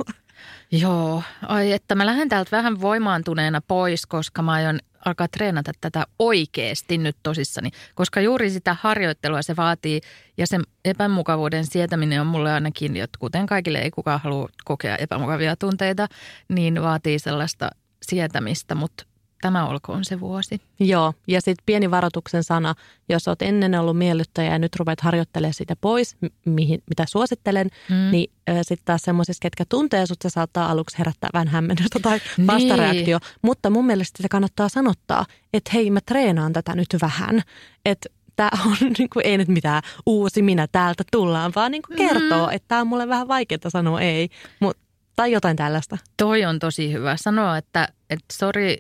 [0.73, 6.07] Joo, ai että mä lähden täältä vähän voimaantuneena pois, koska mä aion alkaa treenata tätä
[6.19, 7.71] oikeasti nyt tosissani.
[7.95, 10.01] Koska juuri sitä harjoittelua se vaatii
[10.37, 15.57] ja sen epämukavuuden sietäminen on mulle ainakin, että kuten kaikille ei kukaan halua kokea epämukavia
[15.57, 16.07] tunteita,
[16.49, 17.71] niin vaatii sellaista
[18.03, 19.05] sietämistä, mutta
[19.41, 20.61] tämä olkoon se vuosi.
[20.81, 22.75] Joo, ja sitten pieni varoituksen sana,
[23.09, 28.11] jos olet ennen ollut miellyttäjä ja nyt rupeat harjoittelemaan sitä pois, mihin, mitä suosittelen, mm.
[28.11, 28.31] niin
[28.63, 32.47] sitten taas semmoisissa, ketkä tuntee sut, se saattaa aluksi herättää vähän hämmennystä tai niin.
[32.47, 33.19] vastareaktio.
[33.19, 33.37] Niin.
[33.43, 37.43] Mutta mun mielestä sitä kannattaa sanottaa, että hei mä treenaan tätä nyt vähän,
[37.85, 41.97] että tämä on niin kuin, ei nyt mitään uusi minä täältä tullaan, vaan niin kuin
[41.97, 42.53] kertoo, mm.
[42.53, 44.29] että tämä on mulle vähän vaikeaa sanoa ei,
[44.61, 44.83] mutta
[45.17, 45.99] tai jotain tällaista.
[46.17, 48.79] Toi on tosi hyvä sanoa, että, että sori,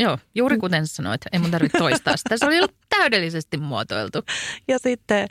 [0.00, 2.36] Joo, juuri kuten sanoit, ei mun tarvitse toistaa sitä.
[2.36, 4.18] Se oli ollut täydellisesti muotoiltu.
[4.68, 5.28] Ja sitten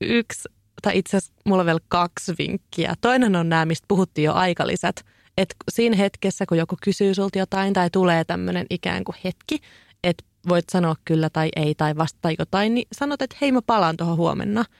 [0.00, 0.48] yksi,
[0.82, 2.94] tai itse asiassa mulla on vielä kaksi vinkkiä.
[3.00, 5.04] Toinen on nämä, mistä puhuttiin jo aikalisät.
[5.36, 9.58] Että siinä hetkessä, kun joku kysyy sulta jotain tai tulee tämmöinen ikään kuin hetki,
[10.04, 13.96] että voit sanoa kyllä tai ei tai vastata jotain, niin sanot, että hei mä palaan
[13.96, 14.64] tuohon huomenna–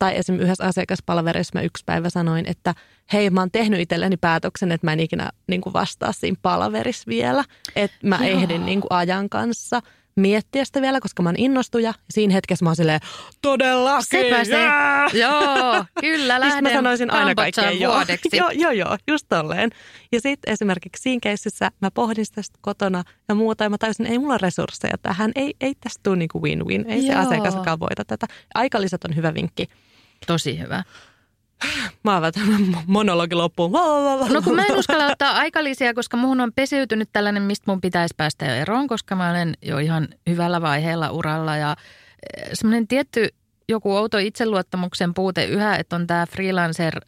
[0.00, 2.74] tai esimerkiksi yhdessä asiakaspalvelussa mä yksi päivä sanoin, että
[3.12, 7.04] hei mä oon tehnyt itselleni päätöksen, että mä en ikinä niin kuin vastaa siinä palaverissa
[7.06, 7.44] vielä.
[7.76, 8.40] Että mä Joo.
[8.40, 9.80] ehdin niin kuin ajan kanssa–
[10.20, 11.94] miettiä sitä vielä, koska mä oon innostuja.
[12.10, 13.00] Siinä hetkessä mä oon silleen,
[13.42, 15.18] todellakin, Sepä se.
[15.18, 17.94] Joo, kyllä lähden mä sanoisin aina kaikkeen joo.
[18.32, 18.50] joo.
[18.52, 19.70] Joo, joo, just tolleen.
[20.12, 24.18] Ja sitten esimerkiksi siinä keississä mä pohdin sitä kotona ja muuta, ja mä tajusin, ei
[24.18, 27.12] mulla resursseja tähän, ei, ei tästä tule niinku win-win, ei joo.
[27.12, 28.26] se asiakaskaan voita tätä.
[28.54, 29.66] Aikalisät on hyvä vinkki.
[30.26, 30.82] Tosi hyvä.
[32.02, 32.22] Mä oon
[32.86, 33.72] monologi loppuun.
[34.32, 38.14] No kun mä en uskalla ottaa aikalisia, koska muhun on pesiytynyt tällainen, mistä mun pitäisi
[38.16, 41.56] päästä jo eroon, koska mä olen jo ihan hyvällä vaiheella uralla.
[41.56, 41.76] Ja
[42.36, 43.28] eh, semmoinen tietty
[43.68, 47.00] joku outo itseluottamuksen puute yhä, että on tämä freelancer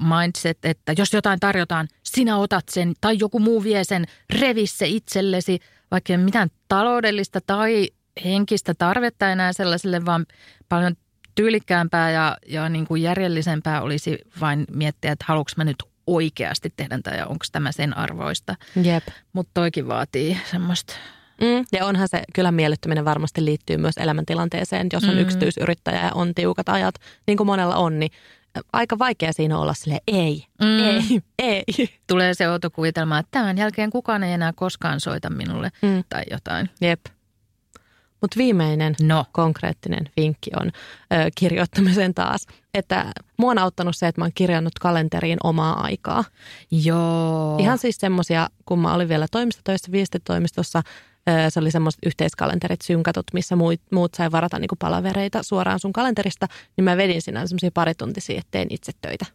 [0.00, 4.04] mindset, että jos jotain tarjotaan, sinä otat sen tai joku muu vie sen,
[4.40, 5.58] revi se itsellesi,
[5.90, 7.88] vaikka ei mitään taloudellista tai
[8.24, 10.26] henkistä tarvetta enää sellaiselle, vaan
[10.68, 10.96] paljon
[11.36, 17.16] tyylikkäämpää ja, ja niin kuin järjellisempää olisi vain miettiä, että haluanko mä nyt oikeasti tehdä
[17.16, 18.54] ja onko tämä sen arvoista.
[18.82, 19.06] Jep.
[19.32, 20.94] Mutta toikin vaatii semmoista
[21.40, 24.86] Mm, ja onhan se kyllä miellyttäminen varmasti liittyy myös elämäntilanteeseen.
[24.92, 25.20] Jos on mm.
[25.20, 26.94] yksityisyrittäjä ja on tiukat ajat,
[27.26, 28.10] niin kuin monella on, niin
[28.72, 30.78] aika vaikea siinä olla sille ei, mm.
[30.78, 31.64] ei, ei.
[32.06, 36.04] Tulee se outo kuvitelma, että tämän jälkeen kukaan ei enää koskaan soita minulle mm.
[36.08, 36.70] tai jotain.
[36.80, 37.00] Jep.
[38.26, 39.24] Mutta viimeinen no.
[39.32, 40.70] konkreettinen vinkki on ö,
[41.34, 42.46] kirjoittamisen taas.
[42.74, 46.24] Että mua on auttanut se, että mä oon kirjannut kalenteriin omaa aikaa.
[46.70, 47.58] Joo.
[47.60, 50.82] Ihan siis semmoisia, kun mä olin vielä toimistotöissä, viestitoimistossa,
[51.48, 56.46] se oli semmoiset yhteiskalenterit synkatut, missä muut, muut sai varata niin palavereita suoraan sun kalenterista,
[56.76, 59.26] niin mä vedin sinä semmoisia parituntisia, että teen itse töitä.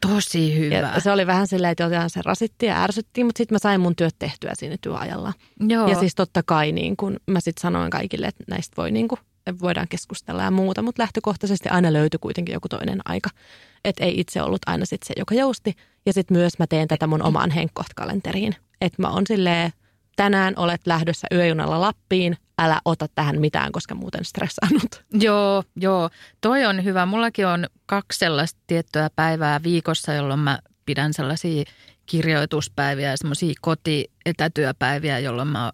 [0.00, 0.74] Tosi hyvä.
[0.74, 3.80] Ja se oli vähän silleen, että jotain se rasitti ja ärsytti, mutta sitten mä sain
[3.80, 5.32] mun työt tehtyä siinä työajalla.
[5.68, 5.88] Joo.
[5.88, 9.18] Ja siis totta kai niin kun mä sitten sanoin kaikille, että näistä voi niin kun,
[9.60, 13.30] voidaan keskustella ja muuta, mutta lähtökohtaisesti aina löytyi kuitenkin joku toinen aika.
[13.84, 15.74] Että ei itse ollut aina sitten se, joka jousti.
[16.06, 18.54] Ja sitten myös mä teen tätä mun omaan henkkoht-kalenteriin.
[18.80, 19.72] Että mä oon silleen,
[20.16, 25.04] tänään olet lähdössä yöjunalla Lappiin, älä ota tähän mitään, koska muuten stressaannut.
[25.12, 26.10] Joo, joo.
[26.40, 27.06] Toi on hyvä.
[27.06, 31.64] Mullakin on kaksi sellaista tiettyä päivää viikossa, jolloin mä pidän sellaisia
[32.06, 35.72] kirjoituspäiviä ja semmoisia kotietätyöpäiviä, jolloin mä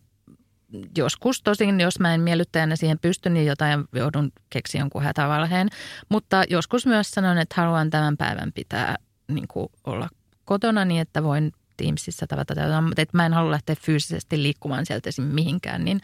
[0.97, 5.69] joskus tosin, jos mä en miellyttäjänä siihen pysty, niin jotain joudun keksiä jonkun hätävalheen.
[6.09, 8.97] Mutta joskus myös sanon, että haluan tämän päivän pitää
[9.29, 10.09] niin kuin olla
[10.45, 15.11] kotona niin, että voin Teamsissa tavata, mutta että mä en halua lähteä fyysisesti liikkumaan sieltä
[15.23, 16.01] mihinkään, niin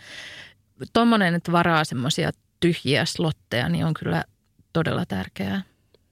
[0.92, 2.30] tuommoinen, että varaa semmoisia
[2.60, 4.24] tyhjiä slotteja, niin on kyllä
[4.72, 5.62] todella tärkeää.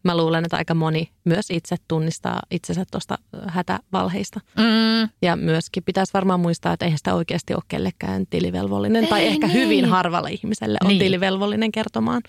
[0.03, 3.19] Mä luulen, että aika moni myös itse tunnistaa itsensä tuosta
[3.49, 4.41] hätävalheista.
[4.57, 5.09] Mm.
[5.23, 9.05] Ja myöskin pitäisi varmaan muistaa, että eihän sitä oikeasti ole kellekään tilivelvollinen.
[9.05, 9.59] Ei, tai ehkä niin.
[9.59, 10.99] hyvin harvalle ihmiselle on niin.
[10.99, 12.23] tilivelvollinen kertomaan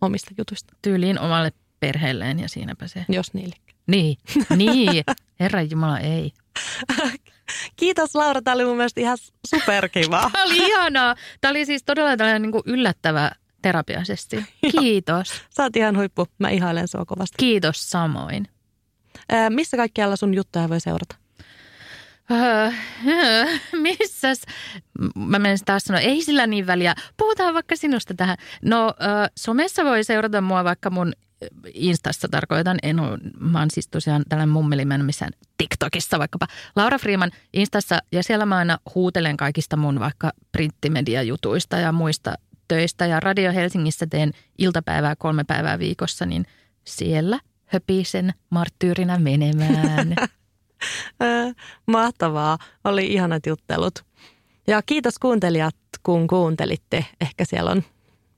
[0.00, 0.76] omista jutuista.
[0.82, 3.04] Tyyliin omalle perheelleen ja siinäpä se.
[3.08, 3.56] Jos niille.
[3.86, 4.18] Niin,
[4.56, 5.04] niin.
[5.40, 6.32] Herra Jumala, ei.
[7.76, 10.30] Kiitos Laura, tämä oli mun mielestä ihan superkiva.
[10.32, 11.14] Tämä oli ihanaa.
[11.40, 13.30] Tämä oli siis todella tällainen niin kuin yllättävä
[13.62, 14.44] terapiaisesti.
[14.80, 15.28] Kiitos.
[15.50, 16.26] Sä oot ihan huippu.
[16.38, 17.34] Mä ihailen sua kovasti.
[17.38, 18.48] Kiitos samoin.
[19.28, 21.16] Ää, missä kaikkialla sun juttuja voi seurata?
[22.30, 22.70] Öö,
[23.82, 24.42] missäs?
[25.14, 26.94] Mä menen taas sanoa, ei sillä niin väliä.
[27.16, 28.36] Puhutaan vaikka sinusta tähän.
[28.62, 31.12] No, öö, somessa voi seurata mua vaikka mun
[31.74, 36.46] Instassa tarkoitan, en ole, mä oon siis tosiaan tällainen mummeli, mä missään TikTokissa vaikkapa.
[36.76, 42.34] Laura Freeman Instassa ja siellä mä aina huutelen kaikista mun vaikka printtimediajutuista ja muista
[42.68, 46.46] töistä ja Radio Helsingissä teen iltapäivää kolme päivää viikossa, niin
[46.84, 50.14] siellä höpisen marttyyrinä menemään.
[51.86, 52.58] Mahtavaa.
[52.84, 54.04] Oli ihanat juttelut.
[54.66, 57.06] Ja kiitos kuuntelijat, kun kuuntelitte.
[57.20, 57.82] Ehkä siellä on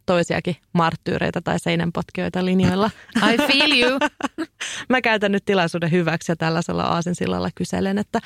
[0.08, 2.90] toisiakin marttyyreitä tai seinänpotkijoita linjoilla.
[3.16, 3.98] I feel you.
[4.90, 8.20] Mä käytän nyt tilaisuuden hyväksi ja tällaisella aasinsillalla kyselen, että,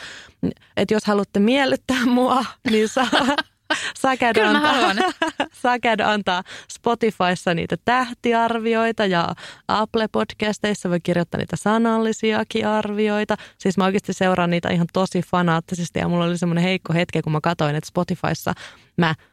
[0.77, 3.11] että jos haluatte miellyttää mua, niin saa,
[4.03, 5.13] saa, käydä antaa,
[5.63, 9.29] saa käydä antaa Spotifyssa niitä tähtiarvioita ja
[9.69, 13.37] Apple-podcasteissa voi kirjoittaa niitä sanallisiakin arvioita.
[13.59, 17.33] Siis mä oikeasti seuraan niitä ihan tosi fanaattisesti ja mulla oli semmoinen heikko hetki, kun
[17.33, 18.55] mä katsoin, että Spotifyssa
[18.97, 19.15] mä–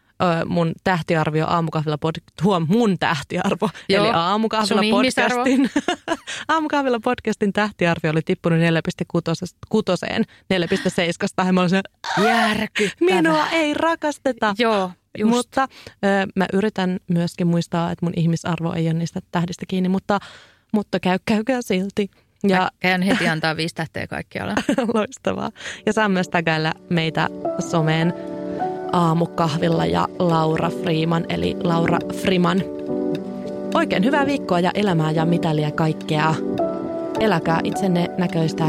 [0.45, 5.69] mun tähtiarvio aamukahvilla pod, huom, mun tähtiarvo, Joo, eli aamukahvilla podcastin,
[6.47, 8.65] aamukahvilla podcastin tähtiarvio oli tippunut 4,6,
[11.43, 11.45] 4,7.
[11.45, 11.81] Ja mä olin se,
[12.23, 13.15] Järkyttävä.
[13.15, 14.55] Minua ei rakasteta.
[14.57, 15.31] Joo, just.
[15.31, 20.19] Mutta ö, mä yritän myöskin muistaa, että mun ihmisarvo ei ole niistä tähdistä kiinni, mutta,
[20.73, 22.09] mutta käy, käykää silti.
[22.47, 24.53] Ja käyn heti antaa viisi tähteä kaikkialla.
[24.93, 25.51] Loistavaa.
[25.85, 27.27] Ja saa myös tägäillä meitä
[27.69, 28.13] someen
[28.91, 32.63] aamukahvilla ja Laura Freeman, eli Laura Friman.
[33.73, 36.35] Oikein hyvää viikkoa ja elämää ja mitäliä kaikkea.
[37.19, 38.65] Eläkää itsenne näköistä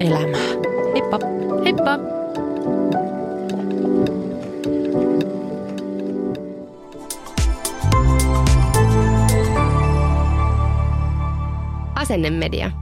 [0.00, 0.48] elämää.
[0.94, 1.18] Heippa!
[1.64, 1.98] Heippa!
[11.94, 12.81] Asennemedia.